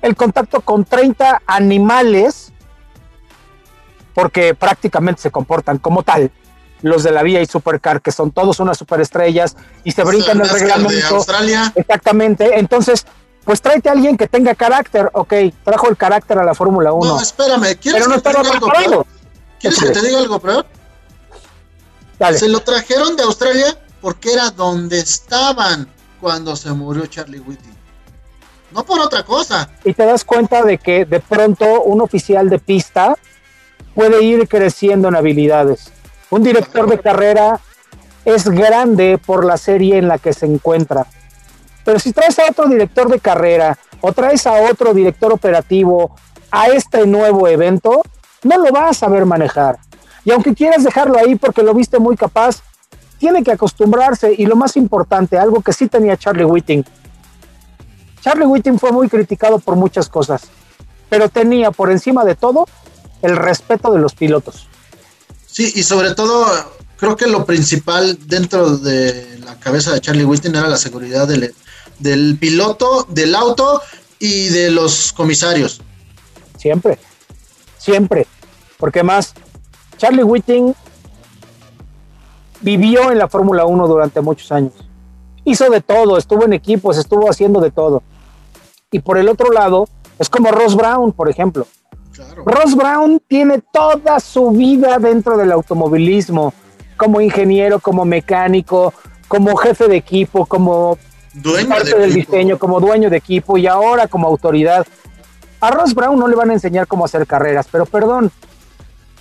el 0.00 0.16
contacto 0.16 0.60
con 0.60 0.84
30 0.84 1.42
animales, 1.46 2.52
porque 4.14 4.54
prácticamente 4.54 5.20
se 5.20 5.30
comportan 5.30 5.78
como 5.78 6.02
tal 6.02 6.30
los 6.82 7.02
de 7.02 7.10
la 7.10 7.22
vía 7.22 7.42
y 7.42 7.46
supercar, 7.46 8.00
que 8.00 8.12
son 8.12 8.30
todos 8.30 8.60
unas 8.60 8.78
superestrellas 8.78 9.56
y 9.84 9.92
se 9.92 10.04
brincan 10.04 10.40
el 10.40 10.48
reglamento. 10.48 11.16
Australia. 11.16 11.72
Exactamente. 11.74 12.58
Entonces, 12.58 13.04
pues 13.48 13.62
tráete 13.62 13.88
a 13.88 13.92
alguien 13.92 14.18
que 14.18 14.28
tenga 14.28 14.54
carácter. 14.54 15.08
Ok, 15.14 15.32
trajo 15.64 15.88
el 15.88 15.96
carácter 15.96 16.38
a 16.38 16.44
la 16.44 16.54
Fórmula 16.54 16.92
1. 16.92 17.14
No, 17.14 17.18
espérame, 17.18 17.78
¿quieres 17.78 18.04
pero 18.04 18.14
no 18.14 18.16
que 18.16 18.20
te 18.20 18.28
diga 18.28 18.52
algo 18.52 18.68
peor? 18.68 19.06
¿Quieres 19.58 19.78
que 19.78 19.88
te 19.88 20.02
diga 20.02 20.18
algo 20.18 20.38
peor? 20.38 20.66
Dale. 22.18 22.38
Se 22.38 22.46
lo 22.46 22.60
trajeron 22.60 23.16
de 23.16 23.22
Australia 23.22 23.78
porque 24.02 24.34
era 24.34 24.50
donde 24.50 24.98
estaban 24.98 25.88
cuando 26.20 26.56
se 26.56 26.70
murió 26.72 27.06
Charlie 27.06 27.40
Whiting. 27.40 27.74
No 28.70 28.84
por 28.84 29.00
otra 29.00 29.22
cosa. 29.22 29.70
Y 29.82 29.94
te 29.94 30.04
das 30.04 30.26
cuenta 30.26 30.62
de 30.62 30.76
que 30.76 31.06
de 31.06 31.20
pronto 31.20 31.84
un 31.84 32.02
oficial 32.02 32.50
de 32.50 32.58
pista 32.58 33.16
puede 33.94 34.22
ir 34.24 34.46
creciendo 34.46 35.08
en 35.08 35.16
habilidades. 35.16 35.90
Un 36.28 36.42
director 36.42 36.86
de 36.86 37.00
carrera 37.00 37.60
es 38.26 38.46
grande 38.46 39.16
por 39.16 39.46
la 39.46 39.56
serie 39.56 39.96
en 39.96 40.06
la 40.06 40.18
que 40.18 40.34
se 40.34 40.44
encuentra. 40.44 41.06
Pero 41.84 41.98
si 41.98 42.12
traes 42.12 42.38
a 42.38 42.50
otro 42.50 42.68
director 42.68 43.08
de 43.08 43.20
carrera 43.20 43.78
o 44.00 44.12
traes 44.12 44.46
a 44.46 44.52
otro 44.70 44.94
director 44.94 45.32
operativo 45.32 46.14
a 46.50 46.68
este 46.68 47.06
nuevo 47.06 47.48
evento, 47.48 48.02
no 48.42 48.58
lo 48.58 48.72
vas 48.72 48.90
a 48.90 48.94
saber 49.06 49.24
manejar. 49.26 49.78
Y 50.24 50.30
aunque 50.30 50.54
quieras 50.54 50.84
dejarlo 50.84 51.18
ahí 51.18 51.36
porque 51.36 51.62
lo 51.62 51.74
viste 51.74 51.98
muy 51.98 52.16
capaz, 52.16 52.62
tiene 53.18 53.42
que 53.42 53.52
acostumbrarse. 53.52 54.34
Y 54.36 54.46
lo 54.46 54.56
más 54.56 54.76
importante, 54.76 55.38
algo 55.38 55.62
que 55.62 55.72
sí 55.72 55.88
tenía 55.88 56.16
Charlie 56.16 56.44
Whiting. 56.44 56.84
Charlie 58.20 58.46
Whiting 58.46 58.78
fue 58.78 58.92
muy 58.92 59.08
criticado 59.08 59.58
por 59.58 59.76
muchas 59.76 60.08
cosas, 60.08 60.42
pero 61.08 61.28
tenía 61.28 61.70
por 61.70 61.90
encima 61.90 62.24
de 62.24 62.34
todo 62.34 62.66
el 63.22 63.36
respeto 63.36 63.92
de 63.92 64.00
los 64.00 64.14
pilotos. 64.14 64.68
Sí, 65.46 65.72
y 65.74 65.82
sobre 65.82 66.14
todo, 66.14 66.46
creo 66.98 67.16
que 67.16 67.26
lo 67.26 67.46
principal 67.46 68.18
dentro 68.26 68.76
de 68.76 69.38
la 69.44 69.58
cabeza 69.58 69.92
de 69.92 70.00
Charlie 70.00 70.24
Whiting 70.24 70.54
era 70.54 70.68
la 70.68 70.76
seguridad 70.76 71.26
del, 71.26 71.54
del 71.98 72.36
piloto, 72.38 73.06
del 73.08 73.34
auto 73.34 73.80
y 74.18 74.48
de 74.48 74.70
los 74.70 75.12
comisarios. 75.12 75.80
Siempre, 76.56 76.98
siempre. 77.78 78.26
Porque 78.78 79.02
más, 79.02 79.32
Charlie 79.96 80.24
Whiting 80.24 80.74
vivió 82.60 83.12
en 83.12 83.18
la 83.18 83.28
Fórmula 83.28 83.64
1 83.64 83.86
durante 83.86 84.20
muchos 84.20 84.50
años. 84.50 84.72
Hizo 85.44 85.70
de 85.70 85.80
todo, 85.80 86.18
estuvo 86.18 86.44
en 86.44 86.52
equipos, 86.52 86.98
estuvo 86.98 87.30
haciendo 87.30 87.60
de 87.60 87.70
todo. 87.70 88.02
Y 88.90 88.98
por 88.98 89.18
el 89.18 89.28
otro 89.28 89.52
lado, 89.52 89.88
es 90.18 90.28
como 90.28 90.50
Ross 90.50 90.74
Brown, 90.74 91.12
por 91.12 91.30
ejemplo. 91.30 91.66
Claro. 92.12 92.42
Ross 92.44 92.74
Brown 92.74 93.22
tiene 93.28 93.62
toda 93.72 94.18
su 94.18 94.50
vida 94.50 94.98
dentro 94.98 95.36
del 95.36 95.52
automovilismo, 95.52 96.52
como 96.98 97.22
ingeniero, 97.22 97.78
como 97.78 98.04
mecánico, 98.04 98.92
como 99.28 99.56
jefe 99.56 99.88
de 99.88 99.96
equipo, 99.96 100.44
como 100.44 100.98
Dueño 101.32 101.68
parte 101.68 101.94
de 101.94 102.00
del 102.00 102.10
equipo. 102.10 102.32
diseño, 102.32 102.58
como 102.58 102.80
dueño 102.80 103.08
de 103.08 103.16
equipo 103.16 103.56
y 103.56 103.66
ahora 103.66 104.08
como 104.08 104.26
autoridad. 104.26 104.86
A 105.60 105.70
Ross 105.70 105.94
Brown 105.94 106.18
no 106.18 106.28
le 106.28 106.36
van 106.36 106.50
a 106.50 106.54
enseñar 106.54 106.86
cómo 106.86 107.04
hacer 107.04 107.26
carreras, 107.26 107.68
pero 107.70 107.86
perdón, 107.86 108.30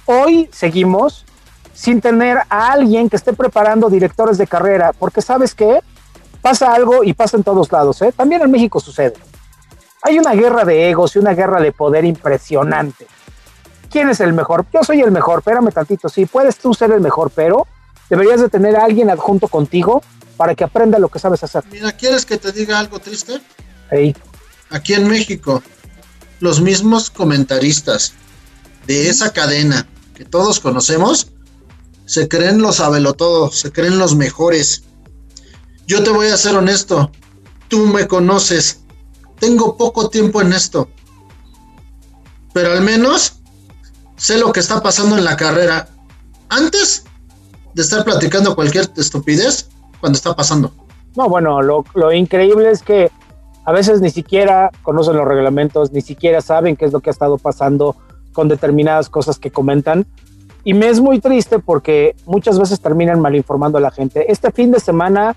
hoy 0.06 0.50
seguimos 0.52 1.26
sin 1.74 2.02
tener 2.02 2.40
a 2.50 2.72
alguien 2.72 3.10
que 3.10 3.16
esté 3.16 3.34
preparando 3.34 3.90
directores 3.90 4.38
de 4.38 4.48
carrera, 4.48 4.94
porque 4.94 5.22
sabes 5.22 5.54
qué, 5.54 5.80
pasa 6.42 6.74
algo 6.74 7.04
y 7.04 7.14
pasa 7.14 7.38
en 7.38 7.44
todos 7.44 7.72
lados, 7.72 8.02
¿eh? 8.02 8.12
también 8.12 8.42
en 8.42 8.52
México 8.52 8.80
sucede. 8.80 9.14
Hay 10.02 10.18
una 10.18 10.34
guerra 10.34 10.64
de 10.66 10.90
egos 10.90 11.16
y 11.16 11.20
una 11.20 11.34
guerra 11.34 11.60
de 11.60 11.72
poder 11.72 12.06
impresionante. 12.06 13.06
¿Quién 13.90 14.10
es 14.10 14.20
el 14.20 14.34
mejor? 14.34 14.66
Yo 14.74 14.84
soy 14.84 15.02
el 15.02 15.12
mejor, 15.12 15.40
espérame 15.40 15.72
tantito, 15.72 16.10
sí, 16.10 16.26
puedes 16.26 16.58
tú 16.58 16.74
ser 16.74 16.92
el 16.92 17.02
mejor, 17.02 17.32
pero 17.34 17.68
deberías 18.10 18.42
de 18.42 18.50
tener 18.50 18.76
a 18.76 18.86
alguien 18.86 19.10
adjunto 19.10 19.48
contigo 19.48 20.02
para 20.36 20.56
que 20.56 20.64
aprenda 20.64 21.00
lo 21.00 21.10
que 21.10 21.20
sabes 21.20 21.44
hacer. 21.44 21.64
Mira, 21.72 21.92
¿quieres 21.92 22.26
que 22.26 22.38
te 22.38 22.52
diga 22.52 22.80
algo 22.80 23.00
triste? 23.00 23.42
Ey, 23.92 24.16
Aquí 24.70 24.94
en 24.94 25.08
México, 25.08 25.64
los 26.40 26.62
mismos 26.62 27.10
comentaristas 27.10 28.14
de 28.86 29.10
esa 29.10 29.32
cadena 29.32 29.88
que 30.14 30.26
todos 30.26 30.60
conocemos 30.60 31.32
se 32.06 32.28
creen 32.28 32.62
los 32.62 32.78
sabelotodos, 32.78 33.60
se 33.60 33.72
creen 33.72 33.98
los 33.98 34.16
mejores. 34.16 34.84
Yo 35.86 36.04
te 36.04 36.10
voy 36.10 36.28
a 36.28 36.38
ser 36.38 36.56
honesto, 36.56 37.12
tú 37.70 37.86
me 37.86 38.08
conoces, 38.08 38.82
tengo 39.40 39.78
poco 39.78 40.10
tiempo 40.10 40.42
en 40.42 40.52
esto, 40.52 40.90
pero 42.54 42.74
al 42.74 42.82
menos 42.82 43.37
sé 44.18 44.38
lo 44.38 44.52
que 44.52 44.60
está 44.60 44.82
pasando 44.82 45.18
en 45.18 45.24
la 45.24 45.38
carrera 45.38 45.88
antes 46.50 47.06
de 47.74 47.82
estar 47.82 48.04
platicando 48.04 48.56
cualquier 48.56 48.90
estupidez 48.98 49.70
cuando 50.02 50.18
está 50.18 50.36
pasando. 50.36 50.74
No, 51.16 51.30
bueno, 51.30 51.62
lo, 51.62 51.86
lo 51.94 52.12
increíble 52.12 52.70
es 52.70 52.82
que 52.82 53.12
a 53.66 53.72
veces 53.72 54.02
ni 54.02 54.10
siquiera 54.10 54.72
conocen 54.82 55.16
los 55.16 55.28
reglamentos, 55.28 55.92
ni 55.92 56.02
siquiera 56.02 56.42
saben 56.42 56.76
qué 56.76 56.86
es 56.86 56.94
lo 56.94 57.00
que 57.00 57.10
ha 57.10 57.12
estado 57.12 57.38
pasando 57.38 57.96
con 58.34 58.48
determinadas 58.48 59.10
cosas 59.10 59.40
que 59.40 59.52
comentan. 59.52 60.06
Y 60.64 60.74
me 60.74 60.90
es 60.90 61.00
muy 61.00 61.20
triste 61.20 61.60
porque 61.60 62.16
muchas 62.26 62.60
veces 62.60 62.80
terminan 62.80 63.20
malinformando 63.20 63.78
a 63.78 63.82
la 63.82 63.92
gente. 63.92 64.32
Este 64.32 64.52
fin 64.52 64.72
de 64.72 64.80
semana 64.80 65.36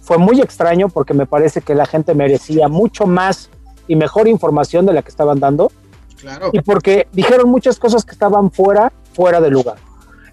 fue 0.00 0.18
muy 0.18 0.40
extraño 0.40 0.88
porque 0.88 1.14
me 1.14 1.26
parece 1.26 1.60
que 1.60 1.74
la 1.74 1.86
gente 1.86 2.14
merecía 2.14 2.68
mucho 2.68 3.06
más 3.06 3.50
y 3.86 3.96
mejor 3.96 4.28
información 4.28 4.86
de 4.86 4.92
la 4.92 5.02
que 5.02 5.10
estaban 5.10 5.40
dando 5.40 5.70
Y 6.52 6.60
porque 6.60 7.08
dijeron 7.12 7.48
muchas 7.48 7.78
cosas 7.78 8.04
que 8.04 8.12
estaban 8.12 8.50
fuera, 8.50 8.92
fuera 9.12 9.40
de 9.40 9.50
lugar. 9.50 9.76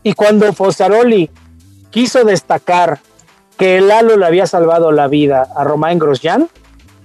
Y 0.04 0.13
cuando 0.13 0.52
Fossaroli 0.54 1.30
quiso 1.89 2.24
destacar 2.24 3.00
que 3.58 3.78
el 3.78 3.88
Lalo 3.88 4.17
le 4.17 4.26
había 4.26 4.48
salvado 4.48 4.91
la 4.91 5.08
vida 5.08 5.48
a 5.56 5.63
Romain 5.63 5.98
Grosjean, 5.98 6.50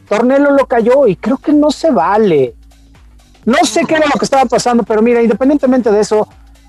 Tornelo 0.09 0.51
lo 0.51 0.67
cayó 0.67 1.07
y 1.07 1.15
creo 1.15 1.39
que 1.39 1.53
no 1.53 1.71
se 1.71 1.93
vale. 1.93 2.57
No 3.45 3.59
sé 3.65 3.85
qué 3.87 3.95
era 3.95 4.07
lo 4.07 4.19
que 4.19 4.25
estaba 4.25 4.45
pasando, 4.45 4.83
pero 4.83 5.03
mira, 5.03 5.23
independientemente 5.23 5.91
de 5.93 6.01
eso, 6.01 6.27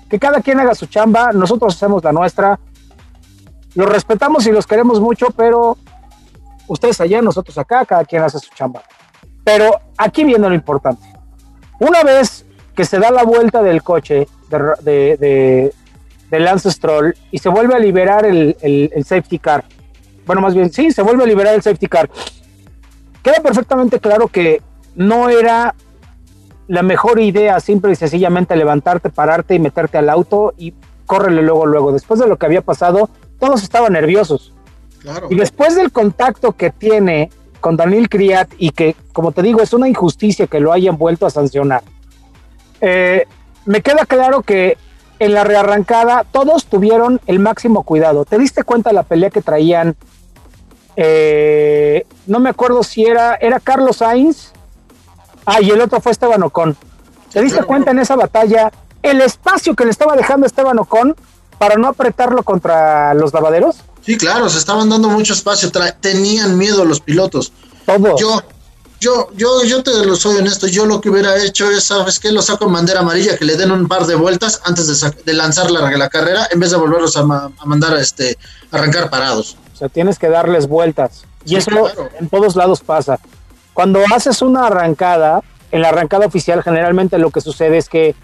que 0.08 0.18
cada 0.18 0.40
quien 0.40 0.60
haga 0.60 0.76
su 0.76 0.86
chamba, 0.86 1.32
nosotros 1.32 1.74
hacemos 1.74 2.04
la 2.04 2.12
nuestra, 2.12 2.60
los 3.74 3.88
respetamos 3.88 4.46
y 4.46 4.52
los 4.52 4.66
queremos 4.66 5.00
mucho, 5.00 5.28
pero 5.36 5.76
ustedes 6.68 7.00
allá, 7.00 7.20
nosotros 7.20 7.58
acá, 7.58 7.84
cada 7.84 8.04
quien 8.04 8.22
hace 8.22 8.38
su 8.38 8.50
chamba. 8.54 8.82
Pero 9.42 9.72
aquí 9.98 10.22
viene 10.22 10.48
lo 10.48 10.54
importante. 10.54 11.11
Una 11.82 12.04
vez 12.04 12.46
que 12.76 12.84
se 12.84 13.00
da 13.00 13.10
la 13.10 13.24
vuelta 13.24 13.60
del 13.60 13.82
coche 13.82 14.28
de, 14.48 14.58
de, 14.82 15.16
de, 15.16 15.74
de 16.30 16.40
Lance 16.40 16.70
Stroll 16.70 17.16
y 17.32 17.38
se 17.38 17.48
vuelve 17.48 17.74
a 17.74 17.80
liberar 17.80 18.24
el, 18.24 18.56
el, 18.60 18.92
el, 18.94 19.04
safety 19.04 19.40
car, 19.40 19.64
bueno, 20.24 20.40
más 20.40 20.54
bien, 20.54 20.72
sí, 20.72 20.92
se 20.92 21.02
vuelve 21.02 21.24
a 21.24 21.26
liberar 21.26 21.54
el 21.56 21.62
safety 21.62 21.88
car, 21.88 22.08
queda 23.20 23.42
perfectamente 23.42 23.98
claro 23.98 24.28
que 24.28 24.62
no 24.94 25.28
era 25.28 25.74
la 26.68 26.84
mejor 26.84 27.18
idea 27.18 27.58
simple 27.58 27.90
y 27.90 27.96
sencillamente 27.96 28.54
levantarte, 28.54 29.10
pararte 29.10 29.56
y 29.56 29.58
meterte 29.58 29.98
al 29.98 30.08
auto 30.08 30.54
y 30.56 30.74
córrele 31.04 31.42
luego, 31.42 31.66
luego. 31.66 31.90
Después 31.90 32.20
de 32.20 32.28
lo 32.28 32.36
que 32.36 32.46
había 32.46 32.62
pasado, 32.62 33.10
todos 33.40 33.64
estaban 33.64 33.94
nerviosos. 33.94 34.54
Claro. 35.00 35.26
Y 35.30 35.34
después 35.34 35.74
del 35.74 35.90
contacto 35.90 36.52
que 36.52 36.70
tiene 36.70 37.30
con 37.62 37.78
Daniel 37.78 38.10
Criat 38.10 38.52
y 38.58 38.72
que, 38.72 38.94
como 39.14 39.32
te 39.32 39.40
digo, 39.40 39.62
es 39.62 39.72
una 39.72 39.88
injusticia 39.88 40.46
que 40.46 40.60
lo 40.60 40.72
hayan 40.72 40.98
vuelto 40.98 41.24
a 41.24 41.30
sancionar. 41.30 41.82
Eh, 42.82 43.26
me 43.64 43.80
queda 43.80 44.04
claro 44.04 44.42
que 44.42 44.76
en 45.18 45.32
la 45.32 45.44
rearrancada 45.44 46.26
todos 46.30 46.66
tuvieron 46.66 47.22
el 47.26 47.38
máximo 47.38 47.84
cuidado. 47.84 48.26
¿Te 48.26 48.38
diste 48.38 48.64
cuenta 48.64 48.90
de 48.90 48.94
la 48.94 49.04
pelea 49.04 49.30
que 49.30 49.40
traían? 49.40 49.96
Eh, 50.96 52.04
no 52.26 52.40
me 52.40 52.50
acuerdo 52.50 52.82
si 52.82 53.06
era, 53.06 53.36
era 53.36 53.58
Carlos 53.60 53.96
Sainz 53.98 54.52
Ah, 55.44 55.60
y 55.60 55.70
el 55.70 55.80
otro 55.80 56.00
fue 56.00 56.12
Esteban 56.12 56.42
Ocon. 56.42 56.76
¿Te 57.32 57.42
diste 57.42 57.62
cuenta 57.64 57.90
en 57.90 57.98
esa 57.98 58.14
batalla 58.16 58.70
el 59.02 59.20
espacio 59.20 59.74
que 59.74 59.84
le 59.84 59.90
estaba 59.90 60.14
dejando 60.14 60.46
Esteban 60.46 60.78
Ocon 60.78 61.16
para 61.58 61.76
no 61.76 61.88
apretarlo 61.88 62.42
contra 62.42 63.14
los 63.14 63.32
lavaderos? 63.32 63.82
Sí, 64.04 64.16
claro, 64.16 64.48
se 64.48 64.58
estaban 64.58 64.88
dando 64.88 65.08
mucho 65.08 65.32
espacio, 65.32 65.70
tenían 66.00 66.58
miedo 66.58 66.84
los 66.84 67.00
pilotos. 67.00 67.52
Yo, 68.18 68.42
yo, 69.00 69.28
yo, 69.36 69.64
yo 69.64 69.82
te 69.82 70.04
lo 70.04 70.16
soy 70.16 70.36
honesto, 70.36 70.66
yo 70.66 70.86
lo 70.86 71.00
que 71.00 71.10
hubiera 71.10 71.36
hecho 71.42 71.70
es, 71.70 71.84
¿sabes 71.84 72.18
qué? 72.18 72.32
Lo 72.32 72.42
saco 72.42 72.66
en 72.66 72.72
bandera 72.72 73.00
amarilla, 73.00 73.36
que 73.36 73.44
le 73.44 73.56
den 73.56 73.70
un 73.70 73.88
par 73.88 74.06
de 74.06 74.14
vueltas 74.14 74.60
antes 74.64 75.00
de, 75.24 75.32
lanzar 75.32 75.70
la, 75.70 75.90
la, 75.90 76.08
carrera, 76.08 76.48
en 76.50 76.60
vez 76.60 76.70
de 76.70 76.76
volverlos 76.76 77.16
a, 77.16 77.24
mandar 77.64 77.94
a 77.94 78.00
este, 78.00 78.36
arrancar 78.70 79.08
parados. 79.08 79.56
O 79.74 79.76
sea, 79.76 79.88
tienes 79.88 80.18
que 80.18 80.28
darles 80.28 80.66
vueltas. 80.66 81.24
Y 81.44 81.56
eso 81.56 81.70
en 82.18 82.28
todos 82.28 82.56
lados 82.56 82.80
pasa. 82.80 83.18
Cuando 83.72 84.00
haces 84.14 84.42
una 84.42 84.66
arrancada, 84.66 85.42
en 85.70 85.82
la 85.82 85.88
arrancada 85.88 86.26
oficial 86.26 86.62
generalmente 86.62 87.18
lo 87.18 87.30
que 87.30 87.40
sucede 87.40 87.78
es 87.78 87.88
que 87.88 88.14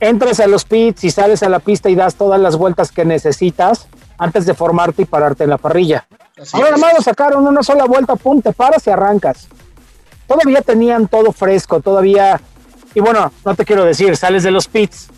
entras 0.00 0.40
a 0.40 0.46
los 0.46 0.64
pits 0.64 1.04
y 1.04 1.10
sales 1.10 1.42
a 1.42 1.48
la 1.48 1.60
pista 1.60 1.90
y 1.90 1.94
das 1.94 2.16
todas 2.16 2.40
las 2.40 2.56
vueltas 2.56 2.90
que 2.90 3.04
necesitas 3.04 3.86
antes 4.18 4.46
de 4.46 4.54
formarte 4.54 5.02
y 5.02 5.04
pararte 5.04 5.44
en 5.44 5.50
la 5.50 5.58
parrilla. 5.58 6.06
Ahora 6.52 6.76
nada 6.76 6.94
más 6.94 7.04
sacaron 7.04 7.46
una 7.46 7.62
sola 7.62 7.84
vuelta, 7.84 8.16
pum, 8.16 8.40
te 8.42 8.52
paras 8.52 8.86
y 8.86 8.90
arrancas 8.90 9.48
todavía 10.26 10.62
tenían 10.62 11.08
todo 11.08 11.32
fresco, 11.32 11.80
todavía, 11.80 12.40
y 12.94 13.00
bueno, 13.00 13.32
no 13.44 13.54
te 13.54 13.64
quiero 13.64 13.84
decir, 13.84 14.16
sales 14.16 14.42
de 14.42 14.50
los 14.50 14.68
pits 14.68 15.08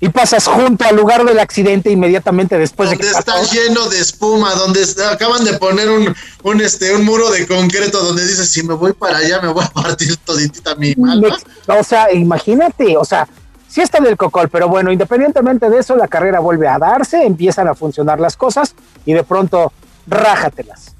y 0.00 0.08
pasas 0.10 0.46
junto 0.46 0.84
al 0.84 0.94
lugar 0.94 1.24
del 1.24 1.40
accidente 1.40 1.90
inmediatamente 1.90 2.56
después 2.56 2.88
donde 2.88 3.04
de 3.04 3.12
que 3.12 3.18
está 3.18 3.42
lleno 3.42 3.88
de 3.88 3.98
espuma, 3.98 4.54
donde 4.54 4.84
acaban 5.10 5.44
de 5.44 5.54
poner 5.54 5.90
un, 5.90 6.14
un, 6.44 6.60
este, 6.60 6.94
un 6.94 7.04
muro 7.04 7.30
de 7.30 7.46
concreto 7.48 8.02
donde 8.04 8.24
dices, 8.24 8.48
si 8.48 8.62
me 8.62 8.74
voy 8.74 8.92
para 8.92 9.18
allá 9.18 9.40
me 9.40 9.48
voy 9.48 9.64
a 9.64 9.70
partir 9.70 10.16
toditita 10.18 10.76
mi 10.76 10.94
malva. 10.94 11.36
O 11.66 11.82
sea, 11.82 12.12
imagínate, 12.12 12.96
o 12.96 13.04
sea, 13.04 13.28
sí 13.68 13.80
está 13.80 14.00
del 14.00 14.16
cocol, 14.16 14.48
pero 14.48 14.68
bueno, 14.68 14.90
independientemente 14.90 15.68
de 15.70 15.78
eso, 15.78 15.96
la 15.96 16.08
carrera 16.08 16.40
vuelve 16.40 16.66
a 16.66 16.78
darse, 16.78 17.24
empiezan 17.24 17.68
a 17.68 17.74
funcionar 17.74 18.18
las 18.18 18.36
cosas 18.36 18.74
y 19.04 19.12
de 19.12 19.22
pronto 19.22 19.72
rájatelas. 20.06 20.94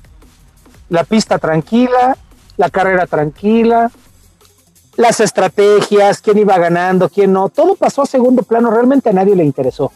La 0.91 1.05
pista 1.05 1.39
tranquila, 1.39 2.17
la 2.57 2.71
carrera 2.71 3.07
tranquila, 3.07 3.91
las 4.97 5.21
estrategias, 5.21 6.21
quién 6.21 6.39
iba 6.39 6.59
ganando, 6.59 7.09
quién 7.09 7.33
no, 7.33 7.49
todo 7.49 7.77
pasó 7.77 8.03
a 8.03 8.07
segundo 8.07 8.43
plano, 8.43 8.71
realmente 8.71 9.11
a 9.11 9.13
nadie 9.13 9.37
le 9.37 9.45
interesó 9.45 9.93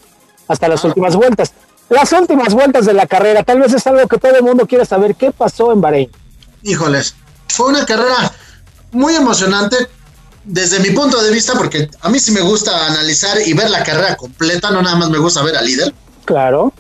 hasta 0.49 0.69
las 0.69 0.85
últimas 0.85 1.17
vueltas. 1.17 1.53
Las 1.89 2.13
últimas 2.13 2.55
vueltas 2.55 2.87
de 2.87 2.95
la 2.95 3.07
carrera, 3.07 3.43
tal 3.43 3.61
vez 3.61 3.73
es 3.75 3.87
algo 3.87 4.07
que 4.07 4.19
todo 4.19 4.37
el 4.37 4.43
mundo 4.43 4.67
quiere 4.67 4.87
saber, 4.87 5.15
¿qué 5.15 5.31
pasó 5.31 5.73
en 5.73 5.81
Bahrein? 5.81 6.11
Híjoles, 6.63 7.15
fue 7.49 7.67
una 7.67 7.85
carrera 7.85 8.33
muy 8.93 9.15
emocionante 9.15 9.77
desde 10.45 10.81
mi 10.81 10.91
punto 10.91 11.23
de 11.23 11.31
vista, 11.31 11.55
porque 11.55 11.89
a 12.01 12.09
mí 12.09 12.19
sí 12.19 12.33
me 12.33 12.41
gusta 12.41 12.87
analizar 12.87 13.39
y 13.45 13.53
ver 13.53 13.71
la 13.71 13.83
carrera 13.83 14.17
completa, 14.17 14.71
no 14.71 14.83
nada 14.83 14.97
más 14.97 15.11
me 15.11 15.19
gusta 15.19 15.43
ver 15.43 15.57
al 15.57 15.67
líder. 15.67 15.93
Claro 16.25 16.73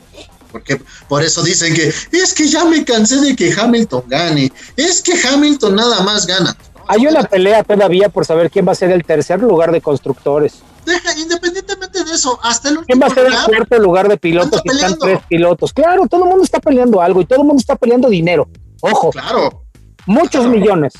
porque 0.52 0.80
por 1.08 1.22
eso 1.22 1.42
dicen 1.42 1.74
que 1.74 1.88
es 1.88 2.34
que 2.34 2.46
ya 2.46 2.64
me 2.64 2.84
cansé 2.84 3.20
de 3.20 3.34
que 3.34 3.52
Hamilton 3.52 4.04
gane, 4.06 4.52
es 4.76 5.02
que 5.02 5.14
Hamilton 5.26 5.74
nada 5.74 6.00
más 6.02 6.26
gana. 6.26 6.56
Hay 6.86 7.06
una 7.06 7.22
pelea 7.22 7.64
todavía 7.64 8.08
por 8.08 8.26
saber 8.26 8.50
quién 8.50 8.66
va 8.68 8.72
a 8.72 8.74
ser 8.74 8.90
el 8.90 9.04
tercer 9.04 9.40
lugar 9.40 9.72
de 9.72 9.80
constructores. 9.80 10.62
Deja, 10.84 11.16
independientemente 11.16 12.04
de 12.04 12.12
eso, 12.12 12.38
hasta 12.42 12.68
el 12.68 12.78
último 12.78 12.86
¿Quién 12.86 13.00
va 13.00 13.06
a 13.06 13.14
ser 13.14 13.26
el 13.26 13.56
cuarto 13.56 13.78
lugar 13.78 14.08
de 14.08 14.16
pilotos 14.16 14.60
si 14.62 14.74
están 14.74 14.98
tres 14.98 15.20
pilotos? 15.28 15.72
Claro, 15.72 16.06
todo 16.08 16.24
el 16.24 16.30
mundo 16.30 16.44
está 16.44 16.60
peleando 16.60 17.00
algo 17.00 17.20
y 17.20 17.24
todo 17.24 17.40
el 17.40 17.46
mundo 17.46 17.60
está 17.60 17.76
peleando 17.76 18.08
dinero. 18.08 18.48
Ojo. 18.80 19.10
Claro. 19.10 19.64
Muchos 20.06 20.46
millones. 20.48 20.92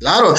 Claro. 0.00 0.34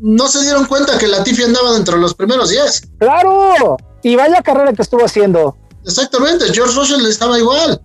No 0.00 0.28
se 0.28 0.42
dieron 0.42 0.66
cuenta 0.66 0.98
que 0.98 1.06
la 1.06 1.24
Tiffy 1.24 1.42
andaba 1.42 1.72
dentro 1.72 1.96
de 1.96 2.02
los 2.02 2.14
primeros 2.14 2.50
10. 2.50 2.82
Claro. 2.98 3.76
Y 4.02 4.16
vaya 4.16 4.42
carrera 4.42 4.72
que 4.72 4.82
estuvo 4.82 5.04
haciendo. 5.04 5.56
Exactamente, 5.84 6.52
George 6.52 6.74
Russell 6.74 7.04
estaba 7.06 7.38
igual. 7.38 7.80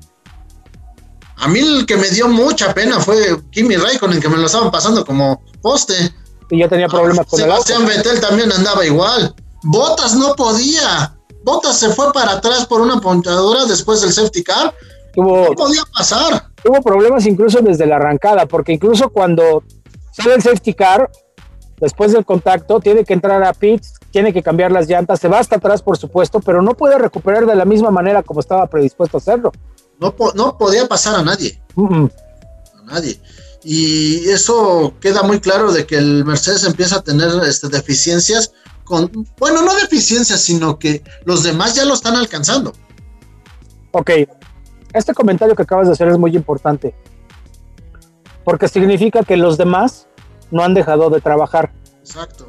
A 1.37 1.47
mí 1.47 1.59
el 1.59 1.85
que 1.85 1.97
me 1.97 2.09
dio 2.09 2.27
mucha 2.27 2.73
pena 2.73 2.99
fue 2.99 3.17
Kimi 3.51 3.75
Raikkonen, 3.75 4.21
que 4.21 4.29
me 4.29 4.37
lo 4.37 4.45
estaban 4.45 4.71
pasando 4.71 5.05
como 5.05 5.41
poste. 5.61 6.13
Y 6.49 6.59
yo 6.59 6.69
tenía 6.69 6.87
problemas 6.87 7.25
con 7.25 7.39
Sebastián 7.39 7.81
el 7.81 7.87
Vettel 7.87 8.21
también 8.21 8.51
andaba 8.51 8.85
igual. 8.85 9.33
Botas 9.63 10.15
no 10.15 10.35
podía. 10.35 11.15
Botas 11.43 11.79
se 11.79 11.89
fue 11.89 12.13
para 12.13 12.33
atrás 12.33 12.65
por 12.65 12.81
una 12.81 12.99
puntuadora 13.01 13.65
después 13.65 14.01
del 14.01 14.13
safety 14.13 14.43
car. 14.43 14.73
no 15.15 15.51
podía 15.55 15.81
pasar. 15.97 16.49
Tuvo 16.63 16.81
problemas 16.81 17.25
incluso 17.25 17.59
desde 17.61 17.85
la 17.85 17.97
arrancada, 17.97 18.45
porque 18.45 18.73
incluso 18.73 19.09
cuando 19.09 19.63
sale 20.11 20.35
el 20.35 20.41
safety 20.41 20.73
car, 20.73 21.09
después 21.83 22.13
del 22.13 22.25
contacto, 22.25 22.79
tiene 22.79 23.03
que 23.03 23.13
entrar 23.13 23.43
a 23.43 23.53
pits, 23.53 23.95
tiene 24.09 24.31
que 24.31 24.41
cambiar 24.41 24.71
las 24.71 24.87
llantas, 24.87 25.19
se 25.19 25.27
va 25.27 25.39
hasta 25.39 25.57
atrás, 25.57 25.81
por 25.81 25.97
supuesto, 25.97 26.39
pero 26.39 26.61
no 26.61 26.75
puede 26.75 26.97
recuperar 26.97 27.45
de 27.45 27.55
la 27.55 27.65
misma 27.65 27.91
manera 27.91 28.23
como 28.23 28.39
estaba 28.39 28.67
predispuesto 28.67 29.17
a 29.17 29.19
hacerlo. 29.19 29.51
No, 29.99 30.15
no 30.33 30.57
podía 30.57 30.87
pasar 30.87 31.15
a 31.15 31.23
nadie. 31.23 31.61
A 31.75 32.83
nadie. 32.85 33.19
Y 33.65 34.29
eso 34.29 34.93
queda 35.01 35.23
muy 35.23 35.41
claro 35.41 35.73
de 35.73 35.85
que 35.85 35.97
el 35.97 36.23
Mercedes 36.23 36.63
empieza 36.63 36.97
a 36.97 37.03
tener 37.03 37.29
este, 37.45 37.67
deficiencias 37.67 38.53
con, 38.85 39.11
bueno, 39.37 39.61
no 39.61 39.75
deficiencias, 39.75 40.39
sino 40.39 40.79
que 40.79 41.03
los 41.25 41.43
demás 41.43 41.75
ya 41.75 41.83
lo 41.83 41.93
están 41.93 42.15
alcanzando. 42.15 42.73
Ok, 43.91 44.09
este 44.93 45.13
comentario 45.13 45.53
que 45.53 45.63
acabas 45.63 45.87
de 45.87 45.93
hacer 45.93 46.07
es 46.07 46.17
muy 46.17 46.33
importante, 46.33 46.95
porque 48.45 48.69
significa 48.69 49.23
que 49.23 49.35
los 49.35 49.57
demás 49.57 50.07
no 50.53 50.63
han 50.63 50.73
dejado 50.73 51.09
de 51.09 51.19
trabajar. 51.19 51.71
Exacto. 51.99 52.47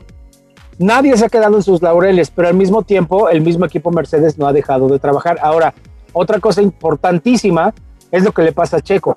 Nadie 0.78 1.16
se 1.16 1.24
ha 1.24 1.28
quedado 1.28 1.56
en 1.56 1.62
sus 1.62 1.82
laureles, 1.82 2.30
pero 2.30 2.48
al 2.48 2.54
mismo 2.54 2.82
tiempo 2.82 3.28
el 3.28 3.40
mismo 3.40 3.64
equipo 3.64 3.90
Mercedes 3.90 4.38
no 4.38 4.46
ha 4.46 4.52
dejado 4.52 4.88
de 4.88 4.98
trabajar. 4.98 5.38
Ahora, 5.42 5.74
otra 6.12 6.38
cosa 6.38 6.62
importantísima 6.62 7.72
es 8.10 8.22
lo 8.22 8.32
que 8.32 8.42
le 8.42 8.52
pasa 8.52 8.76
a 8.76 8.80
Checo. 8.80 9.16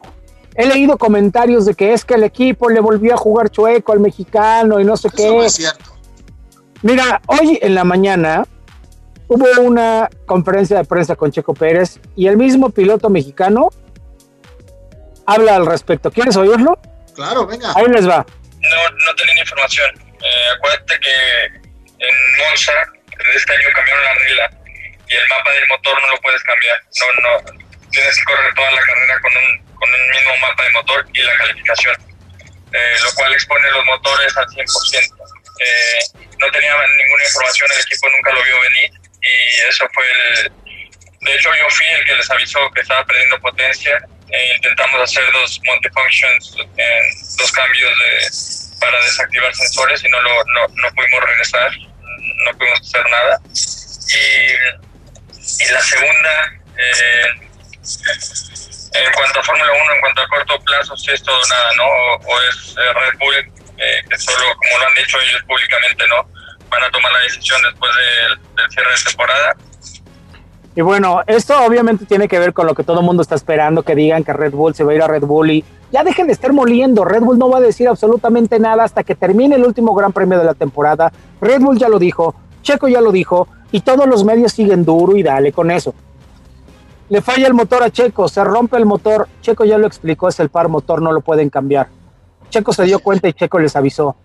He 0.56 0.66
leído 0.66 0.98
comentarios 0.98 1.66
de 1.66 1.76
que 1.76 1.94
es 1.94 2.04
que 2.04 2.16
el 2.16 2.24
equipo 2.24 2.70
le 2.70 2.80
volvió 2.80 3.14
a 3.14 3.18
jugar 3.18 3.50
chueco 3.50 3.92
al 3.92 4.00
mexicano 4.00 4.80
y 4.80 4.84
no 4.84 4.98
sé 4.98 5.10
qué. 5.10 5.46
es 5.46 5.54
cierto. 5.54 5.92
Mira, 6.82 7.22
hoy 7.28 7.60
en 7.62 7.76
la 7.76 7.84
mañana 7.84 8.46
hubo 9.28 9.46
una 9.62 10.10
conferencia 10.26 10.78
de 10.78 10.86
prensa 10.86 11.16
con 11.16 11.32
Checo 11.32 11.54
Pérez 11.54 12.00
y 12.16 12.28
el 12.28 12.38
mismo 12.38 12.70
piloto 12.70 13.10
mexicano 13.10 13.70
habla 15.26 15.56
al 15.56 15.66
respecto. 15.66 16.10
¿Quieres 16.10 16.38
oírlo? 16.38 16.80
Claro, 17.14 17.46
venga. 17.46 17.74
Ahí 17.76 17.88
les 17.88 18.08
va. 18.08 18.26
No, 18.70 18.90
no 18.90 19.16
tenía 19.16 19.40
información. 19.40 19.92
Eh, 20.22 20.50
acuérdate 20.56 21.00
que 21.00 21.46
en 22.00 22.38
Monza, 22.38 22.74
este 23.36 23.54
año 23.54 23.70
cambiaron 23.74 24.04
la 24.04 24.14
regla 24.14 24.50
y 25.08 25.16
el 25.16 25.28
mapa 25.30 25.52
del 25.52 25.68
motor 25.68 26.02
no 26.02 26.08
lo 26.10 26.22
puedes 26.22 26.44
cambiar. 26.44 26.82
No, 27.00 27.22
no, 27.22 27.60
tienes 27.92 28.18
que 28.18 28.24
correr 28.26 28.54
toda 28.54 28.72
la 28.72 28.82
carrera 28.82 29.20
con 29.22 29.32
un, 29.38 29.76
con 29.76 29.94
un 29.94 30.10
mismo 30.10 30.38
mapa 30.38 30.64
de 30.64 30.72
motor 30.72 31.06
y 31.14 31.22
la 31.24 31.38
calificación, 31.38 31.96
eh, 32.74 32.96
lo 33.04 33.14
cual 33.14 33.34
expone 33.34 33.72
los 33.72 33.86
motores 33.86 34.36
al 34.38 34.46
100%. 34.48 35.28
Eh, 35.60 36.00
no 36.40 36.52
tenía 36.52 36.74
ninguna 36.98 37.24
información, 37.24 37.70
el 37.74 37.82
equipo 37.82 38.10
nunca 38.10 38.34
lo 38.34 38.44
vio 38.44 38.62
venir 38.62 38.92
y 39.22 39.62
eso 39.68 39.88
fue 39.94 40.06
el... 40.30 40.52
De 41.20 41.36
hecho, 41.36 41.50
yo 41.56 41.70
fui 41.70 41.86
el 41.88 42.06
que 42.06 42.16
les 42.16 42.30
avisó 42.30 42.72
que 42.72 42.82
estaba 42.82 43.04
perdiendo 43.06 43.40
potencia 43.40 44.00
e 44.30 44.56
intentamos 44.56 45.02
hacer 45.02 45.24
dos 45.32 45.60
multifunctions, 45.64 46.56
eh, 46.78 47.02
dos 47.38 47.52
cambios 47.52 47.92
de, 47.98 48.80
para 48.80 49.02
desactivar 49.04 49.54
sensores 49.56 50.04
y 50.04 50.10
no, 50.10 50.22
lo, 50.22 50.44
no, 50.46 50.68
no 50.68 50.94
pudimos 50.94 51.24
regresar, 51.24 51.72
no 52.46 52.58
pudimos 52.58 52.82
hacer 52.82 53.10
nada. 53.10 53.40
Y 54.10 54.88
y 55.60 55.72
la 55.72 55.82
segunda, 55.82 56.54
eh, 56.78 57.28
en 58.94 59.14
cuanto 59.14 59.40
a 59.40 59.44
Fórmula 59.44 59.72
1, 59.72 59.94
en 59.94 60.02
cuanto 60.02 60.22
a 60.22 60.28
corto 60.28 60.60
plazo, 60.64 60.98
si 60.98 61.12
es 61.12 61.24
todo 61.24 61.40
nada, 61.50 61.72
¿no? 61.78 61.86
O, 61.86 62.42
es 62.42 62.76
eh, 62.78 62.94
Red 62.94 63.18
Bull, 63.18 63.36
eh, 63.78 64.04
que 64.10 64.18
solo, 64.18 64.56
como 64.56 64.78
lo 64.80 64.88
han 64.88 64.94
dicho 64.96 65.18
ellos 65.20 65.42
públicamente, 65.44 66.06
¿no? 66.08 66.30
Van 66.70 66.84
a 66.84 66.92
tomar 66.92 67.12
la 67.12 67.20
decisión 67.20 67.62
después 67.64 67.92
del 67.96 68.72
cierre 68.72 68.92
de 68.92 69.04
temporada. 69.04 69.56
Y 70.78 70.82
bueno, 70.82 71.22
esto 71.26 71.56
obviamente 71.66 72.06
tiene 72.06 72.28
que 72.28 72.38
ver 72.38 72.54
con 72.54 72.68
lo 72.68 72.76
que 72.76 72.84
todo 72.84 73.00
el 73.00 73.06
mundo 73.08 73.24
está 73.24 73.34
esperando, 73.34 73.82
que 73.82 73.96
digan 73.96 74.24
que 74.24 74.32
Red 74.32 74.54
Bull 74.54 74.76
se 74.76 74.84
va 74.84 74.92
a 74.92 74.94
ir 74.96 75.02
a 75.02 75.08
Red 75.08 75.24
Bull 75.24 75.50
y 75.50 75.66
ya 75.92 76.04
dejen 76.04 76.28
de 76.28 76.34
estar 76.34 76.54
moliendo. 76.54 77.04
Red 77.04 77.24
Bull 77.24 77.40
no 77.40 77.50
va 77.50 77.58
a 77.58 77.62
decir 77.62 77.88
absolutamente 77.88 78.60
nada 78.60 78.84
hasta 78.84 79.04
que 79.04 79.16
termine 79.16 79.56
el 79.56 79.66
último 79.66 79.96
Gran 79.96 80.14
Premio 80.14 80.38
de 80.38 80.46
la 80.46 80.54
temporada. 80.54 81.12
Red 81.42 81.62
Bull 81.62 81.80
ya 81.80 81.90
lo 81.90 81.98
dijo, 81.98 82.36
Checo 82.62 82.88
ya 82.88 83.02
lo 83.02 83.12
dijo, 83.12 83.48
y 83.72 83.82
todos 83.82 84.06
los 84.06 84.24
medios 84.24 84.52
siguen 84.52 84.86
duro 84.86 85.18
y 85.18 85.24
dale 85.24 85.52
con 85.52 85.72
eso. 85.72 85.96
Le 87.10 87.24
falla 87.24 87.48
el 87.48 87.56
motor 87.56 87.82
a 87.82 87.90
Checo, 87.90 88.28
se 88.28 88.44
rompe 88.44 88.78
el 88.78 88.86
motor. 88.86 89.28
Checo 89.42 89.66
ya 89.66 89.80
lo 89.80 89.88
explicó, 89.88 90.28
es 90.28 90.40
el 90.40 90.50
par 90.50 90.70
motor, 90.70 91.02
no 91.02 91.12
lo 91.12 91.22
pueden 91.22 91.50
cambiar. 91.50 91.88
Checo 92.52 92.72
se 92.72 92.84
dio 92.84 93.00
cuenta 93.00 93.28
y 93.28 93.34
Checo 93.34 93.58
les 93.58 93.76
avisó. 93.76 94.16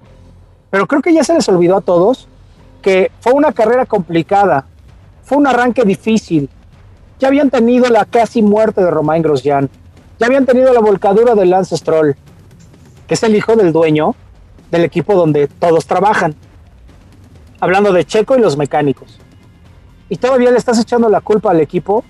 Pero 0.69 0.87
creo 0.87 1.01
que 1.01 1.15
ya 1.15 1.25
se 1.25 1.33
les 1.33 1.49
olvidó 1.49 1.79
a 1.79 1.81
todos 1.81 2.29
que 2.83 3.11
fue 3.21 3.33
una 3.33 3.53
carrera 3.53 3.87
complicada, 3.87 4.67
fue 5.33 5.39
un 5.39 5.47
arranque 5.47 5.83
difícil. 5.85 6.51
Ya 7.19 7.29
habían 7.29 7.49
tenido 7.49 7.89
la 7.89 8.05
casi 8.05 8.43
muerte 8.43 8.85
de 8.85 8.91
Romain 8.91 9.23
Grosjean, 9.23 9.71
ya 10.19 10.27
habían 10.27 10.45
tenido 10.45 10.75
la 10.75 10.81
volcadura 10.81 11.35
de 11.35 11.47
Lance 11.47 11.75
Stroll, 11.75 12.15
que 13.07 13.15
es 13.15 13.23
el 13.23 13.35
hijo 13.35 13.57
del 13.57 13.73
dueño 13.73 14.15
del 14.71 14.85
equipo 14.85 15.15
donde 15.15 15.49
todos 15.49 15.87
trabajan. 15.87 16.35
hablando 17.61 17.95
de 17.95 18.05
Checo 18.05 18.37
y 18.37 18.41
los 18.41 18.59
mecánicos. 18.59 19.19
Y 20.11 20.17
todavía 20.17 20.51
le 20.51 20.59
estás 20.59 20.79
echando 20.79 21.09
la 21.09 21.23
culpa 21.23 21.51
al 21.51 21.61
equipo. 21.61 22.05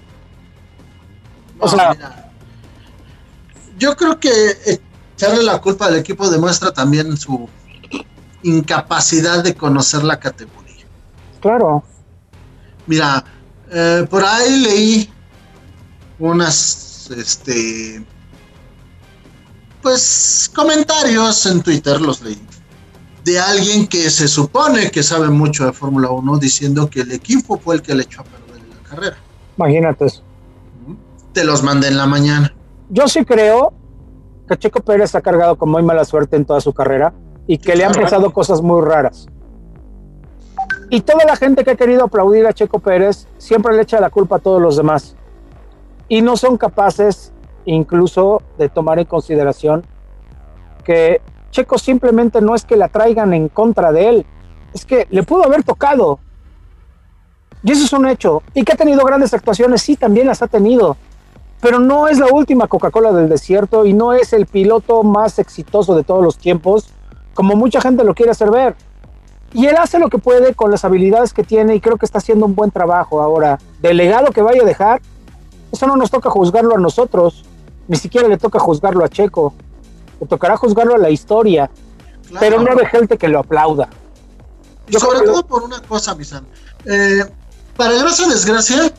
o 1.61 1.69
sea, 1.69 1.97
yo 3.79 3.95
creo 3.95 4.19
que 4.19 4.31
echarle 5.15 5.45
la 5.45 5.61
culpa 5.61 5.87
al 5.87 5.97
equipo 5.97 6.29
demuestra 6.29 6.73
también 6.73 7.17
su 7.17 7.49
incapacidad 8.43 9.45
de 9.45 9.55
conocer 9.55 10.03
la 10.03 10.19
categoría. 10.19 10.87
Claro. 11.41 11.85
Mira, 12.87 13.25
eh, 13.71 14.07
por 14.09 14.25
ahí 14.25 14.63
leí 14.63 15.13
unas, 16.19 17.11
este, 17.17 18.05
pues 19.81 20.51
comentarios 20.55 21.47
en 21.47 21.63
Twitter, 21.63 22.01
los 22.01 22.23
leí, 22.23 22.41
de 23.25 23.39
alguien 23.39 23.87
que 23.87 24.11
se 24.11 24.29
supone 24.29 24.91
que 24.91 25.03
sabe 25.03 25.29
mucho 25.29 25.65
de 25.65 25.73
Fórmula 25.73 26.11
1 26.11 26.39
diciendo 26.39 26.89
que 26.91 27.01
el 27.01 27.13
equipo 27.13 27.59
fue 27.59 27.77
el 27.77 27.83
que 27.83 27.95
le 27.95 28.03
echó 28.03 28.23
a 28.23 28.25
perder 28.25 28.63
la 28.69 28.89
carrera. 28.89 29.17
Imagínate 29.57 30.07
eso. 30.07 30.23
Te 31.33 31.45
los 31.45 31.63
mandé 31.63 31.89
en 31.89 31.97
la 31.97 32.07
mañana. 32.07 32.55
Yo 32.91 33.09
sí 33.09 33.25
creo 33.25 33.73
que 34.49 34.59
Checo 34.59 34.81
Pérez 34.81 35.15
ha 35.15 35.21
cargado 35.21 35.57
con 35.57 35.71
muy 35.71 35.83
mala 35.83 36.05
suerte 36.05 36.37
en 36.37 36.45
toda 36.45 36.61
su 36.61 36.73
carrera 36.73 37.15
y 37.47 37.59
que 37.59 37.75
le 37.75 37.85
han 37.85 37.93
pasado 37.93 38.33
cosas 38.33 38.61
muy 38.61 38.83
raras. 38.85 39.27
Y 40.93 41.01
toda 41.01 41.25
la 41.25 41.37
gente 41.37 41.65
que 41.65 41.71
ha 41.71 41.75
querido 41.75 42.05
aplaudir 42.05 42.47
a 42.47 42.53
Checo 42.53 42.79
Pérez 42.79 43.27
siempre 43.39 43.75
le 43.75 43.81
echa 43.81 43.99
la 43.99 44.11
culpa 44.11 44.37
a 44.37 44.39
todos 44.41 44.61
los 44.61 44.77
demás. 44.77 45.17
Y 46.07 46.21
no 46.21 46.37
son 46.37 46.59
capaces 46.59 47.33
incluso 47.65 48.43
de 48.59 48.69
tomar 48.69 48.99
en 48.99 49.07
consideración 49.07 49.87
que 50.85 51.23
Checo 51.51 51.79
simplemente 51.79 52.43
no 52.43 52.55
es 52.55 52.67
que 52.67 52.77
la 52.77 52.89
traigan 52.89 53.33
en 53.33 53.49
contra 53.49 53.91
de 53.91 54.07
él, 54.11 54.27
es 54.75 54.85
que 54.85 55.07
le 55.09 55.23
pudo 55.23 55.47
haber 55.47 55.63
tocado. 55.65 56.19
Y 57.63 57.73
eso 57.73 57.87
es 57.87 57.93
un 57.95 58.07
hecho. 58.07 58.43
Y 58.53 58.63
que 58.63 58.75
ha 58.75 58.77
tenido 58.77 59.03
grandes 59.07 59.33
actuaciones, 59.33 59.81
sí, 59.81 59.97
también 59.97 60.27
las 60.27 60.43
ha 60.43 60.47
tenido. 60.47 60.99
Pero 61.63 61.79
no 61.79 62.07
es 62.07 62.19
la 62.19 62.27
última 62.27 62.67
Coca-Cola 62.67 63.13
del 63.13 63.31
desierto 63.31 63.87
y 63.87 63.95
no 63.95 64.13
es 64.13 64.35
el 64.35 64.45
piloto 64.45 65.03
más 65.05 65.39
exitoso 65.39 65.97
de 65.97 66.05
todos 66.05 66.23
los 66.23 66.37
tiempos, 66.37 66.91
como 67.33 67.57
mucha 67.57 67.81
gente 67.81 68.05
lo 68.05 68.15
quiere 68.15 68.33
hacer 68.33 68.51
ver. 68.51 68.77
Y 69.55 69.67
él 69.67 69.77
hace 69.77 69.99
lo 69.99 70.09
que 70.09 70.19
puede 70.19 70.55
con 70.55 70.71
las 70.71 70.85
habilidades 70.85 71.33
que 71.33 71.45
tiene 71.45 71.75
y 71.75 71.81
creo 71.81 71.97
que 71.97 72.07
está 72.07 72.19
haciendo 72.19 72.47
un 72.47 72.55
buen 72.55 72.71
trabajo. 72.71 73.21
Ahora, 73.21 73.59
del 73.81 73.99
legado 73.99 74.31
que 74.33 74.41
vaya 74.41 74.63
a 74.63 74.65
dejar, 74.65 75.03
eso 75.71 75.87
no 75.87 75.97
nos 75.97 76.11
toca 76.11 76.31
juzgarlo 76.31 76.75
a 76.75 76.79
nosotros, 76.79 77.45
ni 77.89 77.97
siquiera 77.97 78.29
le 78.29 78.39
toca 78.39 78.59
juzgarlo 78.59 79.05
a 79.05 79.09
Checo. 79.09 79.55
Le 80.21 80.27
tocará 80.27 80.57
juzgarlo 80.57 80.95
a 80.95 80.99
la 80.99 81.11
historia, 81.11 81.71
pero 82.41 82.63
no 82.63 82.75
de 82.75 82.87
gente 82.87 83.19
que 83.19 83.29
lo 83.29 83.41
aplauda. 83.41 83.89
Y 84.89 84.99
sobre 84.99 85.21
todo 85.21 85.45
por 85.45 85.63
una 85.63 85.81
cosa, 85.83 86.15
Misan. 86.15 86.47
Eh, 86.85 87.25
para 87.77 87.93
gracia 87.95 88.29
desgracia, 88.29 88.93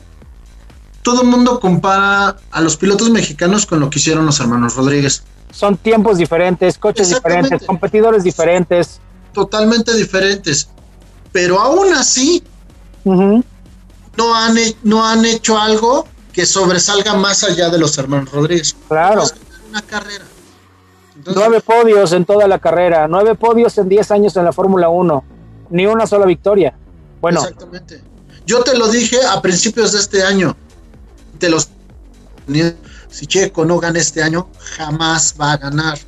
todo 1.02 1.22
el 1.22 1.28
mundo 1.28 1.60
compara 1.60 2.36
a 2.50 2.60
los 2.60 2.76
pilotos 2.76 3.10
mexicanos 3.10 3.66
con 3.66 3.80
lo 3.80 3.90
que 3.90 3.98
hicieron 3.98 4.26
los 4.26 4.38
hermanos 4.40 4.76
Rodríguez. 4.76 5.24
Son 5.50 5.76
tiempos 5.76 6.18
diferentes, 6.18 6.78
coches 6.78 7.08
diferentes, 7.08 7.64
competidores 7.64 8.24
diferentes 8.24 9.00
totalmente 9.34 9.94
diferentes, 9.94 10.68
pero 11.32 11.60
aún 11.60 11.92
así 11.92 12.42
no, 13.04 14.34
han, 14.34 14.56
no 14.82 15.06
han 15.06 15.24
hecho 15.26 15.58
algo 15.58 16.06
que 16.32 16.46
sobresalga 16.46 17.12
más 17.14 17.44
allá 17.44 17.68
de 17.68 17.78
los 17.78 17.98
hermanos 17.98 18.32
Rodríguez. 18.32 18.74
Claro. 18.88 19.24
Una 19.68 19.82
carrera. 19.82 20.24
nueve 21.34 21.60
podios 21.60 22.12
en 22.12 22.24
toda 22.24 22.48
la 22.48 22.58
carrera, 22.58 23.06
nueve 23.08 23.34
podios 23.34 23.76
en 23.76 23.88
diez 23.90 24.10
años 24.10 24.34
en 24.36 24.44
la 24.44 24.52
Fórmula 24.52 24.88
1, 24.88 25.24
ni 25.70 25.84
una 25.84 26.06
sola 26.06 26.24
victoria. 26.24 26.74
Bueno. 27.20 27.40
Exactamente. 27.40 28.02
Yo 28.46 28.62
te 28.62 28.76
lo 28.76 28.88
dije 28.88 29.18
a 29.26 29.42
principios 29.42 29.92
de 29.92 29.98
este 29.98 30.22
año. 30.22 30.56
Te 31.38 31.48
los 31.48 31.68
si 33.10 33.26
Checo 33.26 33.64
no 33.64 33.78
gana 33.78 33.98
este 33.98 34.22
año, 34.22 34.48
jamás 34.76 35.34
va 35.40 35.52
a 35.52 35.56
ganar. 35.56 35.98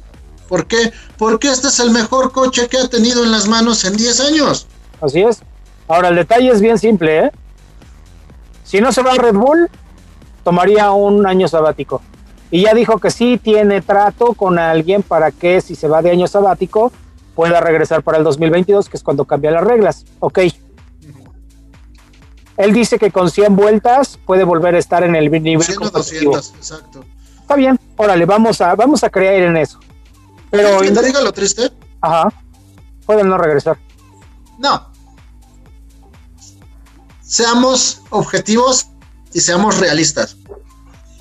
¿Por 0.49 0.67
qué? 0.67 0.93
Porque 1.19 1.49
este 1.49 1.69
es 1.69 1.81
el 1.81 1.91
mejor 1.91 2.33
coche 2.33 2.69
que 2.69 2.79
ha 2.79 2.89
tenido 2.89 3.25
en 3.25 3.33
las 3.33 3.49
manos 3.49 3.85
en 3.85 3.97
10 3.97 4.21
años. 4.21 4.67
Así 5.01 5.21
es. 5.23 5.43
Ahora, 5.89 6.09
el 6.09 6.17
detalle 6.17 6.51
es 6.51 6.61
bien 6.61 6.79
simple, 6.79 7.27
¿eh? 7.27 7.31
Si 8.65 8.81
no 8.81 8.93
se 8.93 9.03
va 9.03 9.13
a 9.13 9.17
Red 9.17 9.35
Bull, 9.35 9.71
tomaría 10.43 10.91
un 10.91 11.27
año 11.27 11.47
sabático. 11.49 12.03
Y 12.51 12.63
ya 12.63 12.75
dijo 12.75 12.99
que 12.99 13.11
sí 13.11 13.39
tiene 13.43 13.81
trato 13.81 14.35
con 14.35 14.59
alguien 14.59 15.03
para 15.03 15.31
que 15.31 15.61
si 15.61 15.75
se 15.75 15.89
va 15.89 16.03
de 16.03 16.11
año 16.11 16.27
sabático, 16.27 16.93
pueda 17.35 17.61
regresar 17.61 18.03
para 18.03 18.19
el 18.19 18.25
2022, 18.25 18.89
que 18.89 18.97
es 18.97 19.03
cuando 19.03 19.25
cambian 19.25 19.55
las 19.55 19.65
reglas. 19.65 20.05
Ok. 20.21 20.41
Él 22.57 22.73
dice 22.73 22.99
que 22.99 23.11
con 23.11 23.31
100 23.31 23.55
vueltas 23.55 24.19
puede 24.25 24.45
volver 24.45 24.75
a 24.75 24.79
estar 24.79 25.05
en 25.05 25.15
el 25.15 25.31
nivel 25.31 25.63
100 25.63 25.91
200, 25.93 26.55
exacto. 26.57 27.05
Está 27.41 27.55
bien, 27.55 27.79
órale, 27.97 28.25
vamos 28.25 28.61
a, 28.61 28.75
vamos 28.75 29.05
a 29.05 29.11
creer 29.11 29.45
en 29.45 29.57
eso. 29.59 29.79
Pero 30.51 30.79
¿Te 30.79 31.03
diga 31.03 31.21
lo 31.21 31.33
triste? 31.33 31.73
Ajá. 32.01 32.33
Pueden 33.05 33.29
no 33.29 33.39
regresar. 33.39 33.79
No. 34.59 34.91
Seamos 37.23 38.03
objetivos 38.11 38.87
y 39.33 39.41
seamos 39.41 39.79
realistas. 39.79 40.37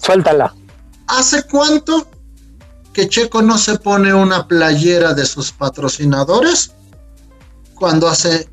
Suéltala. 0.02 0.54
¿Hace 1.08 1.44
cuánto 1.44 2.08
que 2.94 3.10
Checo 3.10 3.42
no 3.42 3.58
se 3.58 3.78
pone 3.80 4.14
una 4.14 4.48
playera 4.48 5.14
de 5.14 5.26
sus 5.26 5.52
patrocinadores 5.52 6.72
cuando 7.76 8.08
hace 8.08 8.48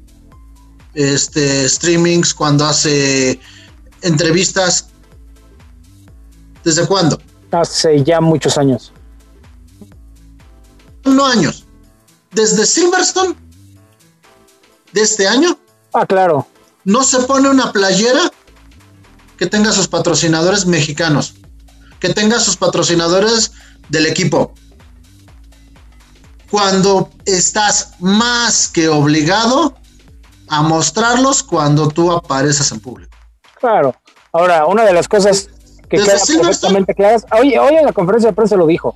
este 0.94 1.68
streamings, 1.68 2.34
cuando 2.34 2.64
hace 2.64 3.38
entrevistas? 4.00 4.88
¿Desde 6.64 6.86
cuándo? 6.86 7.20
Hace 7.50 8.02
ya 8.02 8.20
muchos 8.20 8.56
años 8.56 8.92
años. 11.04 11.66
Desde 12.30 12.64
Silverstone, 12.64 13.34
de 14.92 15.00
este 15.00 15.26
año. 15.26 15.58
Ah, 15.92 16.06
claro. 16.06 16.46
No 16.84 17.02
se 17.04 17.20
pone 17.20 17.48
una 17.48 17.72
playera 17.72 18.30
que 19.36 19.46
tenga 19.46 19.72
sus 19.72 19.88
patrocinadores 19.88 20.66
mexicanos, 20.66 21.34
que 22.00 22.10
tenga 22.10 22.40
sus 22.40 22.56
patrocinadores 22.56 23.52
del 23.88 24.06
equipo. 24.06 24.54
Cuando 26.50 27.10
estás 27.24 27.92
más 27.98 28.68
que 28.68 28.88
obligado 28.88 29.74
a 30.48 30.62
mostrarlos 30.62 31.42
cuando 31.42 31.88
tú 31.88 32.12
apareces 32.12 32.70
en 32.72 32.80
público. 32.80 33.16
Claro. 33.58 33.94
Ahora, 34.32 34.66
una 34.66 34.84
de 34.84 34.92
las 34.92 35.08
cosas 35.08 35.48
que 35.88 35.98
queda 35.98 36.18
perfectamente 36.40 36.94
claras, 36.94 37.24
hoy, 37.32 37.56
hoy 37.56 37.76
en 37.76 37.86
la 37.86 37.92
conferencia 37.92 38.30
de 38.30 38.34
prensa 38.36 38.56
lo 38.56 38.66
dijo, 38.66 38.94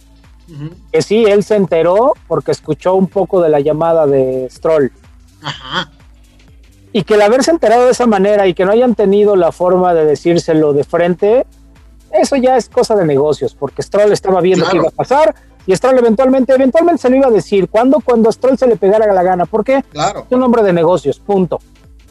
que 0.92 1.02
sí, 1.02 1.24
él 1.24 1.42
se 1.42 1.56
enteró 1.56 2.14
porque 2.28 2.52
escuchó 2.52 2.94
un 2.94 3.08
poco 3.08 3.40
de 3.40 3.48
la 3.48 3.60
llamada 3.60 4.06
de 4.06 4.48
Stroll. 4.50 4.92
Ajá. 5.42 5.90
Y 6.92 7.02
que 7.02 7.14
el 7.14 7.22
haberse 7.22 7.50
enterado 7.50 7.84
de 7.84 7.90
esa 7.90 8.06
manera 8.06 8.46
y 8.46 8.54
que 8.54 8.64
no 8.64 8.72
hayan 8.72 8.94
tenido 8.94 9.36
la 9.36 9.52
forma 9.52 9.92
de 9.92 10.04
decírselo 10.06 10.72
de 10.72 10.84
frente, 10.84 11.46
eso 12.12 12.36
ya 12.36 12.56
es 12.56 12.68
cosa 12.68 12.94
de 12.94 13.04
negocios, 13.04 13.54
porque 13.54 13.82
Stroll 13.82 14.12
estaba 14.12 14.40
viendo 14.40 14.66
qué 14.70 14.76
iba 14.76 14.88
a 14.88 14.92
pasar 14.92 15.34
y 15.66 15.74
Stroll 15.74 15.98
eventualmente, 15.98 16.54
eventualmente 16.54 17.02
se 17.02 17.10
lo 17.10 17.16
iba 17.16 17.26
a 17.26 17.30
decir. 17.30 17.68
¿Cuándo? 17.68 18.00
Cuando 18.00 18.30
Stroll 18.30 18.56
se 18.56 18.66
le 18.66 18.76
pegara 18.76 19.12
la 19.12 19.22
gana. 19.22 19.46
¿Por 19.46 19.64
qué? 19.64 19.82
Claro. 19.90 20.26
Es 20.30 20.32
un 20.32 20.42
hombre 20.42 20.62
de 20.62 20.72
negocios, 20.72 21.18
punto. 21.18 21.58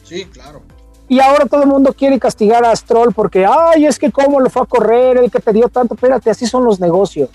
Sí, 0.04 0.26
claro. 0.26 0.62
Y 1.08 1.20
ahora 1.20 1.46
todo 1.46 1.62
el 1.62 1.68
mundo 1.68 1.92
quiere 1.92 2.18
castigar 2.18 2.64
a 2.64 2.76
Stroll 2.76 3.14
porque, 3.14 3.46
ay, 3.46 3.86
es 3.86 3.98
que 3.98 4.12
cómo 4.12 4.40
lo 4.40 4.50
fue 4.50 4.62
a 4.62 4.66
correr, 4.66 5.16
el 5.16 5.30
que 5.30 5.40
te 5.40 5.52
dio 5.52 5.68
tanto. 5.68 5.94
Espérate, 5.94 6.30
así 6.30 6.46
son 6.46 6.64
los 6.64 6.80
negocios 6.80 7.30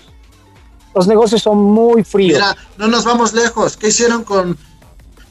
los 0.94 1.06
negocios 1.06 1.42
son 1.42 1.58
muy 1.58 2.04
fríos. 2.04 2.38
Mira, 2.38 2.56
no 2.76 2.88
nos 2.88 3.04
vamos 3.04 3.32
lejos. 3.32 3.76
¿Qué 3.76 3.88
hicieron 3.88 4.24
con 4.24 4.56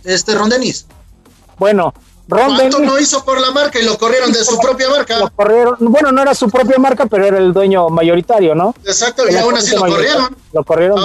este 0.04 0.36
Ron 0.36 0.50
Dennis? 0.50 0.86
Bueno, 1.58 1.94
Ron 2.28 2.56
¿Cuánto 2.56 2.80
no 2.80 3.00
hizo 3.00 3.24
por 3.26 3.40
la 3.40 3.52
marca 3.52 3.80
y 3.80 3.84
lo 3.84 3.98
corrieron 3.98 4.32
de 4.32 4.44
su 4.44 4.58
propia 4.60 4.90
marca? 4.90 5.20
Lo 5.20 5.30
corrieron, 5.32 5.76
bueno, 5.80 6.12
no 6.12 6.22
era 6.22 6.34
su 6.34 6.50
propia 6.50 6.78
marca, 6.78 7.06
pero 7.06 7.26
era 7.26 7.38
el 7.38 7.52
dueño 7.52 7.90
mayoritario, 7.90 8.56
¿no? 8.56 8.74
Exacto, 8.86 9.30
y 9.30 9.36
aún 9.36 9.58
así 9.58 9.76
lo 9.76 9.82
corrieron. 9.82 10.38
Lo 10.54 10.64
corrieron. 10.64 11.00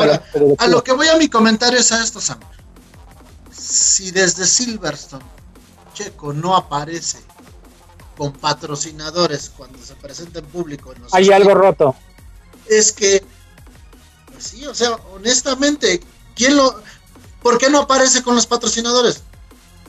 a 0.59 0.66
lo 0.68 0.84
que 0.84 0.92
voy 0.92 1.09
a 1.09 1.16
mi 1.16 1.28
comentario 1.28 1.78
es 1.78 1.90
a 1.92 2.02
esto, 2.02 2.20
Sam. 2.20 2.38
Si 3.50 4.11
desde 4.11 4.46
Silverstone 4.46 5.24
Checo 5.96 6.32
no 6.32 6.54
aparece 6.54 7.18
con 8.16 8.32
patrocinadores 8.32 9.50
cuando 9.57 9.78
se 9.78 9.94
presenta 9.94 10.38
en 10.38 10.44
público. 10.46 10.92
Hay 11.12 11.30
algo 11.30 11.54
roto. 11.54 11.94
Es 12.66 12.92
que 12.92 13.24
sí, 14.39 14.66
o 14.66 14.74
sea, 14.74 14.91
honestamente, 15.14 16.01
¿quién 16.34 16.57
lo, 16.57 16.74
¿por 17.43 17.59
qué 17.59 17.70
no 17.70 17.80
aparece 17.80 18.22
con 18.22 18.34
los 18.34 18.47
patrocinadores? 18.47 19.22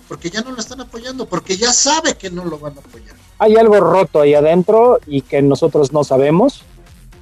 Porque 0.08 0.30
ya 0.30 0.42
no 0.42 0.52
lo 0.52 0.60
están 0.60 0.82
apoyando, 0.82 1.26
porque 1.26 1.58
ya 1.58 1.74
sabe 1.74 2.16
que 2.16 2.30
no 2.30 2.46
lo 2.46 2.58
van 2.60 2.78
a 2.78 2.80
apoyar. 2.80 3.16
Hay 3.40 3.56
algo 3.56 3.80
roto 3.80 4.22
ahí 4.22 4.34
adentro 4.34 5.00
y 5.06 5.22
que 5.22 5.42
nosotros 5.42 5.92
no 5.92 6.04
sabemos. 6.04 6.64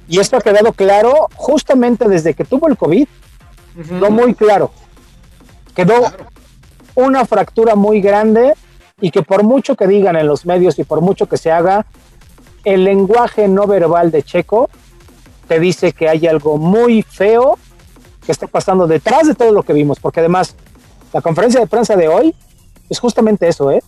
Y 0.08 0.20
esto 0.20 0.36
ha 0.36 0.40
quedado 0.40 0.72
claro 0.72 1.28
justamente 1.34 2.08
desde 2.08 2.34
que 2.34 2.44
tuvo 2.44 2.68
el 2.68 2.76
COVID. 2.76 3.08
No 3.90 4.10
muy 4.10 4.34
claro. 4.34 4.70
Quedó 5.74 6.12
una 6.94 7.26
fractura 7.26 7.74
muy 7.74 8.00
grande 8.00 8.54
y 9.00 9.10
que 9.10 9.22
por 9.22 9.42
mucho 9.42 9.76
que 9.76 9.86
digan 9.86 10.16
en 10.16 10.26
los 10.26 10.46
medios 10.46 10.78
y 10.78 10.84
por 10.84 11.00
mucho 11.00 11.28
que 11.28 11.36
se 11.36 11.50
haga, 11.50 11.86
el 12.64 12.84
lenguaje 12.84 13.48
no 13.48 13.66
verbal 13.66 14.10
de 14.10 14.22
Checo 14.22 14.70
te 15.48 15.60
dice 15.60 15.92
que 15.92 16.08
hay 16.08 16.26
algo 16.26 16.58
muy 16.58 17.02
feo 17.02 17.58
que 18.24 18.32
está 18.32 18.46
pasando 18.46 18.86
detrás 18.86 19.26
de 19.26 19.34
todo 19.34 19.52
lo 19.52 19.62
que 19.62 19.72
vimos, 19.72 19.98
porque 20.00 20.20
además 20.20 20.54
la 21.12 21.20
conferencia 21.20 21.60
de 21.60 21.66
prensa 21.66 21.96
de 21.96 22.08
hoy 22.08 22.34
es 22.90 22.98
justamente 22.98 23.46
eso, 23.48 23.70
¿eh? 23.70 23.82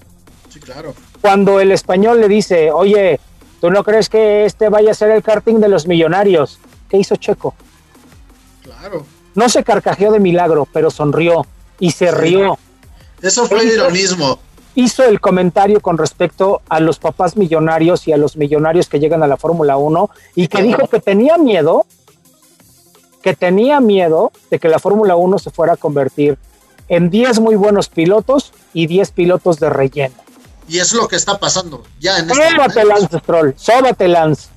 Sí, 0.49 0.61
claro. 0.61 0.95
Cuando 1.21 1.61
el 1.61 1.73
español 1.73 2.21
le 2.21 2.29
dice, 2.29 2.71
oye, 2.71 3.19
¿tú 3.61 3.71
no 3.71 3.83
crees 3.85 4.09
que 4.09 4.45
este 4.45 4.69
vaya 4.69 4.93
a 4.93 4.95
ser 4.95 5.11
el 5.11 5.23
karting 5.23 5.57
de 5.61 5.69
los 5.69 5.87
millonarios? 5.87 6.59
¿Qué 6.89 6.97
hizo 6.99 7.17
Checo? 7.17 7.55
Claro. 8.63 9.05
No 9.35 9.49
se 9.49 9.63
carcajeó 9.65 10.13
de 10.13 10.21
milagro, 10.21 10.67
pero 10.73 10.91
sonrió 10.91 11.47
y 11.79 11.91
se 11.91 12.11
rió. 12.11 12.59
Eso 13.21 13.47
fue 13.47 13.65
Hizo- 13.65 13.75
ironismo. 13.75 14.39
Hizo 14.81 15.03
el 15.03 15.21
comentario 15.21 15.81
con 15.81 15.99
respecto 15.99 16.63
a 16.69 16.79
los 16.79 17.01
papás 17.01 17.37
millonarios 17.37 18.07
y 18.07 18.13
a 18.13 18.17
los 18.17 18.37
millonarios 18.37 18.89
que 18.89 19.01
llegan 19.01 19.23
a 19.25 19.27
la 19.27 19.37
Fórmula 19.37 19.77
1 19.77 20.09
y 20.37 20.47
que 20.47 20.63
dijo 20.63 20.87
que 20.87 21.01
tenía 21.01 21.37
miedo, 21.37 21.85
que 23.23 23.35
tenía 23.35 23.81
miedo 23.81 24.31
de 24.51 24.59
que 24.61 24.69
la 24.69 24.79
Fórmula 24.79 25.17
1 25.17 25.39
se 25.39 25.51
fuera 25.51 25.73
a 25.73 25.77
convertir 25.77 26.39
en 26.89 27.11
10 27.11 27.41
muy 27.41 27.57
buenos 27.57 27.89
pilotos 27.89 28.53
y 28.73 28.87
10 28.87 29.11
pilotos 29.11 29.59
de 29.59 29.69
relleno. 29.69 30.15
Y 30.69 30.79
es 30.79 30.93
lo 30.93 31.09
que 31.09 31.17
está 31.17 31.39
pasando 31.39 31.83
ya 31.99 32.19
en 32.19 32.31
este 32.31 32.51
Sóbate. 32.51 32.85
Lance 32.85 33.19
Stroll, 33.19 33.55
sóbate, 33.57 34.07
Lance. 34.09 34.49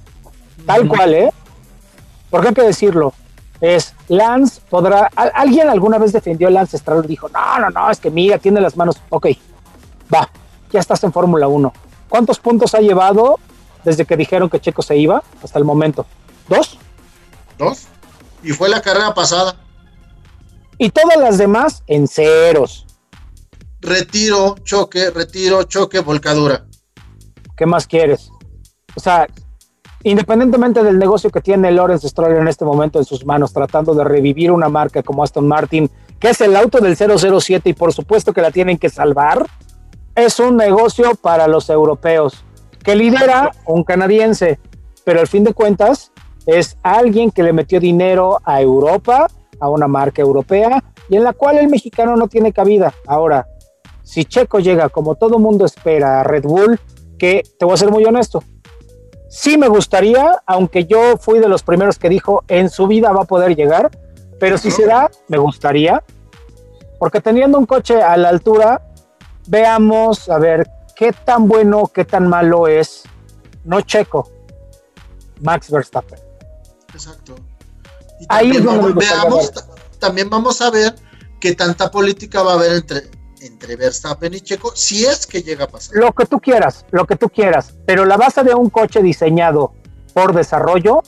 Tal 0.68 0.88
cual, 0.88 1.14
¿eh? 1.16 1.34
Porque 2.30 2.50
hay 2.50 2.54
que 2.54 2.62
decirlo. 2.62 3.14
Es 3.60 3.96
Lance 4.08 4.62
podrá. 4.70 5.10
¿al- 5.16 5.32
¿Alguien 5.34 5.70
alguna 5.70 5.98
vez 5.98 6.12
defendió 6.14 6.48
a 6.48 6.52
Lance 6.52 6.78
Stroll? 6.78 7.08
Dijo, 7.08 7.28
no, 7.30 7.60
no, 7.60 7.70
no, 7.72 7.90
es 7.90 8.00
que 8.00 8.12
mira, 8.12 8.38
tiene 8.38 8.62
las 8.62 8.76
manos. 8.78 8.98
Ok, 9.10 9.28
va, 10.14 10.30
ya 10.72 10.80
estás 10.80 11.04
en 11.04 11.12
Fórmula 11.12 11.48
1. 11.48 11.74
¿Cuántos 12.10 12.40
puntos 12.40 12.76
ha 12.76 12.80
llevado 12.80 13.40
desde 13.84 14.06
que 14.06 14.18
dijeron 14.18 14.50
que 14.50 14.60
Checo 14.60 14.82
se 14.82 14.98
iba 14.98 15.24
hasta 15.44 15.58
el 15.60 15.66
momento? 15.66 16.06
¿Dos? 16.48 16.78
¿Dos? 17.58 17.88
Y 18.44 18.52
fue 18.52 18.70
la 18.70 18.82
carrera 18.82 19.14
pasada. 19.14 19.56
Y 20.78 20.90
todas 20.90 21.18
las 21.18 21.38
demás 21.38 21.84
en 21.88 22.08
ceros. 22.08 22.86
Retiro, 23.82 24.56
choque, 24.64 25.10
retiro, 25.12 25.64
choque, 25.64 26.00
volcadura. 26.00 26.66
¿Qué 27.56 27.66
más 27.66 27.88
quieres? 27.88 28.32
O 28.96 29.00
sea, 29.00 29.28
independientemente 30.04 30.84
del 30.84 30.98
negocio 30.98 31.30
que 31.30 31.42
tiene 31.42 31.72
Lawrence 31.72 32.10
Stroll 32.10 32.36
en 32.36 32.48
este 32.48 32.66
momento 32.66 33.00
en 33.00 33.06
sus 33.06 33.26
manos, 33.26 33.54
tratando 33.54 33.94
de 33.94 34.04
revivir 34.04 34.52
una 34.52 34.70
marca 34.70 35.04
como 35.04 35.24
Aston 35.24 35.48
Martin, 35.48 35.90
que 36.20 36.30
es 36.30 36.42
el 36.42 36.56
auto 36.56 36.80
del 36.80 36.96
007 36.96 37.70
y 37.70 37.74
por 37.74 37.94
supuesto 37.94 38.34
que 38.34 38.42
la 38.42 38.52
tienen 38.52 38.78
que 38.78 38.90
salvar, 38.90 39.48
es 40.16 40.40
un 40.40 40.58
negocio 40.58 41.16
para 41.16 41.48
los 41.48 41.70
europeos, 41.70 42.44
que 42.84 42.96
lidera 42.96 43.52
un 43.66 43.84
canadiense, 43.84 44.60
pero 45.04 45.20
al 45.20 45.28
fin 45.28 45.44
de 45.44 45.54
cuentas 45.54 46.12
es 46.46 46.78
alguien 46.84 47.32
que 47.32 47.44
le 47.44 47.54
metió 47.54 47.80
dinero 47.80 48.40
a 48.44 48.62
Europa, 48.62 49.28
a 49.60 49.70
una 49.70 49.88
marca 49.88 50.22
europea, 50.22 50.84
y 51.10 51.18
en 51.18 51.24
la 51.24 51.34
cual 51.34 51.58
el 51.58 51.70
mexicano 51.70 52.16
no 52.16 52.28
tiene 52.28 52.52
cabida. 52.52 52.94
Ahora, 53.06 53.48
si 54.04 54.26
Checo 54.26 54.60
llega 54.60 54.90
como 54.90 55.16
todo 55.16 55.40
mundo 55.40 55.66
espera 55.66 56.22
a 56.22 56.24
Red 56.24 56.44
Bull, 56.44 56.80
que 57.18 57.44
te 57.60 57.66
voy 57.66 57.76
a 57.76 57.78
ser 57.78 57.92
muy 57.92 58.04
honesto, 58.04 58.44
sí 59.30 59.58
me 59.58 59.68
gustaría, 59.68 60.42
aunque 60.46 60.86
yo 60.86 61.18
fui 61.18 61.40
de 61.40 61.48
los 61.48 61.64
primeros 61.64 62.00
que 62.00 62.10
dijo 62.10 62.44
en 62.48 62.70
su 62.70 62.88
vida 62.88 63.12
va 63.12 63.22
a 63.22 63.26
poder 63.26 63.56
llegar, 63.56 63.92
pero 64.40 64.58
si 64.58 64.72
se 64.72 64.86
da, 64.86 65.10
me 65.28 65.38
gustaría, 65.38 66.04
porque 67.00 67.22
teniendo 67.22 67.58
un 67.58 67.66
coche 67.66 68.02
a 68.02 68.18
la 68.18 68.30
altura, 68.30 68.82
veamos 69.48 70.30
a 70.30 70.38
ver 70.38 70.70
qué 70.96 71.14
tan 71.14 71.48
bueno, 71.48 71.88
qué 71.94 72.06
tan 72.06 72.28
malo 72.28 72.68
es, 72.68 73.04
no 73.64 73.82
Checo, 73.82 74.30
Max 75.42 75.70
Verstappen. 75.72 76.20
Exacto. 76.94 77.36
Y 78.20 78.26
Ahí 78.30 78.52
es 78.52 78.64
donde 78.64 78.82
vamos, 78.82 78.96
veamos, 78.96 79.52
ta- 79.52 79.66
también 80.00 80.30
vamos 80.30 80.62
a 80.62 80.70
ver 80.70 80.96
qué 81.40 81.56
tanta 81.56 81.90
política 81.90 82.44
va 82.44 82.52
a 82.52 82.56
haber 82.56 82.74
entre, 82.74 83.02
entre 83.42 83.76
Verstappen 83.76 84.34
y 84.36 84.42
Checo, 84.42 84.72
si 84.76 85.06
es 85.06 85.26
que 85.26 85.42
llega 85.42 85.66
a 85.66 85.68
pasar. 85.68 85.96
Lo 85.96 86.12
que 86.14 86.26
tú 86.26 86.40
quieras, 86.40 86.86
lo 86.92 87.06
que 87.08 87.16
tú 87.16 87.30
quieras, 87.30 87.74
pero 87.86 88.06
la 88.06 88.18
base 88.18 88.44
de 88.44 88.54
un 88.54 88.70
coche 88.70 89.02
diseñado 89.02 89.74
por 90.14 90.36
desarrollo 90.36 91.02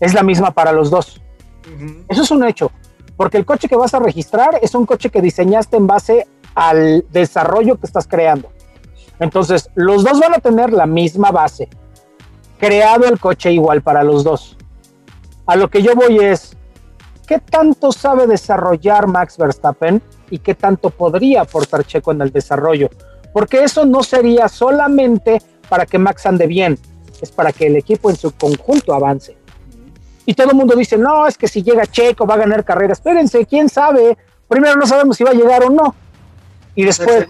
es 0.00 0.14
la 0.14 0.22
misma 0.22 0.52
para 0.52 0.72
los 0.72 0.90
dos. 0.90 1.20
Eso 2.08 2.22
es 2.22 2.30
un 2.30 2.44
hecho, 2.44 2.70
porque 3.16 3.36
el 3.36 3.44
coche 3.44 3.68
que 3.68 3.76
vas 3.76 3.92
a 3.94 3.98
registrar 3.98 4.58
es 4.62 4.74
un 4.74 4.86
coche 4.86 5.10
que 5.10 5.20
diseñaste 5.20 5.76
en 5.76 5.86
base 5.86 6.26
al 6.54 7.04
desarrollo 7.10 7.76
que 7.76 7.86
estás 7.86 8.06
creando. 8.06 8.50
Entonces, 9.18 9.70
los 9.74 10.04
dos 10.04 10.18
van 10.18 10.34
a 10.34 10.38
tener 10.38 10.72
la 10.72 10.86
misma 10.86 11.30
base, 11.30 11.68
creado 12.58 13.06
el 13.06 13.18
coche 13.18 13.52
igual 13.52 13.82
para 13.82 14.02
los 14.02 14.24
dos. 14.24 14.56
A 15.46 15.56
lo 15.56 15.68
que 15.68 15.82
yo 15.82 15.94
voy 15.94 16.18
es, 16.18 16.56
¿qué 17.26 17.38
tanto 17.38 17.92
sabe 17.92 18.26
desarrollar 18.26 19.06
Max 19.06 19.36
Verstappen 19.36 20.02
y 20.30 20.38
qué 20.38 20.54
tanto 20.54 20.90
podría 20.90 21.42
aportar 21.42 21.84
Checo 21.84 22.12
en 22.12 22.22
el 22.22 22.30
desarrollo? 22.30 22.88
Porque 23.32 23.62
eso 23.62 23.84
no 23.84 24.02
sería 24.02 24.48
solamente 24.48 25.42
para 25.68 25.86
que 25.86 25.98
Max 25.98 26.26
ande 26.26 26.46
bien, 26.46 26.78
es 27.20 27.30
para 27.30 27.52
que 27.52 27.66
el 27.66 27.76
equipo 27.76 28.10
en 28.10 28.16
su 28.16 28.32
conjunto 28.32 28.94
avance. 28.94 29.36
Y 30.26 30.34
todo 30.34 30.50
el 30.50 30.56
mundo 30.56 30.74
dice, 30.74 30.96
no, 30.96 31.26
es 31.26 31.36
que 31.36 31.48
si 31.48 31.62
llega 31.62 31.86
Checo 31.86 32.26
va 32.26 32.34
a 32.34 32.38
ganar 32.38 32.64
carrera. 32.64 32.92
Espérense, 32.92 33.44
quién 33.44 33.68
sabe. 33.68 34.16
Primero 34.48 34.76
no 34.76 34.86
sabemos 34.86 35.16
si 35.16 35.24
va 35.24 35.30
a 35.30 35.34
llegar 35.34 35.64
o 35.64 35.70
no. 35.70 35.94
Y 36.74 36.84
después 36.84 37.26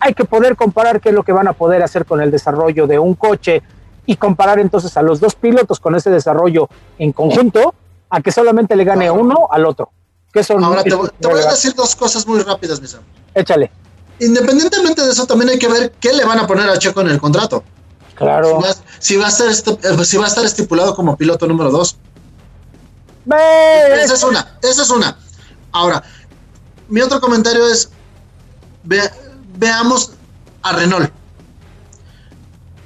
hay 0.00 0.14
que 0.14 0.24
poder 0.24 0.56
comparar 0.56 1.00
qué 1.00 1.10
es 1.10 1.14
lo 1.14 1.22
que 1.22 1.32
van 1.32 1.46
a 1.48 1.52
poder 1.52 1.82
hacer 1.82 2.04
con 2.04 2.20
el 2.20 2.30
desarrollo 2.30 2.86
de 2.86 2.98
un 2.98 3.14
coche 3.14 3.62
y 4.06 4.16
comparar 4.16 4.58
entonces 4.58 4.96
a 4.96 5.02
los 5.02 5.20
dos 5.20 5.34
pilotos 5.34 5.78
con 5.80 5.94
ese 5.94 6.10
desarrollo 6.10 6.68
en 6.98 7.12
conjunto 7.12 7.74
a 8.10 8.20
que 8.20 8.32
solamente 8.32 8.74
le 8.74 8.84
gane 8.84 9.10
uno 9.10 9.48
al 9.50 9.66
otro. 9.66 9.90
Que 10.32 10.40
eso 10.40 10.58
Ahora 10.58 10.82
te, 10.82 10.94
voy- 10.94 11.10
te 11.20 11.28
voy 11.28 11.40
a 11.42 11.50
decir 11.50 11.74
dos 11.74 11.94
cosas 11.94 12.26
muy 12.26 12.40
rápidas, 12.42 12.80
mis 12.80 12.94
amigos. 12.94 13.12
Échale. 13.34 13.70
Independientemente 14.20 15.02
de 15.04 15.10
eso, 15.12 15.26
también 15.26 15.50
hay 15.50 15.58
que 15.58 15.68
ver 15.68 15.92
qué 16.00 16.12
le 16.12 16.24
van 16.24 16.38
a 16.40 16.46
poner 16.46 16.68
a 16.68 16.76
Checo 16.78 17.00
en 17.02 17.08
el 17.08 17.20
contrato. 17.20 17.62
Si 18.08 18.14
Claro. 18.16 18.60
va, 18.60 18.74
si 18.98 19.16
va 19.16 19.26
a, 19.26 19.28
estar 19.28 19.48
eh, 19.48 20.04
si 20.04 20.16
va 20.16 20.24
a 20.24 20.28
estar 20.28 20.44
estipulado 20.44 20.94
como 20.96 21.16
piloto 21.16 21.46
número 21.46 21.70
dos. 21.70 21.96
Esa 23.30 24.14
es 24.14 24.22
una, 24.24 24.58
esa 24.62 24.82
es 24.82 24.90
una. 24.90 25.16
Ahora, 25.72 26.02
mi 26.88 27.00
otro 27.02 27.20
comentario 27.20 27.66
es, 27.68 27.90
ve- 28.84 29.10
veamos 29.58 30.12
a 30.62 30.72
Renault. 30.72 31.10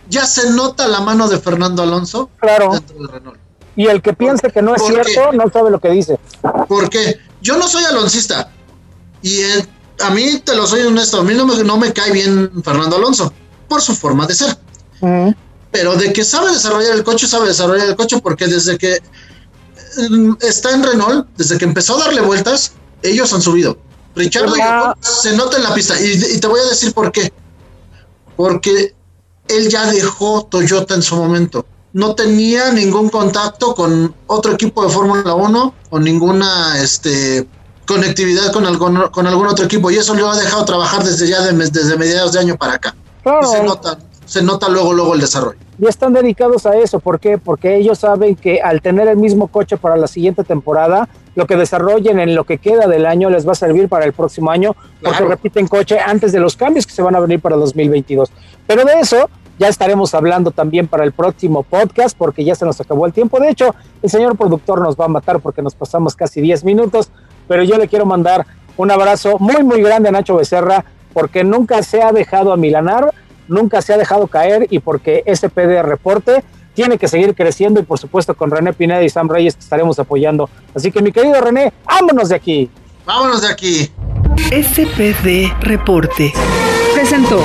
Ya 0.09 0.27
se 0.27 0.51
nota 0.51 0.87
la 0.89 1.01
mano 1.01 1.29
de 1.29 1.39
Fernando 1.39 1.83
Alonso 1.83 2.29
Claro. 2.39 2.73
dentro 2.73 2.99
de 2.99 3.07
Renault. 3.13 3.39
Y 3.77 3.87
el 3.87 4.03
que 4.03 4.13
piense 4.13 4.51
que 4.51 4.61
no 4.61 4.75
es 4.75 4.83
cierto 4.85 5.33
no 5.33 5.51
sabe 5.51 5.71
lo 5.71 5.81
que 5.81 5.91
dice. 5.91 6.19
Porque 6.69 7.19
yo 7.41 7.57
no 7.57 7.67
soy 7.67 7.85
aloncista. 7.85 8.51
Y 9.23 9.41
a 10.01 10.11
mí, 10.11 10.41
te 10.45 10.55
lo 10.55 10.67
soy 10.67 10.83
honesto, 10.83 11.21
a 11.21 11.25
mí 11.25 11.33
no 11.35 11.47
me, 11.47 11.63
no 11.65 11.79
me 11.79 11.93
cae 11.93 12.13
bien 12.13 12.63
Fernando 12.63 12.97
Alonso, 12.97 13.33
por 13.69 13.81
su 13.81 13.95
forma 13.95 14.27
de 14.27 14.35
ser. 14.35 14.59
Ujú. 15.01 15.35
Pero 15.71 15.95
de 15.97 16.13
que 16.13 16.23
sabe 16.25 16.53
desarrollar 16.53 16.95
el 16.95 17.05
coche, 17.05 17.27
sabe 17.27 17.47
desarrollar 17.49 17.89
el 17.89 17.97
coche 17.97 18.19
porque 18.21 18.47
desde 18.47 18.77
que 18.77 18.99
mm, 20.11 20.33
está 20.41 20.73
en 20.73 20.83
Renault, 20.83 21.29
desde 21.39 21.57
que 21.57 21.65
empezó 21.65 21.97
a 21.97 22.05
darle 22.05 22.21
vueltas, 22.21 22.73
ellos 23.03 23.33
han 23.33 23.41
subido. 23.41 23.79
Richardo 24.15 24.55
se 25.01 25.35
nota 25.37 25.57
en 25.57 25.63
la 25.65 25.75
pista. 25.75 26.01
Y, 26.01 26.13
y 26.37 26.41
te 26.41 26.47
voy 26.47 26.61
a 26.61 26.69
decir 26.69 26.93
por 26.93 27.11
qué. 27.13 27.33
Porque 28.37 28.95
él 29.49 29.69
ya 29.69 29.87
dejó 29.91 30.45
Toyota 30.47 30.95
en 30.95 31.03
su 31.03 31.17
momento. 31.17 31.65
No 31.93 32.15
tenía 32.15 32.73
ningún 32.73 33.09
contacto 33.11 33.75
con 33.75 34.15
otro 34.27 34.53
equipo 34.53 34.83
de 34.85 34.91
Fórmula 34.91 35.35
1 35.35 35.75
o 35.91 35.99
ninguna 35.99 36.81
este, 36.83 37.47
conectividad 37.87 38.51
con 38.53 38.65
algún, 38.67 39.09
con 39.11 39.27
algún 39.27 39.47
otro 39.47 39.67
equipo. 39.67 39.91
Y 39.91 39.97
eso 39.97 40.15
lo 40.15 40.31
ha 40.31 40.37
dejado 40.37 40.65
trabajar 40.65 41.05
desde 41.05 41.29
ya 41.29 41.43
de, 41.43 41.53
desde 41.53 41.97
mediados 41.99 42.33
de 42.33 42.41
año 42.41 42.57
para 42.57 42.75
acá. 42.75 42.95
Y 42.97 43.47
se 43.47 43.51
Claro. 43.53 43.65
nota, 43.65 43.99
se 44.25 44.43
nota 44.43 44.69
luego, 44.69 44.93
luego 44.95 45.15
el 45.15 45.21
desarrollo. 45.21 45.59
y 45.79 45.87
están 45.87 46.13
dedicados 46.15 46.65
a 46.65 46.77
eso. 46.77 46.99
¿Por 46.99 47.21
qué? 47.21 47.37
Porque 47.39 47.77
ellos 47.77 47.99
saben 47.99 48.37
que 48.37 48.61
al 48.63 48.81
tener 48.81 49.09
el 49.09 49.17
mismo 49.19 49.49
coche 49.49 49.77
para 49.77 49.97
la 49.97 50.07
siguiente 50.07 50.45
temporada, 50.45 51.09
lo 51.35 51.47
que 51.47 51.57
desarrollen 51.57 52.19
en 52.21 52.35
lo 52.35 52.45
que 52.45 52.59
queda 52.59 52.87
del 52.87 53.07
año 53.07 53.31
les 53.31 53.47
va 53.47 53.53
a 53.53 53.55
servir 53.57 53.89
para 53.89 54.05
el 54.05 54.13
próximo 54.13 54.51
año, 54.51 54.75
porque 55.01 55.19
Claro. 55.19 55.29
repiten 55.29 55.67
coche 55.67 55.99
antes 55.99 56.33
de 56.33 56.41
los 56.41 56.57
cambios 56.57 56.87
que 56.87 56.93
se 56.93 57.03
van 57.03 57.15
a 57.17 57.21
venir 57.21 57.41
para 57.41 57.57
2022. 57.57 58.31
Pero 58.67 58.85
de 58.85 59.01
eso 59.01 59.31
ya 59.59 59.69
estaremos 59.69 60.15
hablando 60.15 60.51
también 60.51 60.89
para 60.89 61.05
el 61.05 61.13
próximo 61.13 61.63
podcast, 61.63 62.17
porque 62.17 62.45
ya 62.45 62.55
se 62.55 62.65
nos 62.65 62.81
acabó 62.81 63.07
el 63.07 63.13
tiempo. 63.13 63.39
De 63.41 63.49
hecho, 63.49 63.75
el 64.03 64.11
señor 64.11 64.37
productor 64.37 64.81
nos 64.81 64.97
va 64.97 65.05
a 65.07 65.09
matar 65.09 65.41
porque 65.41 65.63
nos 65.63 65.75
pasamos 65.75 66.17
casi 66.17 66.41
10 66.41 66.65
minutos, 66.65 67.11
pero 67.49 67.63
yo 67.63 67.77
le 67.79 67.89
quiero 67.89 68.05
mandar 68.07 68.47
un 68.77 68.91
abrazo 68.91 69.37
muy, 69.39 69.63
muy 69.63 69.83
grande 69.83 70.09
a 70.09 70.13
Nacho 70.13 70.37
Becerra, 70.37 70.85
porque 71.13 71.45
nunca 71.45 71.83
se 71.83 72.03
ha 72.03 72.11
dejado 72.13 72.53
amilanar, 72.53 73.13
nunca 73.49 73.83
se 73.83 73.93
ha 73.93 73.99
dejado 73.99 74.27
caer 74.27 74.67
y 74.71 74.79
porque 74.79 75.23
SPD 75.27 75.83
Reporte 75.83 76.43
tiene 76.75 76.99
que 76.99 77.09
seguir 77.09 77.35
creciendo 77.35 77.81
y 77.81 77.83
por 77.83 77.99
supuesto 77.99 78.35
con 78.35 78.51
René 78.51 78.73
Pineda 78.73 79.03
y 79.03 79.09
Sam 79.09 79.29
Reyes 79.29 79.55
que 79.55 79.61
estaremos 79.61 79.99
apoyando. 79.99 80.49
Así 80.75 80.91
que 80.91 81.03
mi 81.03 81.13
querido 81.13 81.41
René, 81.41 81.73
vámonos 81.85 82.29
de 82.29 82.37
aquí. 82.37 82.71
Vámonos 83.05 83.43
de 83.43 83.49
aquí. 83.49 83.91
SPD 84.51 85.53
Reporte. 85.61 86.33
Presentó 86.95 87.41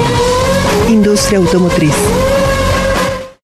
Industria 0.88 1.40
automotriz 1.40 1.96